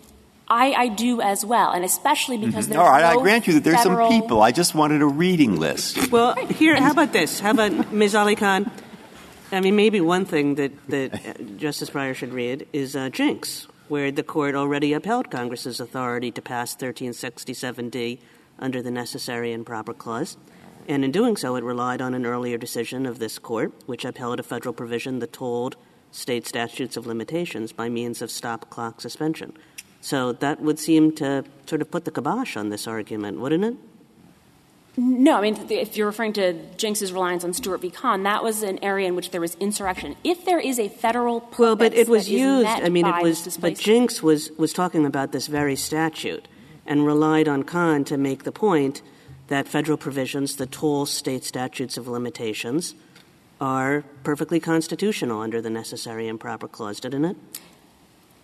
I, 0.49 0.72
I 0.72 0.88
do 0.88 1.20
as 1.20 1.45
well, 1.45 1.70
and 1.70 1.84
especially 1.84 2.36
because 2.36 2.68
there's 2.68 2.78
All 2.78 2.90
right, 2.90 3.14
no 3.14 3.20
I 3.20 3.22
grant 3.22 3.47
you 3.47 3.55
that 3.55 3.64
there's 3.64 3.82
federal... 3.82 4.11
some 4.11 4.20
people. 4.20 4.42
I 4.42 4.53
just 4.53 4.74
wanted 4.74 5.01
a 5.01 5.07
reading 5.07 5.59
list. 5.59 6.11
Well, 6.12 6.34
here, 6.47 6.78
how 6.80 6.90
about 6.90 7.12
this? 7.12 7.40
How 7.40 7.53
about 7.53 7.92
Ms. 7.92 8.14
AliKhan? 8.14 8.70
I 9.53 9.61
mean, 9.61 9.76
maybe 9.76 10.01
one 10.01 10.24
thing 10.24 10.57
that, 10.57 10.72
that 10.88 11.57
Justice 11.57 11.90
Breyer 11.90 12.14
should 12.14 12.34
read 12.34 12.66
is 12.72 12.95
uh, 12.95 13.09
Jinks, 13.09 13.68
where 13.88 14.11
the 14.11 14.22
court 14.22 14.55
already 14.55 14.92
upheld 14.92 15.30
Congress's 15.30 15.80
authority 15.80 16.30
to 16.32 16.42
pass 16.42 16.76
1367D 16.76 18.18
under 18.59 18.82
the 18.82 18.90
necessary 18.90 19.53
and 19.53 19.64
proper 19.64 19.95
clause. 19.95 20.36
And 20.86 21.05
in 21.05 21.12
doing 21.12 21.36
so, 21.36 21.57
it 21.57 21.64
relied 21.64 22.03
on 22.03 22.12
an 22.12 22.26
earlier 22.26 22.59
decision 22.59 23.07
of 23.07 23.18
this 23.18 23.38
court, 23.38 23.72
which 23.86 24.05
upheld 24.05 24.40
a 24.40 24.42
federal 24.42 24.74
provision 24.74 25.20
that 25.20 25.32
tolled 25.32 25.76
state 26.11 26.47
statutes 26.47 26.97
of 26.97 27.07
limitations 27.07 27.72
by 27.72 27.88
means 27.88 28.20
of 28.20 28.30
stop 28.30 28.68
clock 28.70 29.01
suspension. 29.01 29.53
So 30.05 30.32
that 30.32 30.61
would 30.61 30.78
seem 30.78 31.12
to 31.12 31.46
sort 31.64 31.80
of 31.80 31.90
put 31.90 32.05
the 32.05 32.11
kibosh 32.11 32.59
on 32.59 32.68
this 32.68 32.86
argument, 32.86 33.40
wouldn't 33.40 33.64
it? 33.64 33.74
No, 34.98 35.38
I 35.38 35.40
mean, 35.40 35.57
if 35.70 35.96
you're 35.96 36.07
referring 36.07 36.34
to 36.34 36.52
Jinks's 36.76 37.11
reliance 37.11 37.42
on 37.42 37.55
Stewart 37.55 37.80
v. 37.80 37.88
Kahn, 37.88 38.22
that 38.24 38.44
was 38.44 38.62
an 38.62 38.78
area 38.84 39.09
in 39.09 39.16
which 39.16 39.30
there 39.30 39.40
was 39.40 39.55
insurrection. 39.55 40.14
If 40.22 40.44
there 40.44 40.61
is 40.61 40.78
a 40.78 40.90
federal 40.90 41.48
well, 41.59 41.74
but 41.74 41.94
it 41.94 42.07
was 42.07 42.28
used. 42.28 42.68
I 42.68 42.90
mean, 42.90 43.07
it 43.07 43.22
was. 43.22 43.57
But 43.57 43.78
Jinks 43.78 44.22
was 44.22 44.50
was 44.59 44.74
talking 44.74 45.07
about 45.07 45.32
this 45.32 45.46
very 45.46 45.74
statute 45.74 46.48
and 46.84 47.07
relied 47.07 47.48
on 47.48 47.62
Kahn 47.62 48.05
to 48.05 48.18
make 48.18 48.44
the 48.44 48.52
point 48.52 49.00
that 49.48 49.66
federal 49.66 49.96
provisions 49.96 50.57
the 50.57 50.66
toll 50.66 51.07
state 51.07 51.44
statutes 51.44 51.96
of 51.96 52.07
limitations 52.07 52.94
are 53.59 54.05
perfectly 54.22 54.61
constitutional 54.61 55.40
under 55.40 55.62
the 55.62 55.70
necessary 55.70 56.28
and 56.28 56.38
proper 56.38 56.68
clause, 56.68 57.00
didn't 57.00 57.24
it? 57.24 57.36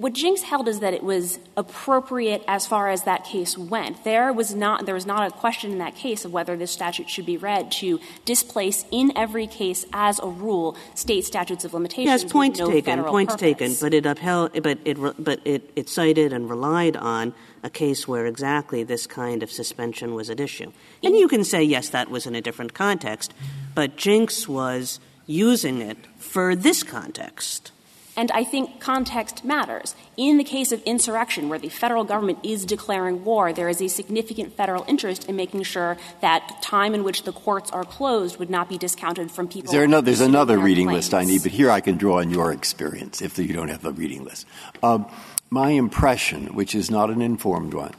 What 0.01 0.14
Jinks 0.14 0.40
held 0.40 0.66
is 0.66 0.80
that 0.80 0.94
it 0.94 1.03
was 1.03 1.38
appropriate 1.59 2.42
as 2.48 2.66
far 2.66 2.88
as 2.88 3.03
that 3.03 3.22
case 3.24 3.59
went. 3.59 4.03
There 4.03 4.32
was 4.32 4.55
not 4.55 4.86
there 4.86 4.94
was 4.94 5.05
not 5.05 5.30
a 5.30 5.30
question 5.30 5.72
in 5.72 5.78
that 5.78 5.94
case 5.94 6.24
of 6.24 6.32
whether 6.32 6.57
this 6.57 6.70
statute 6.70 7.11
should 7.11 7.26
be 7.26 7.36
read 7.36 7.70
to 7.72 8.01
displace 8.24 8.86
in 8.90 9.12
every 9.14 9.46
case 9.46 9.84
as 9.92 10.18
a 10.20 10.26
rule 10.26 10.74
state 10.94 11.26
statutes 11.26 11.66
of 11.66 11.74
limitations. 11.74 12.22
Yes, 12.22 12.24
point 12.24 12.59
no 12.59 12.70
taken. 12.70 13.05
Point 13.05 13.28
purpose. 13.28 13.40
taken. 13.42 13.76
But 13.78 13.92
it 13.92 14.07
upheld. 14.07 14.62
But 14.62 14.78
it 14.86 14.96
but 15.22 15.40
it, 15.44 15.70
it 15.76 15.90
cited 15.90 16.32
and 16.32 16.48
relied 16.48 16.96
on 16.96 17.34
a 17.62 17.68
case 17.68 18.09
where 18.09 18.24
exactly 18.24 18.82
this 18.82 19.07
kind 19.07 19.42
of 19.42 19.51
suspension 19.51 20.14
was 20.14 20.30
at 20.30 20.40
issue. 20.40 20.72
And 21.05 21.14
you 21.14 21.28
can 21.28 21.44
say 21.44 21.62
yes, 21.62 21.90
that 21.90 22.11
was 22.11 22.24
in 22.24 22.34
a 22.34 22.40
different 22.40 22.72
context, 22.72 23.34
but 23.74 23.96
Jinks 23.98 24.48
was 24.48 24.98
using 25.26 25.82
it 25.82 25.98
for 26.16 26.57
this 26.57 26.82
context. 26.82 27.72
And 28.20 28.30
I 28.32 28.44
think 28.44 28.80
context 28.80 29.46
matters. 29.46 29.94
In 30.18 30.36
the 30.36 30.44
case 30.44 30.72
of 30.72 30.82
insurrection, 30.82 31.48
where 31.48 31.58
the 31.58 31.70
federal 31.70 32.04
government 32.04 32.40
is 32.42 32.66
declaring 32.66 33.24
war, 33.24 33.50
there 33.50 33.70
is 33.70 33.80
a 33.80 33.88
significant 33.88 34.54
federal 34.54 34.84
interest 34.86 35.26
in 35.26 35.36
making 35.36 35.62
sure 35.62 35.96
that 36.20 36.60
time 36.60 36.94
in 36.94 37.02
which 37.02 37.22
the 37.22 37.32
courts 37.32 37.70
are 37.70 37.82
closed 37.82 38.38
would 38.38 38.50
not 38.50 38.68
be 38.68 38.76
discounted 38.76 39.30
from 39.30 39.48
people. 39.48 39.72
There 39.72 39.88
there's 40.02 40.20
another 40.20 40.58
reading 40.58 40.88
claims. 40.88 41.06
list 41.06 41.14
I 41.14 41.24
need, 41.24 41.42
but 41.42 41.52
here 41.52 41.70
I 41.70 41.80
can 41.80 41.96
draw 41.96 42.18
on 42.18 42.28
your 42.28 42.52
experience 42.52 43.22
if 43.22 43.38
you 43.38 43.54
don't 43.54 43.68
have 43.68 43.80
the 43.80 43.92
reading 43.92 44.22
list. 44.22 44.46
Um, 44.82 45.06
my 45.48 45.70
impression, 45.70 46.48
which 46.48 46.74
is 46.74 46.90
not 46.90 47.08
an 47.08 47.22
informed 47.22 47.72
one, 47.72 47.94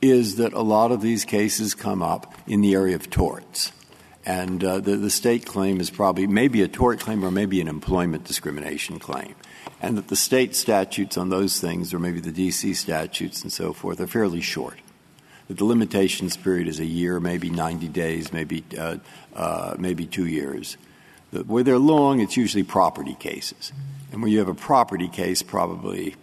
is 0.00 0.36
that 0.36 0.54
a 0.54 0.62
lot 0.62 0.92
of 0.92 1.02
these 1.02 1.26
cases 1.26 1.74
come 1.74 2.02
up 2.02 2.34
in 2.46 2.62
the 2.62 2.72
area 2.72 2.96
of 2.96 3.10
torts. 3.10 3.70
And 4.24 4.62
uh, 4.62 4.78
the, 4.80 4.96
the 4.96 5.10
state 5.10 5.46
claim 5.46 5.80
is 5.80 5.90
probably 5.90 6.26
maybe 6.26 6.62
a 6.62 6.68
tort 6.68 7.00
claim 7.00 7.24
or 7.24 7.30
maybe 7.30 7.60
an 7.60 7.68
employment 7.68 8.24
discrimination 8.24 8.98
claim. 8.98 9.34
And 9.80 9.98
that 9.98 10.08
the 10.08 10.16
state 10.16 10.54
statutes 10.54 11.16
on 11.16 11.28
those 11.28 11.60
things, 11.60 11.92
or 11.92 11.98
maybe 11.98 12.20
the 12.20 12.30
D.C. 12.30 12.74
statutes 12.74 13.42
and 13.42 13.52
so 13.52 13.72
forth, 13.72 14.00
are 14.00 14.06
fairly 14.06 14.40
short. 14.40 14.78
That 15.48 15.58
the 15.58 15.64
limitations 15.64 16.36
period 16.36 16.68
is 16.68 16.78
a 16.78 16.84
year, 16.84 17.18
maybe 17.18 17.50
90 17.50 17.88
days, 17.88 18.32
maybe, 18.32 18.62
uh, 18.78 18.98
uh, 19.34 19.74
maybe 19.76 20.06
two 20.06 20.26
years. 20.26 20.76
Where 21.32 21.64
they're 21.64 21.78
long, 21.78 22.20
it's 22.20 22.36
usually 22.36 22.62
property 22.62 23.14
cases. 23.14 23.72
And 24.12 24.22
where 24.22 24.30
you 24.30 24.38
have 24.38 24.48
a 24.48 24.54
property 24.54 25.08
case, 25.08 25.42
probably 25.42 26.14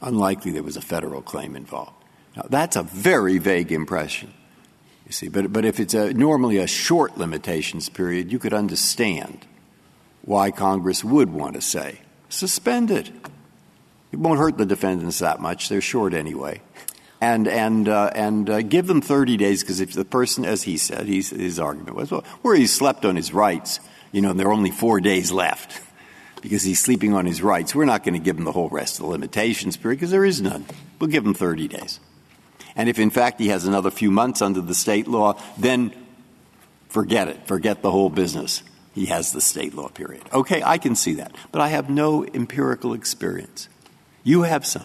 unlikely 0.00 0.52
there 0.52 0.62
was 0.62 0.76
a 0.76 0.82
federal 0.82 1.22
claim 1.22 1.56
involved. 1.56 1.92
Now, 2.36 2.42
that's 2.48 2.76
a 2.76 2.84
very 2.84 3.38
vague 3.38 3.72
impression. 3.72 4.32
You 5.08 5.12
see, 5.12 5.28
but, 5.28 5.50
but 5.50 5.64
if 5.64 5.80
it's 5.80 5.94
a, 5.94 6.12
normally 6.12 6.58
a 6.58 6.66
short 6.66 7.16
limitations 7.16 7.88
period, 7.88 8.30
you 8.30 8.38
could 8.38 8.52
understand 8.52 9.46
why 10.20 10.50
Congress 10.50 11.02
would 11.02 11.32
want 11.32 11.54
to 11.54 11.62
say, 11.62 12.00
suspend 12.28 12.90
it. 12.90 13.10
It 14.12 14.18
won't 14.18 14.38
hurt 14.38 14.58
the 14.58 14.66
defendants 14.66 15.20
that 15.20 15.40
much. 15.40 15.70
They're 15.70 15.80
short 15.80 16.12
anyway. 16.12 16.60
And, 17.22 17.48
and, 17.48 17.88
uh, 17.88 18.10
and 18.14 18.50
uh, 18.50 18.60
give 18.60 18.86
them 18.86 19.00
30 19.00 19.38
days, 19.38 19.62
because 19.62 19.80
if 19.80 19.94
the 19.94 20.04
person, 20.04 20.44
as 20.44 20.62
he 20.62 20.76
said, 20.76 21.06
he's, 21.06 21.30
his 21.30 21.58
argument 21.58 21.96
was, 21.96 22.10
well, 22.10 22.24
where 22.42 22.54
he 22.54 22.66
slept 22.66 23.06
on 23.06 23.16
his 23.16 23.32
rights, 23.32 23.80
you 24.12 24.20
know, 24.20 24.30
and 24.30 24.38
there 24.38 24.48
are 24.48 24.52
only 24.52 24.70
four 24.70 25.00
days 25.00 25.32
left 25.32 25.80
because 26.42 26.62
he's 26.62 26.80
sleeping 26.80 27.14
on 27.14 27.24
his 27.24 27.42
rights, 27.42 27.74
we're 27.74 27.86
not 27.86 28.04
going 28.04 28.12
to 28.12 28.20
give 28.20 28.36
him 28.36 28.44
the 28.44 28.52
whole 28.52 28.68
rest 28.68 28.96
of 28.96 29.06
the 29.06 29.10
limitations 29.10 29.78
period 29.78 29.96
because 29.96 30.10
there 30.10 30.24
is 30.26 30.42
none. 30.42 30.66
We'll 31.00 31.08
give 31.08 31.24
him 31.24 31.32
30 31.32 31.66
days. 31.68 31.98
And 32.78 32.88
if 32.88 32.98
in 32.98 33.10
fact 33.10 33.40
he 33.40 33.48
has 33.48 33.66
another 33.66 33.90
few 33.90 34.10
months 34.10 34.40
under 34.40 34.62
the 34.62 34.74
state 34.74 35.08
law, 35.08 35.38
then 35.58 35.92
forget 36.88 37.28
it. 37.28 37.46
Forget 37.46 37.82
the 37.82 37.90
whole 37.90 38.08
business. 38.08 38.62
He 38.94 39.06
has 39.06 39.32
the 39.32 39.40
state 39.40 39.74
law 39.74 39.88
period. 39.88 40.22
Okay, 40.32 40.62
I 40.64 40.78
can 40.78 40.94
see 40.96 41.14
that. 41.14 41.32
But 41.52 41.60
I 41.60 41.68
have 41.68 41.90
no 41.90 42.24
empirical 42.24 42.94
experience. 42.94 43.68
You 44.22 44.42
have 44.42 44.64
some. 44.64 44.84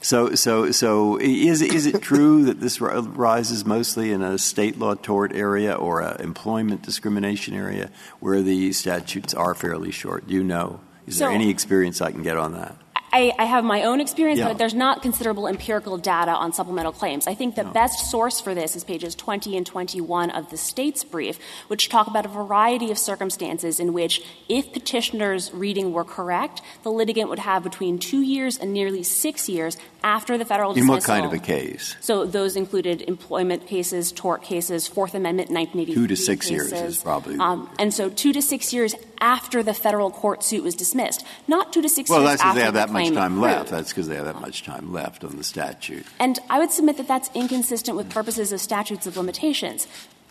So, 0.00 0.36
so, 0.36 0.70
so 0.70 1.16
is, 1.18 1.62
is 1.62 1.86
it 1.86 2.00
true 2.00 2.44
that 2.46 2.60
this 2.60 2.80
rises 2.80 3.64
mostly 3.64 4.12
in 4.12 4.22
a 4.22 4.38
state 4.38 4.78
law 4.78 4.94
tort 4.94 5.34
area 5.34 5.74
or 5.74 6.00
an 6.00 6.20
employment 6.20 6.82
discrimination 6.82 7.54
area 7.54 7.90
where 8.20 8.40
the 8.40 8.72
statutes 8.72 9.34
are 9.34 9.54
fairly 9.54 9.90
short? 9.90 10.28
Do 10.28 10.34
you 10.34 10.44
know? 10.44 10.80
Is 11.08 11.18
So- 11.18 11.24
there 11.26 11.34
any 11.34 11.50
experience 11.50 12.00
I 12.00 12.12
can 12.12 12.22
get 12.22 12.36
on 12.36 12.52
that? 12.52 12.76
I, 13.16 13.32
I 13.38 13.44
have 13.46 13.64
my 13.64 13.84
own 13.84 14.02
experience, 14.02 14.40
Yeah. 14.40 14.48
but 14.48 14.58
there's 14.58 14.74
not 14.74 15.00
considerable 15.00 15.48
empirical 15.48 15.96
data 15.96 16.32
on 16.32 16.52
supplemental 16.52 16.92
claims. 16.92 17.26
I 17.26 17.34
think 17.34 17.54
the 17.54 17.64
best 17.64 18.10
source 18.10 18.40
for 18.42 18.54
this 18.54 18.76
is 18.76 18.84
pages 18.84 19.14
20 19.14 19.56
and 19.56 19.64
21 19.64 20.30
of 20.30 20.50
the 20.50 20.58
state's 20.58 21.02
brief, 21.02 21.38
which 21.68 21.88
talk 21.88 22.08
about 22.08 22.26
a 22.26 22.28
variety 22.28 22.90
of 22.90 22.98
circumstances 22.98 23.80
in 23.80 23.94
which, 23.94 24.22
if 24.50 24.70
petitioner's 24.70 25.50
reading 25.54 25.94
were 25.94 26.04
correct, 26.04 26.60
the 26.82 26.90
litigant 26.90 27.30
would 27.30 27.38
have 27.38 27.62
between 27.62 27.98
two 27.98 28.20
years 28.20 28.58
and 28.58 28.74
nearly 28.74 29.02
six 29.02 29.48
years 29.48 29.78
after 30.04 30.36
the 30.36 30.44
federal 30.44 30.74
dismissal. 30.74 30.94
In 30.94 30.98
what 30.98 31.04
kind 31.04 31.24
of 31.24 31.32
a 31.32 31.38
case? 31.38 31.96
So 32.00 32.26
those 32.26 32.54
included 32.54 33.00
employment 33.00 33.66
cases, 33.66 34.12
tort 34.12 34.42
cases, 34.42 34.86
Fourth 34.86 35.14
Amendment, 35.14 35.50
1983 35.50 35.94
Two 35.94 36.06
to 36.06 36.16
six 36.16 36.50
years 36.50 36.70
is 36.70 36.98
probably- 36.98 37.38
Um, 37.38 37.70
and 37.78 37.92
so 37.94 38.10
two 38.10 38.32
to 38.34 38.42
six 38.42 38.72
years 38.74 38.94
after 39.20 39.62
the 39.62 39.72
federal 39.74 40.10
court 40.10 40.44
suit 40.44 40.62
was 40.62 40.74
dismissed, 40.74 41.24
not 41.48 41.72
two 41.72 41.80
to 41.80 41.88
six 41.88 42.10
Well, 42.10 42.20
years 42.20 42.40
after 42.40 42.66
the 42.66 42.72
that 42.72 42.92
much 43.14 43.22
time 43.22 43.40
left. 43.40 43.70
That's 43.70 43.90
because 43.90 44.08
they 44.08 44.16
have 44.16 44.26
that 44.26 44.40
much 44.40 44.62
time 44.62 44.92
left 44.92 45.24
on 45.24 45.36
the 45.36 45.44
statute. 45.44 46.06
And 46.18 46.38
I 46.50 46.58
would 46.58 46.70
submit 46.70 46.96
that 46.98 47.08
that's 47.08 47.30
inconsistent 47.34 47.96
with 47.96 48.10
purposes 48.10 48.52
of 48.52 48.60
statutes 48.60 49.06
of 49.06 49.16
limitations. 49.16 49.86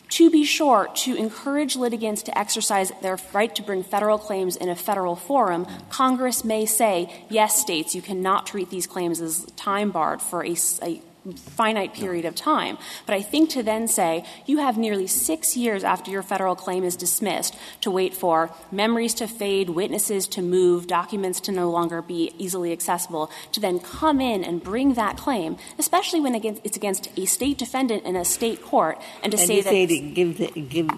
To 0.09 0.29
be 0.29 0.43
sure, 0.43 0.87
to 0.97 1.15
encourage 1.15 1.75
litigants 1.75 2.21
to 2.23 2.37
exercise 2.37 2.91
their 3.01 3.17
right 3.33 3.53
to 3.55 3.63
bring 3.63 3.83
federal 3.83 4.19
claims 4.19 4.55
in 4.55 4.69
a 4.69 4.75
federal 4.75 5.15
forum, 5.15 5.65
Congress 5.89 6.43
may 6.43 6.67
say, 6.67 7.11
yes, 7.29 7.59
states, 7.59 7.95
you 7.95 8.03
cannot 8.03 8.45
treat 8.45 8.69
these 8.69 8.85
claims 8.85 9.19
as 9.19 9.45
time 9.55 9.89
barred 9.89 10.21
for 10.21 10.45
a, 10.45 10.55
a 10.83 11.01
finite 11.33 11.93
period 11.93 12.25
of 12.25 12.35
time. 12.35 12.77
But 13.05 13.15
I 13.15 13.21
think 13.21 13.49
to 13.51 13.63
then 13.63 13.87
say, 13.87 14.25
you 14.45 14.59
have 14.59 14.77
nearly 14.77 15.07
six 15.07 15.57
years 15.57 15.83
after 15.83 16.11
your 16.11 16.23
federal 16.23 16.55
claim 16.55 16.83
is 16.83 16.95
dismissed 16.95 17.57
to 17.81 17.91
wait 17.91 18.13
for 18.13 18.51
memories 18.71 19.13
to 19.15 19.27
fade, 19.27 19.69
witnesses 19.69 20.27
to 20.29 20.41
move, 20.41 20.87
documents 20.87 21.39
to 21.41 21.51
no 21.51 21.69
longer 21.69 22.01
be 22.01 22.33
easily 22.37 22.71
accessible, 22.71 23.31
to 23.51 23.59
then 23.59 23.79
come 23.79 24.21
in 24.21 24.43
and 24.43 24.63
bring 24.63 24.93
that 24.93 25.17
claim, 25.17 25.57
especially 25.77 26.19
when 26.19 26.35
against, 26.35 26.61
it's 26.63 26.77
against 26.77 27.09
a 27.17 27.25
state 27.25 27.57
defendant 27.57 28.03
in 28.05 28.15
a 28.15 28.25
state 28.25 28.61
court, 28.61 29.01
and 29.23 29.31
to 29.31 29.37
And 29.37 29.47
say 29.47 29.61
that 29.61 29.69
say 29.69 29.85
to 29.85 29.99
give, 29.99 30.37
the, 30.37 30.47
give, 30.61 30.89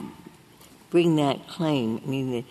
bring 0.90 1.16
that 1.18 1.48
claim, 1.48 2.02
I 2.04 2.08
mean, 2.08 2.32
the, 2.32 2.46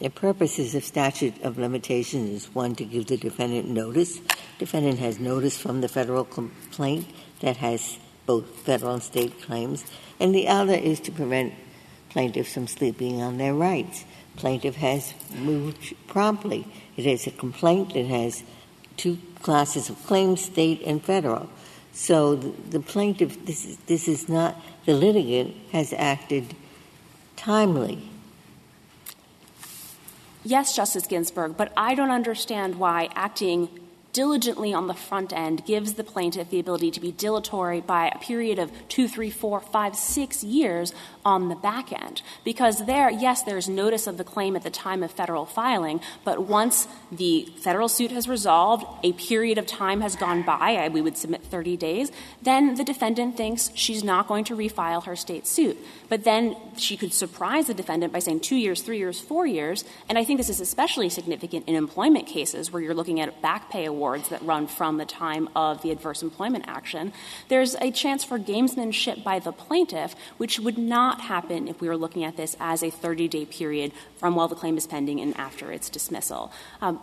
the 0.00 0.10
purposes 0.10 0.74
of 0.74 0.84
statute 0.84 1.42
of 1.42 1.58
limitations 1.58 2.30
is 2.30 2.54
one, 2.54 2.74
to 2.76 2.84
give 2.84 3.06
the 3.06 3.16
defendant 3.16 3.68
notice. 3.68 4.20
Defendant 4.58 4.98
has 4.98 5.18
notice 5.18 5.58
from 5.58 5.80
the 5.80 5.88
federal 5.88 6.24
complaint 6.24 7.06
that 7.40 7.56
has 7.58 7.98
both 8.26 8.46
federal 8.60 8.94
and 8.94 9.02
state 9.02 9.42
claims. 9.42 9.84
And 10.20 10.34
the 10.34 10.48
other 10.48 10.74
is 10.74 11.00
to 11.00 11.12
prevent 11.12 11.54
plaintiffs 12.10 12.54
from 12.54 12.66
sleeping 12.66 13.22
on 13.22 13.38
their 13.38 13.54
rights. 13.54 14.04
Plaintiff 14.36 14.76
has 14.76 15.14
moved 15.34 15.94
promptly. 16.06 16.66
It 16.96 17.06
is 17.06 17.26
a 17.26 17.30
complaint 17.30 17.94
that 17.94 18.06
has 18.06 18.44
two 18.96 19.18
classes 19.42 19.90
of 19.90 20.04
claims, 20.06 20.44
state 20.44 20.82
and 20.84 21.02
federal. 21.02 21.48
So 21.92 22.36
the, 22.36 22.48
the 22.70 22.80
plaintiff, 22.80 23.44
this 23.46 23.64
is, 23.64 23.76
this 23.86 24.06
is 24.06 24.28
not, 24.28 24.56
the 24.84 24.94
litigant 24.94 25.56
has 25.72 25.92
acted 25.92 26.54
timely. 27.36 28.08
Yes, 30.44 30.74
Justice 30.74 31.06
Ginsburg, 31.06 31.56
but 31.56 31.72
I 31.76 31.94
don't 31.94 32.10
understand 32.10 32.78
why 32.78 33.08
acting 33.14 33.68
diligently 34.12 34.72
on 34.72 34.86
the 34.86 34.94
front 34.94 35.32
end 35.32 35.64
gives 35.66 35.94
the 35.94 36.04
plaintiff 36.04 36.50
the 36.50 36.58
ability 36.58 36.90
to 36.90 37.00
be 37.00 37.12
dilatory 37.12 37.80
by 37.80 38.08
a 38.08 38.18
period 38.18 38.58
of 38.58 38.70
two, 38.88 39.06
three, 39.06 39.30
four, 39.30 39.60
five, 39.60 39.94
six 39.94 40.42
years 40.42 40.94
on 41.28 41.50
the 41.50 41.54
back 41.56 41.92
end. 41.92 42.22
Because 42.42 42.86
there, 42.86 43.10
yes, 43.10 43.42
there's 43.42 43.68
notice 43.68 44.06
of 44.06 44.16
the 44.16 44.24
claim 44.24 44.56
at 44.56 44.62
the 44.62 44.70
time 44.70 45.02
of 45.02 45.10
federal 45.10 45.44
filing, 45.44 46.00
but 46.24 46.42
once 46.44 46.88
the 47.12 47.46
federal 47.60 47.86
suit 47.86 48.10
has 48.10 48.26
resolved, 48.26 48.86
a 49.04 49.12
period 49.12 49.58
of 49.58 49.66
time 49.66 50.00
has 50.00 50.16
gone 50.16 50.42
by, 50.42 50.88
we 50.88 51.02
would 51.02 51.18
submit 51.18 51.44
30 51.44 51.76
days, 51.76 52.10
then 52.40 52.76
the 52.76 52.84
defendant 52.84 53.36
thinks 53.36 53.70
she's 53.74 54.02
not 54.02 54.26
going 54.26 54.42
to 54.44 54.56
refile 54.56 55.04
her 55.04 55.14
state 55.14 55.46
suit. 55.46 55.76
But 56.08 56.24
then 56.24 56.56
she 56.78 56.96
could 56.96 57.12
surprise 57.12 57.66
the 57.66 57.74
defendant 57.74 58.10
by 58.10 58.20
saying 58.20 58.40
two 58.40 58.56
years, 58.56 58.80
three 58.80 58.96
years, 58.96 59.20
four 59.20 59.46
years, 59.46 59.84
and 60.08 60.16
I 60.16 60.24
think 60.24 60.38
this 60.38 60.48
is 60.48 60.62
especially 60.62 61.10
significant 61.10 61.68
in 61.68 61.74
employment 61.74 62.26
cases 62.26 62.72
where 62.72 62.80
you're 62.80 62.94
looking 62.94 63.20
at 63.20 63.42
back 63.42 63.70
pay 63.70 63.84
awards 63.84 64.30
that 64.30 64.40
run 64.40 64.66
from 64.66 64.96
the 64.96 65.04
time 65.04 65.50
of 65.54 65.82
the 65.82 65.90
adverse 65.90 66.22
employment 66.22 66.64
action. 66.66 67.12
There's 67.48 67.74
a 67.74 67.90
chance 67.90 68.24
for 68.24 68.38
gamesmanship 68.38 69.22
by 69.22 69.40
the 69.40 69.52
plaintiff, 69.52 70.14
which 70.38 70.58
would 70.58 70.78
not 70.78 71.17
happen 71.20 71.68
if 71.68 71.80
we 71.80 71.88
were 71.88 71.96
looking 71.96 72.24
at 72.24 72.36
this 72.36 72.56
as 72.60 72.82
a 72.82 72.90
30 72.90 73.28
day 73.28 73.44
period 73.44 73.92
from 74.18 74.34
while 74.34 74.48
the 74.48 74.54
claim 74.54 74.76
is 74.76 74.86
pending 74.86 75.20
and 75.20 75.36
after 75.36 75.72
its 75.72 75.88
dismissal. 75.88 76.52
Um, 76.80 77.00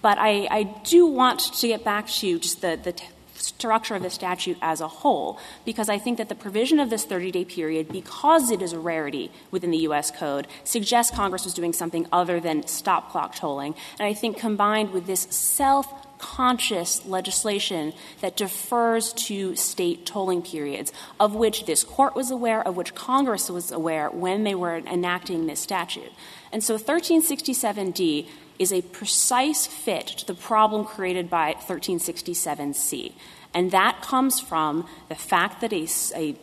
but 0.00 0.18
I, 0.18 0.46
I, 0.50 0.62
do 0.84 1.06
want 1.06 1.40
to 1.40 1.66
get 1.66 1.82
back 1.82 2.06
to 2.06 2.38
just 2.38 2.60
the, 2.60 2.78
the 2.80 2.92
t- 2.92 3.04
structure 3.34 3.94
of 3.94 4.02
the 4.02 4.10
statute 4.10 4.56
as 4.62 4.80
a 4.80 4.88
whole, 4.88 5.38
because 5.64 5.88
I 5.88 5.98
think 5.98 6.18
that 6.18 6.28
the 6.28 6.34
provision 6.34 6.78
of 6.78 6.90
this 6.90 7.04
30 7.04 7.32
day 7.32 7.44
period, 7.44 7.88
because 7.88 8.50
it 8.50 8.62
is 8.62 8.72
a 8.72 8.78
rarity 8.78 9.30
within 9.50 9.70
the 9.70 9.78
U.S. 9.78 10.10
Code, 10.10 10.46
suggests 10.64 11.14
Congress 11.14 11.44
was 11.44 11.54
doing 11.54 11.72
something 11.72 12.06
other 12.12 12.38
than 12.38 12.66
stop 12.66 13.10
clock 13.10 13.34
tolling. 13.34 13.74
And 13.98 14.06
I 14.06 14.14
think 14.14 14.38
combined 14.38 14.92
with 14.92 15.06
this 15.06 15.22
self 15.30 15.92
conscious 16.18 17.04
legislation 17.06 17.92
that 18.20 18.36
defers 18.36 19.12
to 19.14 19.56
state 19.56 20.04
tolling 20.04 20.42
periods, 20.42 20.92
of 21.18 21.34
which 21.34 21.66
this 21.66 21.84
court 21.84 22.14
was 22.14 22.30
aware, 22.30 22.66
of 22.66 22.76
which 22.76 22.94
Congress 22.94 23.50
was 23.50 23.70
aware 23.70 24.10
when 24.10 24.44
they 24.44 24.54
were 24.54 24.76
enacting 24.76 25.46
this 25.46 25.60
statute. 25.60 26.12
And 26.52 26.62
so 26.62 26.76
1367D 26.78 28.28
is 28.58 28.72
a 28.72 28.82
precise 28.82 29.66
fit 29.66 30.06
to 30.08 30.26
the 30.26 30.34
problem 30.34 30.84
created 30.84 31.30
by 31.30 31.54
1367C. 31.54 33.12
And 33.54 33.70
that 33.70 34.02
comes 34.02 34.40
from 34.40 34.86
the 35.08 35.14
fact 35.14 35.60
that 35.60 35.72
a, 35.72 35.86
a 36.14 36.36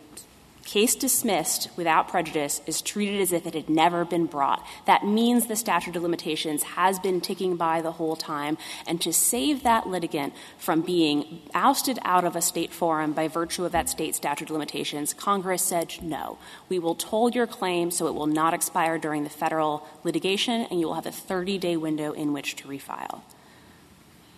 case 0.66 0.96
dismissed 0.96 1.70
without 1.78 2.10
prejudice 2.10 2.60
is 2.66 2.82
treated 2.82 3.22
as 3.22 3.32
if 3.32 3.46
it 3.46 3.54
had 3.54 3.70
never 3.70 4.04
been 4.04 4.26
brought. 4.26 4.66
That 4.86 5.06
means 5.06 5.46
the 5.46 5.56
statute 5.56 5.96
of 5.96 6.04
limitations 6.04 6.64
has 6.64 7.00
been 7.00 7.22
ticking 7.22 7.56
by 7.56 7.82
the 7.82 7.94
whole 7.94 8.16
time. 8.16 8.58
And 8.86 9.00
to 9.02 9.14
save 9.14 9.64
that 9.64 9.88
litigant 9.88 10.34
from 10.58 10.82
being 10.82 11.44
ousted 11.54 12.00
out 12.04 12.26
of 12.26 12.36
a 12.36 12.42
state 12.42 12.74
forum 12.74 13.14
by 13.14 13.28
virtue 13.28 13.64
of 13.64 13.72
that 13.72 13.90
state 13.90 14.16
statute 14.16 14.50
of 14.50 14.54
limitations, 14.54 15.14
Congress 15.14 15.62
said 15.62 15.94
no. 16.02 16.40
We 16.68 16.80
will 16.80 16.96
toll 16.96 17.30
your 17.30 17.48
claim 17.48 17.92
so 17.92 18.08
it 18.08 18.16
will 18.16 18.28
not 18.28 18.54
expire 18.54 18.98
during 18.98 19.24
the 19.24 19.30
federal 19.30 19.88
litigation, 20.04 20.62
and 20.72 20.80
you 20.80 20.88
will 20.88 20.96
have 20.96 21.06
a 21.06 21.12
30 21.12 21.60
day 21.60 21.78
window 21.78 22.12
in 22.12 22.34
which 22.34 22.56
to 22.58 22.68
refile. 22.68 23.22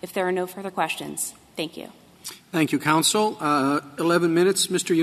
If 0.02 0.12
there 0.12 0.28
are 0.28 0.32
no 0.32 0.46
further 0.46 0.70
questions, 0.70 1.34
thank 1.56 1.76
you. 1.76 1.90
Thank 2.52 2.72
you, 2.72 2.78
counsel. 2.78 3.38
Uh, 3.40 3.80
11 3.98 4.34
minutes, 4.34 4.66
Mr. 4.66 4.94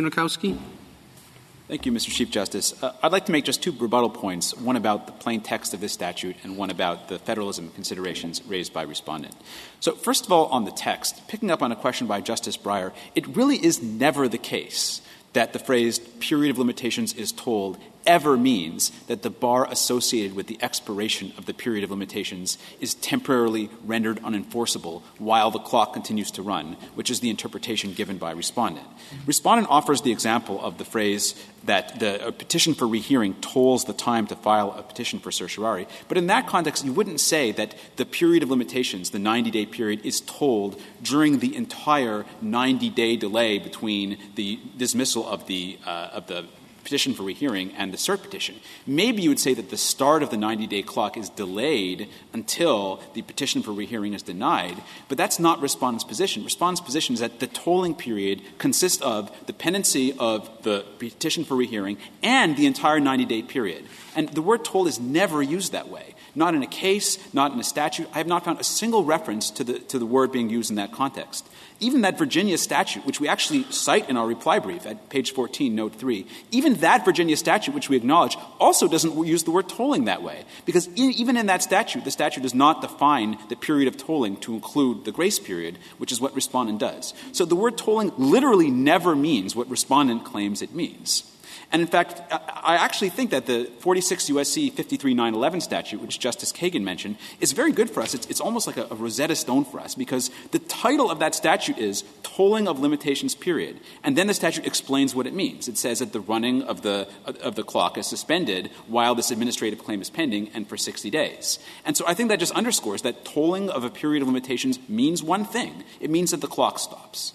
Thank 1.67 1.87
you, 1.87 1.91
Mr. 1.91 2.09
Chief 2.09 2.29
Justice. 2.29 2.75
Uh, 2.83 2.93
I'd 3.01 3.11
like 3.11 3.25
to 3.25 3.31
make 3.31 3.43
just 3.43 3.63
two 3.63 3.71
rebuttal 3.71 4.11
points, 4.11 4.55
one 4.55 4.75
about 4.75 5.07
the 5.07 5.13
plain 5.13 5.41
text 5.41 5.73
of 5.73 5.81
this 5.81 5.93
statute 5.93 6.35
and 6.43 6.57
one 6.57 6.69
about 6.69 7.07
the 7.07 7.17
federalism 7.17 7.71
considerations 7.71 8.45
raised 8.45 8.71
by 8.71 8.83
respondent. 8.83 9.33
So 9.79 9.93
first 9.93 10.27
of 10.27 10.31
all, 10.31 10.45
on 10.47 10.65
the 10.65 10.71
text, 10.71 11.27
picking 11.27 11.49
up 11.49 11.63
on 11.63 11.71
a 11.71 11.75
question 11.75 12.05
by 12.05 12.21
Justice 12.21 12.55
Breyer, 12.55 12.93
it 13.15 13.35
really 13.35 13.57
is 13.57 13.81
never 13.81 14.27
the 14.27 14.37
case 14.37 15.01
that 15.33 15.53
the 15.53 15.59
phrase 15.59 15.97
period 15.97 16.51
of 16.51 16.59
limitations 16.59 17.13
is 17.13 17.31
tolled 17.31 17.79
ever 18.05 18.37
means 18.37 18.89
that 19.07 19.21
the 19.21 19.29
bar 19.29 19.67
associated 19.69 20.35
with 20.35 20.47
the 20.47 20.57
expiration 20.61 21.33
of 21.37 21.45
the 21.45 21.53
period 21.53 21.83
of 21.83 21.91
limitations 21.91 22.57
is 22.79 22.93
temporarily 22.95 23.69
rendered 23.83 24.21
unenforceable 24.21 25.01
while 25.17 25.51
the 25.51 25.59
clock 25.59 25.93
continues 25.93 26.31
to 26.31 26.41
run, 26.41 26.77
which 26.95 27.09
is 27.09 27.19
the 27.19 27.29
interpretation 27.29 27.93
given 27.93 28.17
by 28.17 28.31
respondent. 28.31 28.87
Respondent 29.25 29.69
offers 29.69 30.01
the 30.01 30.11
example 30.11 30.63
of 30.63 30.77
the 30.77 30.85
phrase 30.85 31.35
that 31.63 31.99
the 31.99 32.33
petition 32.37 32.73
for 32.73 32.87
rehearing 32.87 33.33
tolls 33.41 33.85
the 33.85 33.93
time 33.93 34.27
to 34.27 34.35
file 34.35 34.71
a 34.77 34.83
petition 34.83 35.19
for 35.19 35.31
certiorari, 35.31 35.87
but 36.07 36.17
in 36.17 36.27
that 36.27 36.47
context, 36.47 36.85
you 36.85 36.93
wouldn't 36.93 37.19
say 37.19 37.51
that 37.51 37.75
the 37.95 38.05
period 38.05 38.43
of 38.43 38.49
limitations, 38.49 39.09
the 39.09 39.17
90-day 39.17 39.65
period, 39.65 40.05
is 40.05 40.21
tolled 40.21 40.79
during 41.01 41.39
the 41.39 41.55
entire 41.55 42.25
90-day 42.43 43.17
delay 43.17 43.57
between 43.57 44.17
the 44.35 44.59
dismissal 44.77 45.27
of 45.27 45.47
the 45.47 45.77
uh, 45.85 46.09
of 46.13 46.27
the 46.27 46.45
petition 46.85 47.13
for 47.13 47.23
rehearing 47.23 47.71
and 47.73 47.91
the 47.91 47.97
cert 47.97 48.21
petition. 48.21 48.55
Maybe 48.87 49.23
you 49.23 49.29
would 49.29 49.39
say 49.39 49.53
that 49.53 49.69
the 49.69 49.77
start 49.77 50.23
of 50.23 50.29
the 50.29 50.37
90 50.37 50.67
day 50.67 50.81
clock 50.81 51.17
is 51.17 51.29
delayed 51.29 52.07
until 52.31 53.01
the 53.13 53.23
petition 53.23 53.61
for 53.61 53.73
rehearing 53.73 54.13
is 54.13 54.21
denied, 54.21 54.81
but 55.09 55.17
that's 55.17 55.39
not 55.39 55.61
respondent's 55.61 56.05
position. 56.05 56.45
Respondent's 56.45 56.81
position 56.81 57.13
is 57.13 57.19
that 57.19 57.41
the 57.41 57.47
tolling 57.47 57.95
period 57.95 58.41
consists 58.57 59.01
of 59.01 59.29
the 59.47 59.53
pendency 59.53 60.13
of 60.17 60.49
the 60.63 60.85
petition 60.99 61.43
for 61.43 61.55
rehearing 61.57 61.97
and 62.23 62.55
the 62.55 62.65
entire 62.65 63.01
90 63.01 63.25
day 63.25 63.41
period. 63.41 63.83
And 64.15 64.29
the 64.29 64.41
word 64.41 64.63
toll 64.63 64.87
is 64.87 64.99
never 64.99 65.41
used 65.41 65.73
that 65.73 65.89
way. 65.89 66.15
Not 66.35 66.53
in 66.53 66.63
a 66.63 66.67
case, 66.67 67.17
not 67.33 67.51
in 67.51 67.59
a 67.59 67.63
statute. 67.63 68.07
I 68.13 68.17
have 68.17 68.27
not 68.27 68.45
found 68.45 68.59
a 68.59 68.63
single 68.63 69.03
reference 69.03 69.49
to 69.51 69.63
the, 69.63 69.79
to 69.79 69.99
the 69.99 70.05
word 70.05 70.31
being 70.31 70.49
used 70.49 70.69
in 70.69 70.75
that 70.75 70.91
context. 70.91 71.47
Even 71.79 72.01
that 72.01 72.17
Virginia 72.17 72.57
statute, 72.57 73.05
which 73.05 73.19
we 73.19 73.27
actually 73.27 73.63
cite 73.69 74.09
in 74.09 74.15
our 74.15 74.25
reply 74.25 74.59
brief 74.59 74.85
at 74.85 75.09
page 75.09 75.33
14, 75.33 75.75
note 75.75 75.95
3, 75.95 76.25
even 76.51 76.75
that 76.75 77.03
Virginia 77.03 77.35
statute, 77.35 77.75
which 77.75 77.89
we 77.89 77.97
acknowledge, 77.97 78.37
also 78.59 78.87
doesn't 78.87 79.25
use 79.25 79.43
the 79.43 79.51
word 79.51 79.67
tolling 79.67 80.05
that 80.05 80.23
way. 80.23 80.45
Because 80.65 80.87
even 80.95 81.35
in 81.35 81.47
that 81.47 81.61
statute, 81.61 82.05
the 82.05 82.11
statute 82.11 82.43
does 82.43 82.55
not 82.55 82.81
define 82.81 83.37
the 83.49 83.57
period 83.57 83.87
of 83.89 83.97
tolling 83.97 84.37
to 84.37 84.53
include 84.53 85.03
the 85.03 85.11
grace 85.11 85.37
period, 85.37 85.77
which 85.97 86.13
is 86.13 86.21
what 86.21 86.33
respondent 86.33 86.79
does. 86.79 87.13
So 87.33 87.43
the 87.43 87.55
word 87.55 87.77
tolling 87.77 88.13
literally 88.17 88.71
never 88.71 89.15
means 89.15 89.55
what 89.55 89.69
respondent 89.69 90.23
claims 90.23 90.61
it 90.61 90.73
means. 90.73 91.29
And 91.71 91.81
in 91.81 91.87
fact, 91.87 92.21
I 92.31 92.75
actually 92.75 93.09
think 93.09 93.31
that 93.31 93.45
the 93.45 93.65
46 93.79 94.29
U.S.C. 94.29 94.69
53911 94.69 95.61
statute, 95.61 96.01
which 96.01 96.19
Justice 96.19 96.51
Kagan 96.51 96.83
mentioned, 96.83 97.17
is 97.39 97.51
very 97.51 97.71
good 97.71 97.89
for 97.89 98.01
us. 98.01 98.13
It's, 98.13 98.25
it's 98.27 98.39
almost 98.39 98.67
like 98.67 98.77
a, 98.77 98.87
a, 98.91 98.95
Rosetta 98.95 99.35
Stone 99.35 99.65
for 99.65 99.79
us 99.79 99.95
because 99.95 100.29
the 100.51 100.59
title 100.59 101.09
of 101.09 101.19
that 101.19 101.35
statute 101.35 101.77
is 101.77 102.03
Tolling 102.23 102.67
of 102.67 102.79
Limitations 102.79 103.35
Period. 103.35 103.79
And 104.03 104.17
then 104.17 104.27
the 104.27 104.33
statute 104.33 104.65
explains 104.65 105.15
what 105.15 105.27
it 105.27 105.33
means. 105.33 105.67
It 105.67 105.77
says 105.77 105.99
that 105.99 106.13
the 106.13 106.19
running 106.19 106.63
of 106.63 106.81
the, 106.81 107.07
of 107.25 107.55
the 107.55 107.63
clock 107.63 107.97
is 107.97 108.07
suspended 108.07 108.69
while 108.87 109.15
this 109.15 109.31
administrative 109.31 109.83
claim 109.83 110.01
is 110.01 110.09
pending 110.09 110.49
and 110.53 110.67
for 110.67 110.77
60 110.77 111.09
days. 111.09 111.59
And 111.85 111.97
so 111.97 112.05
I 112.07 112.13
think 112.13 112.29
that 112.29 112.39
just 112.39 112.53
underscores 112.53 113.01
that 113.01 113.25
tolling 113.25 113.69
of 113.69 113.83
a 113.83 113.89
period 113.89 114.21
of 114.21 114.27
limitations 114.27 114.79
means 114.87 115.23
one 115.23 115.45
thing. 115.45 115.83
It 115.99 116.09
means 116.09 116.31
that 116.31 116.41
the 116.41 116.47
clock 116.47 116.79
stops. 116.79 117.33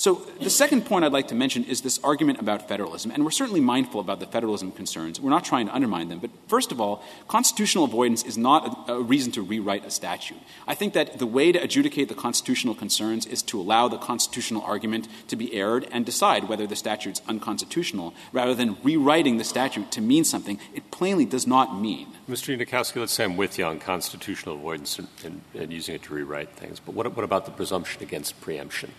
So 0.00 0.22
the 0.40 0.48
second 0.48 0.86
point 0.86 1.04
I'd 1.04 1.12
like 1.12 1.28
to 1.28 1.34
mention 1.34 1.62
is 1.64 1.82
this 1.82 2.00
argument 2.02 2.40
about 2.40 2.66
federalism. 2.66 3.10
And 3.10 3.22
we're 3.22 3.30
certainly 3.30 3.60
mindful 3.60 4.00
about 4.00 4.18
the 4.18 4.26
federalism 4.26 4.72
concerns. 4.72 5.20
We're 5.20 5.28
not 5.28 5.44
trying 5.44 5.66
to 5.66 5.74
undermine 5.74 6.08
them. 6.08 6.20
But 6.20 6.30
first 6.48 6.72
of 6.72 6.80
all, 6.80 7.04
constitutional 7.28 7.84
avoidance 7.84 8.22
is 8.22 8.38
not 8.38 8.88
a, 8.88 8.94
a 8.94 9.02
reason 9.02 9.30
to 9.32 9.42
rewrite 9.42 9.84
a 9.84 9.90
statute. 9.90 10.38
I 10.66 10.74
think 10.74 10.94
that 10.94 11.18
the 11.18 11.26
way 11.26 11.52
to 11.52 11.62
adjudicate 11.62 12.08
the 12.08 12.14
constitutional 12.14 12.74
concerns 12.74 13.26
is 13.26 13.42
to 13.42 13.60
allow 13.60 13.88
the 13.88 13.98
constitutional 13.98 14.62
argument 14.62 15.06
to 15.28 15.36
be 15.36 15.52
aired 15.52 15.86
and 15.92 16.06
decide 16.06 16.48
whether 16.48 16.66
the 16.66 16.76
statute's 16.76 17.20
unconstitutional 17.28 18.14
rather 18.32 18.54
than 18.54 18.78
rewriting 18.82 19.36
the 19.36 19.44
statute 19.44 19.92
to 19.92 20.00
mean 20.00 20.24
something 20.24 20.58
it 20.72 20.90
plainly 20.90 21.26
does 21.26 21.46
not 21.46 21.78
mean. 21.78 22.06
Mr. 22.26 22.56
Unikowsky, 22.56 23.00
let's 23.00 23.12
say 23.12 23.24
I'm 23.24 23.36
with 23.36 23.58
you 23.58 23.66
on 23.66 23.78
constitutional 23.78 24.54
avoidance 24.54 24.98
and, 24.98 25.08
and, 25.26 25.42
and 25.54 25.70
using 25.70 25.94
it 25.94 26.04
to 26.04 26.14
rewrite 26.14 26.52
things. 26.52 26.80
But 26.80 26.94
what, 26.94 27.14
what 27.14 27.24
about 27.24 27.44
the 27.44 27.52
presumption 27.52 28.02
against 28.02 28.40
preemption? 28.40 28.92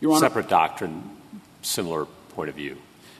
Your 0.00 0.12
Honor, 0.12 0.20
Separate 0.20 0.48
doctrine, 0.48 1.10
similar 1.62 2.06
point 2.30 2.48
of 2.48 2.56
view. 2.56 2.76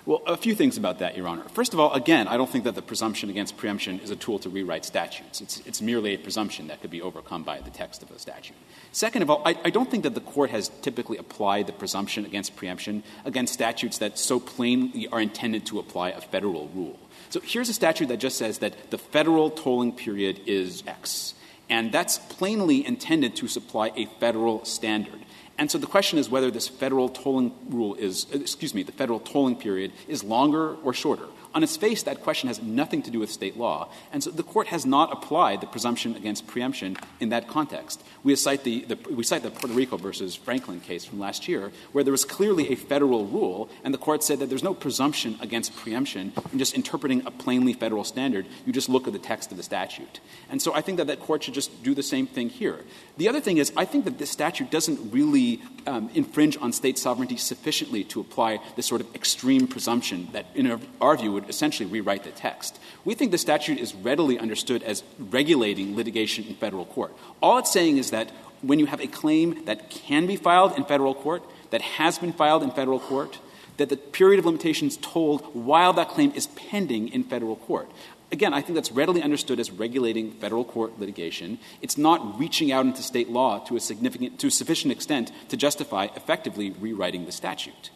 Well, 0.08 0.22
a 0.26 0.38
few 0.38 0.54
things 0.54 0.78
about 0.78 1.00
that, 1.00 1.18
Your 1.18 1.28
Honor. 1.28 1.44
First 1.50 1.74
of 1.74 1.80
all, 1.80 1.92
again, 1.92 2.28
I 2.28 2.38
don't 2.38 2.48
think 2.48 2.64
that 2.64 2.74
the 2.74 2.80
presumption 2.80 3.28
against 3.28 3.58
preemption 3.58 4.00
is 4.00 4.10
a 4.10 4.16
tool 4.16 4.38
to 4.38 4.48
rewrite 4.48 4.86
statutes. 4.86 5.42
It's, 5.42 5.60
it's 5.66 5.82
merely 5.82 6.14
a 6.14 6.18
presumption 6.18 6.68
that 6.68 6.80
could 6.80 6.90
be 6.90 7.02
overcome 7.02 7.42
by 7.42 7.60
the 7.60 7.68
text 7.68 8.02
of 8.02 8.10
a 8.10 8.18
statute. 8.18 8.56
Second 8.90 9.20
of 9.20 9.28
all, 9.28 9.42
I, 9.44 9.58
I 9.64 9.70
don't 9.70 9.90
think 9.90 10.04
that 10.04 10.14
the 10.14 10.22
court 10.22 10.48
has 10.48 10.70
typically 10.80 11.18
applied 11.18 11.66
the 11.66 11.74
presumption 11.74 12.24
against 12.24 12.56
preemption 12.56 13.02
against 13.26 13.52
statutes 13.52 13.98
that 13.98 14.18
so 14.18 14.40
plainly 14.40 15.08
are 15.08 15.20
intended 15.20 15.66
to 15.66 15.78
apply 15.78 16.08
a 16.10 16.22
federal 16.22 16.68
rule. 16.68 16.98
So 17.28 17.40
here's 17.40 17.68
a 17.68 17.74
statute 17.74 18.08
that 18.08 18.16
just 18.16 18.38
says 18.38 18.60
that 18.60 18.90
the 18.90 18.96
federal 18.96 19.50
tolling 19.50 19.92
period 19.92 20.40
is 20.46 20.82
X 20.86 21.34
And 21.68 21.92
that's 21.92 22.16
plainly 22.16 22.86
intended 22.86 23.36
to 23.36 23.48
supply 23.48 23.92
a 23.94 24.06
federal 24.20 24.64
standard. 24.64 25.20
And 25.58 25.68
so 25.70 25.76
the 25.76 25.88
question 25.88 26.18
is 26.18 26.30
whether 26.30 26.50
this 26.50 26.68
federal 26.68 27.08
tolling 27.08 27.52
rule 27.68 27.94
is, 27.96 28.26
excuse 28.32 28.74
me, 28.74 28.84
the 28.84 28.92
federal 28.92 29.18
tolling 29.18 29.56
period 29.56 29.92
is 30.06 30.22
longer 30.22 30.76
or 30.76 30.94
shorter. 30.94 31.26
On 31.54 31.62
its 31.62 31.76
face, 31.76 32.02
that 32.02 32.22
question 32.22 32.48
has 32.48 32.62
nothing 32.62 33.02
to 33.02 33.10
do 33.10 33.18
with 33.18 33.30
state 33.30 33.56
law. 33.56 33.88
And 34.12 34.22
so 34.22 34.30
the 34.30 34.42
court 34.42 34.68
has 34.68 34.84
not 34.84 35.12
applied 35.12 35.60
the 35.60 35.66
presumption 35.66 36.14
against 36.14 36.46
preemption 36.46 36.96
in 37.20 37.30
that 37.30 37.48
context. 37.48 38.02
We 38.22 38.36
cite 38.36 38.64
the, 38.64 38.84
the, 38.84 38.98
we 39.10 39.24
cite 39.24 39.42
the 39.42 39.50
Puerto 39.50 39.74
Rico 39.74 39.96
versus 39.96 40.34
Franklin 40.34 40.80
case 40.80 41.04
from 41.04 41.18
last 41.18 41.48
year, 41.48 41.72
where 41.92 42.04
there 42.04 42.12
was 42.12 42.24
clearly 42.26 42.70
a 42.70 42.76
federal 42.76 43.24
rule, 43.24 43.70
and 43.82 43.94
the 43.94 43.98
court 43.98 44.22
said 44.22 44.40
that 44.40 44.50
there's 44.50 44.62
no 44.62 44.74
presumption 44.74 45.38
against 45.40 45.74
preemption 45.74 46.32
in 46.52 46.58
just 46.58 46.74
interpreting 46.74 47.26
a 47.26 47.30
plainly 47.30 47.72
federal 47.72 48.04
standard. 48.04 48.46
You 48.66 48.72
just 48.72 48.88
look 48.88 49.06
at 49.06 49.14
the 49.14 49.18
text 49.18 49.50
of 49.50 49.56
the 49.56 49.62
statute. 49.62 50.20
And 50.50 50.60
so 50.60 50.74
I 50.74 50.82
think 50.82 50.98
that 50.98 51.06
that 51.06 51.20
court 51.20 51.44
should 51.44 51.54
just 51.54 51.82
do 51.82 51.94
the 51.94 52.02
same 52.02 52.26
thing 52.26 52.50
here. 52.50 52.84
The 53.16 53.28
other 53.28 53.40
thing 53.40 53.56
is, 53.56 53.72
I 53.76 53.86
think 53.86 54.04
that 54.04 54.18
this 54.18 54.30
statute 54.30 54.70
doesn't 54.70 55.12
really 55.12 55.62
um, 55.86 56.10
infringe 56.14 56.56
on 56.60 56.72
state 56.72 56.98
sovereignty 56.98 57.36
sufficiently 57.36 58.04
to 58.04 58.20
apply 58.20 58.60
this 58.76 58.86
sort 58.86 59.00
of 59.00 59.14
extreme 59.14 59.66
presumption 59.66 60.28
that, 60.32 60.46
in 60.54 60.80
our 61.00 61.16
view, 61.16 61.37
would 61.38 61.50
essentially 61.50 61.88
rewrite 61.88 62.24
the 62.24 62.30
text. 62.30 62.78
We 63.04 63.14
think 63.14 63.30
the 63.30 63.38
statute 63.38 63.78
is 63.78 63.94
readily 63.94 64.38
understood 64.38 64.82
as 64.82 65.02
regulating 65.18 65.96
litigation 65.96 66.44
in 66.44 66.54
federal 66.54 66.84
court. 66.84 67.14
All 67.40 67.58
it's 67.58 67.72
saying 67.72 67.98
is 67.98 68.10
that 68.10 68.30
when 68.62 68.78
you 68.78 68.86
have 68.86 69.00
a 69.00 69.06
claim 69.06 69.64
that 69.66 69.90
can 69.90 70.26
be 70.26 70.36
filed 70.36 70.76
in 70.76 70.84
federal 70.84 71.14
court, 71.14 71.42
that 71.70 71.82
has 71.82 72.18
been 72.18 72.32
filed 72.32 72.62
in 72.62 72.70
federal 72.70 72.98
court, 72.98 73.38
that 73.76 73.88
the 73.88 73.96
period 73.96 74.40
of 74.40 74.46
limitations 74.46 74.96
tolled 74.96 75.42
while 75.54 75.92
that 75.92 76.08
claim 76.08 76.32
is 76.34 76.48
pending 76.48 77.08
in 77.08 77.22
federal 77.22 77.56
court. 77.56 77.88
Again, 78.30 78.52
I 78.52 78.60
think 78.60 78.74
that's 78.74 78.92
readily 78.92 79.22
understood 79.22 79.58
as 79.58 79.70
regulating 79.70 80.32
federal 80.32 80.64
court 80.64 80.98
litigation. 80.98 81.58
It's 81.80 81.96
not 81.96 82.38
reaching 82.38 82.70
out 82.72 82.84
into 82.84 83.02
state 83.02 83.30
law 83.30 83.60
to 83.60 83.76
a 83.76 83.80
significant, 83.80 84.38
to 84.40 84.48
a 84.48 84.50
sufficient 84.50 84.92
extent 84.92 85.32
to 85.48 85.56
justify 85.56 86.08
effectively 86.14 86.70
rewriting 86.70 87.24
the 87.24 87.32
statute. 87.32 87.90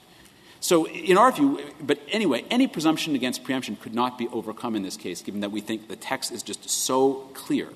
So, 0.62 0.86
in 0.86 1.18
our 1.18 1.32
view, 1.32 1.60
but 1.80 1.98
anyway, 2.12 2.44
any 2.48 2.68
presumption 2.68 3.16
against 3.16 3.42
preemption 3.42 3.74
could 3.74 3.94
not 3.94 4.16
be 4.16 4.28
overcome 4.28 4.76
in 4.76 4.82
this 4.82 4.96
case, 4.96 5.20
given 5.20 5.40
that 5.40 5.50
we 5.50 5.60
think 5.60 5.88
the 5.88 5.96
text 5.96 6.30
is 6.30 6.40
just 6.40 6.70
so 6.70 7.28
clear. 7.34 7.68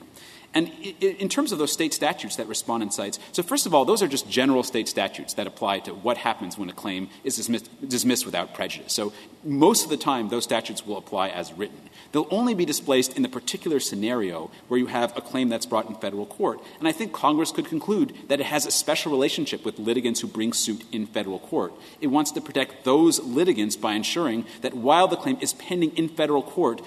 And 0.54 0.70
in 1.00 1.28
terms 1.28 1.50
of 1.50 1.58
those 1.58 1.72
state 1.72 1.92
statutes 1.92 2.36
that 2.36 2.46
respondent 2.46 2.94
cites, 2.94 3.18
so 3.32 3.42
first 3.42 3.66
of 3.66 3.74
all, 3.74 3.84
those 3.84 4.02
are 4.02 4.08
just 4.08 4.30
general 4.30 4.62
state 4.62 4.86
statutes 4.86 5.34
that 5.34 5.48
apply 5.48 5.80
to 5.80 5.94
what 5.94 6.16
happens 6.16 6.56
when 6.56 6.70
a 6.70 6.72
claim 6.72 7.10
is 7.24 7.34
dismissed, 7.34 7.68
dismissed 7.86 8.24
without 8.24 8.54
prejudice. 8.54 8.92
So 8.92 9.12
most 9.44 9.82
of 9.82 9.90
the 9.90 9.96
time, 9.96 10.28
those 10.28 10.44
statutes 10.44 10.86
will 10.86 10.96
apply 10.96 11.28
as 11.28 11.52
written. 11.52 11.90
They'll 12.16 12.26
only 12.30 12.54
be 12.54 12.64
displaced 12.64 13.14
in 13.14 13.22
the 13.22 13.28
particular 13.28 13.78
scenario 13.78 14.50
where 14.68 14.80
you 14.80 14.86
have 14.86 15.14
a 15.18 15.20
claim 15.20 15.50
that's 15.50 15.66
brought 15.66 15.86
in 15.86 15.96
federal 15.96 16.24
court. 16.24 16.60
And 16.78 16.88
I 16.88 16.92
think 16.92 17.12
Congress 17.12 17.52
could 17.52 17.66
conclude 17.66 18.14
that 18.28 18.40
it 18.40 18.46
has 18.46 18.64
a 18.64 18.70
special 18.70 19.12
relationship 19.12 19.66
with 19.66 19.78
litigants 19.78 20.20
who 20.20 20.26
bring 20.26 20.54
suit 20.54 20.86
in 20.90 21.04
federal 21.06 21.38
court. 21.38 21.74
It 22.00 22.06
wants 22.06 22.30
to 22.30 22.40
protect 22.40 22.84
those 22.84 23.20
litigants 23.20 23.76
by 23.76 23.92
ensuring 23.92 24.46
that 24.62 24.72
while 24.72 25.08
the 25.08 25.16
claim 25.16 25.36
is 25.42 25.52
pending 25.52 25.94
in 25.94 26.08
federal 26.08 26.42
court 26.42 26.80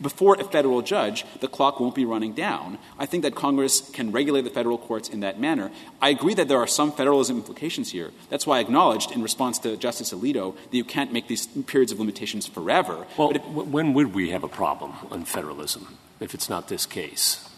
before 0.00 0.40
a 0.40 0.44
federal 0.44 0.80
judge, 0.80 1.26
the 1.40 1.48
clock 1.48 1.78
won't 1.78 1.94
be 1.94 2.06
running 2.06 2.32
down. 2.32 2.78
I 2.98 3.04
think 3.04 3.24
that 3.24 3.34
Congress 3.34 3.90
can 3.90 4.10
regulate 4.10 4.44
the 4.44 4.50
federal 4.50 4.78
courts 4.78 5.10
in 5.10 5.20
that 5.20 5.38
manner. 5.38 5.70
I 6.00 6.08
agree 6.08 6.32
that 6.32 6.48
there 6.48 6.58
are 6.58 6.66
some 6.66 6.92
federalism 6.92 7.36
implications 7.36 7.92
here. 7.92 8.10
That's 8.30 8.46
why 8.46 8.56
I 8.56 8.60
acknowledged 8.60 9.12
in 9.12 9.22
response 9.22 9.58
to 9.58 9.76
Justice 9.76 10.14
Alito 10.14 10.54
that 10.54 10.76
you 10.78 10.84
can't 10.84 11.12
make 11.12 11.28
these 11.28 11.46
periods 11.66 11.92
of 11.92 12.00
limitations 12.00 12.46
forever. 12.46 13.06
Well, 13.18 13.32
if, 13.32 13.44
when 13.44 13.92
would 13.92 14.14
we 14.14 14.30
have 14.30 14.42
a 14.44 14.48
problem 14.48 14.61
on 14.62 15.24
federalism 15.24 15.98
if 16.20 16.34
it's 16.34 16.48
not 16.48 16.68
this 16.68 16.86
case? 16.86 17.48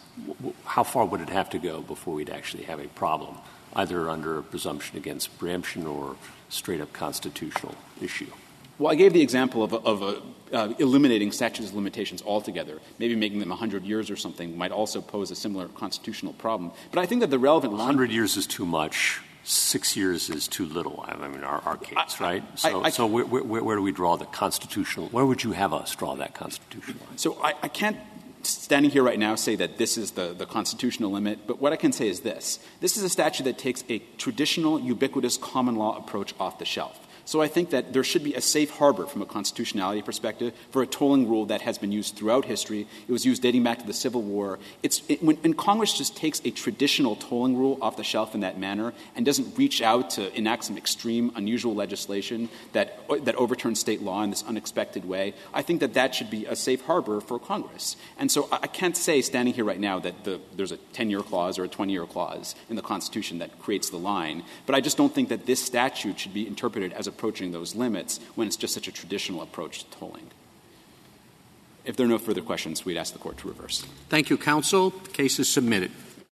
How 0.65 0.85
far 0.85 1.05
would 1.05 1.21
it 1.21 1.29
have 1.29 1.51
to 1.51 1.59
go 1.59 1.81
before 1.81 2.15
we'd 2.15 2.31
actually 2.31 2.65
have 2.65 2.81
a 2.81 2.89
problem, 2.89 3.37
either 3.75 4.09
under 4.09 4.39
a 4.39 4.43
presumption 4.43 4.97
against 4.97 5.37
preemption 5.39 5.87
or 5.87 6.17
straight 6.49 6.81
up 6.81 6.93
constitutional 6.93 7.75
issue? 8.01 8.31
Well, 8.79 8.91
I 8.91 8.97
gave 8.97 9.13
the 9.13 9.23
example 9.23 9.63
of, 9.63 9.73
a, 9.73 9.77
of 9.77 10.03
a, 10.03 10.23
uh, 10.53 10.75
eliminating 10.79 11.31
statutes 11.31 11.71
of 11.71 11.77
limitations 11.77 12.23
altogether. 12.23 12.81
Maybe 12.99 13.15
making 13.15 13.39
them 13.39 13.51
100 13.51 13.85
years 13.85 14.11
or 14.11 14.17
something 14.17 14.59
might 14.59 14.73
also 14.73 15.01
pose 15.01 15.31
a 15.31 15.37
similar 15.37 15.69
constitutional 15.69 16.33
problem. 16.33 16.73
But 16.91 17.01
I 17.01 17.07
think 17.07 17.21
that 17.21 17.31
the 17.31 17.39
relevant 17.39 17.73
100 17.73 18.11
years 18.11 18.37
is 18.37 18.49
too 18.49 18.67
much. 18.67 19.21
Six 19.45 19.95
years 19.95 20.31
is 20.31 20.49
too 20.49 20.65
little. 20.65 21.05
I 21.07 21.29
mean, 21.29 21.45
our, 21.45 21.61
our 21.67 21.77
case, 21.77 22.19
right? 22.19 22.43
So, 22.59 22.81
I, 22.81 22.87
I, 22.87 22.91
so 22.91 23.07
where, 23.07 23.25
where, 23.27 23.63
where, 23.63 23.77
do 23.77 23.83
we 23.83 23.93
draw 23.93 24.17
the 24.17 24.25
constitutional? 24.25 25.09
Where 25.09 25.27
would 25.27 25.45
you 25.45 25.53
have 25.53 25.75
us 25.75 25.95
draw 25.95 26.15
that 26.17 26.35
constitutional 26.35 27.07
line? 27.07 27.19
So 27.19 27.39
I, 27.43 27.53
I 27.63 27.69
can't 27.69 27.99
standing 28.47 28.91
here 28.91 29.03
right 29.03 29.19
now 29.19 29.35
say 29.35 29.57
that 29.57 29.79
this 29.79 29.97
is 29.97 30.13
the, 30.13 30.35
the 30.35 30.47
constitutional 30.47 31.11
limit, 31.11 31.47
but 31.47 31.61
what 31.61 31.73
I 31.73 31.77
can 31.77 31.93
say 31.93 32.09
is 32.09 32.21
this. 32.21 32.59
This 32.81 32.97
is 32.97 33.03
a 33.03 33.09
statute 33.09 33.45
that 33.45 33.59
takes 33.59 33.85
a 33.89 34.01
traditional, 34.19 34.81
ubiquitous 34.81 35.37
common 35.37 35.77
law 35.77 35.97
approach 35.97 36.35
off 36.39 36.59
the 36.59 36.65
shelf. 36.65 36.99
So 37.25 37.41
I 37.41 37.49
think 37.49 37.71
that 37.71 37.93
there 37.93 38.05
should 38.05 38.23
be 38.23 38.35
a 38.35 38.41
safe 38.41 38.71
harbor 38.71 39.07
from 39.07 39.23
a 39.23 39.27
constitutionality 39.27 40.03
perspective 40.03 40.53
for 40.71 40.83
a 40.83 40.87
tolling 40.87 41.29
rule 41.29 41.47
that 41.47 41.63
has 41.63 41.79
been 41.79 41.93
used 41.93 42.17
throughout 42.17 42.45
history. 42.45 42.87
It 43.09 43.13
was 43.13 43.25
used 43.25 43.43
dating 43.43 43.63
back 43.63 43.79
to 43.79 43.87
the 43.87 43.95
Civil 43.95 44.23
War. 44.23 44.59
It's, 44.83 45.03
it, 45.09 45.23
when, 45.23 45.37
when 45.37 45.55
Congress 45.55 45.97
just 45.97 46.17
takes 46.17 46.41
a 46.45 46.51
traditional 46.51 47.17
tolling 47.17 47.57
rule 47.57 47.79
off 47.81 47.97
the 47.97 48.05
shelf 48.05 48.35
in 48.35 48.41
that 48.41 48.59
manner 48.59 48.93
and 49.17 49.25
doesn't 49.25 49.57
reach 49.57 49.81
out 49.81 50.11
to 50.11 50.37
enact 50.37 50.65
some 50.65 50.77
extreme, 50.77 51.33
unusual 51.35 51.75
legislation 51.75 52.49
that, 52.73 53.01
that 53.25 53.35
overturns 53.37 53.81
state 53.81 54.03
law 54.03 54.23
in 54.23 54.31
this 54.31 54.45
unexpected 54.45 55.05
way, 55.05 55.35
I 55.53 55.63
think 55.63 55.81
that 55.81 55.95
that 55.95 56.15
should 56.15 56.31
be 56.31 56.45
a 56.47 56.57
safe 56.57 56.83
harbor 56.83 57.21
for 57.21 57.39
Congress. 57.39 57.97
And 58.19 58.31
so 58.31 58.49
I, 58.53 58.61
I 58.65 58.67
can't 58.67 58.97
say 58.97 59.23
standing 59.23 59.55
here 59.55 59.65
right 59.65 59.81
now 59.81 59.99
that 60.01 60.25
the, 60.25 60.41
there's 60.57 60.73
a 60.73 60.79
10-year 60.95 61.21
clause 61.21 61.59
or 61.59 61.65
a 61.65 61.69
20-year 61.69 62.07
clause 62.07 62.55
in 62.69 62.77
the 62.77 62.83
Constitution 62.83 63.39
that 63.39 63.59
creates 63.61 63.91
the 63.91 63.99
line, 63.99 64.43
but 64.67 64.75
I 64.75 64.81
just 64.81 64.97
don't 64.97 65.15
think 65.15 65.31
that 65.31 65.47
this 65.47 65.65
statute 65.65 66.19
should 66.19 66.35
be 66.35 66.47
interpreted 66.47 66.93
as 66.93 67.07
a 67.07 67.13
approaching 67.15 67.53
those 67.53 67.75
limits 67.75 68.19
when 68.35 68.47
it's 68.49 68.57
just 68.57 68.75
such 68.75 68.89
a 68.89 68.93
traditional 68.93 69.41
approach 69.41 69.85
to 69.85 69.91
tolling. 69.99 70.29
If 71.85 71.97
there 71.97 72.07
are 72.07 72.09
no 72.09 72.19
further 72.19 72.43
questions, 72.43 72.85
we'd 72.85 72.97
ask 72.97 73.13
the 73.13 73.19
court 73.19 73.39
to 73.39 73.49
reverse. 73.49 73.85
Thank 74.09 74.31
you, 74.31 74.39
counsel. 74.39 74.91
The 74.91 75.11
case 75.11 75.39
is 75.39 75.49
submitted. 75.49 75.91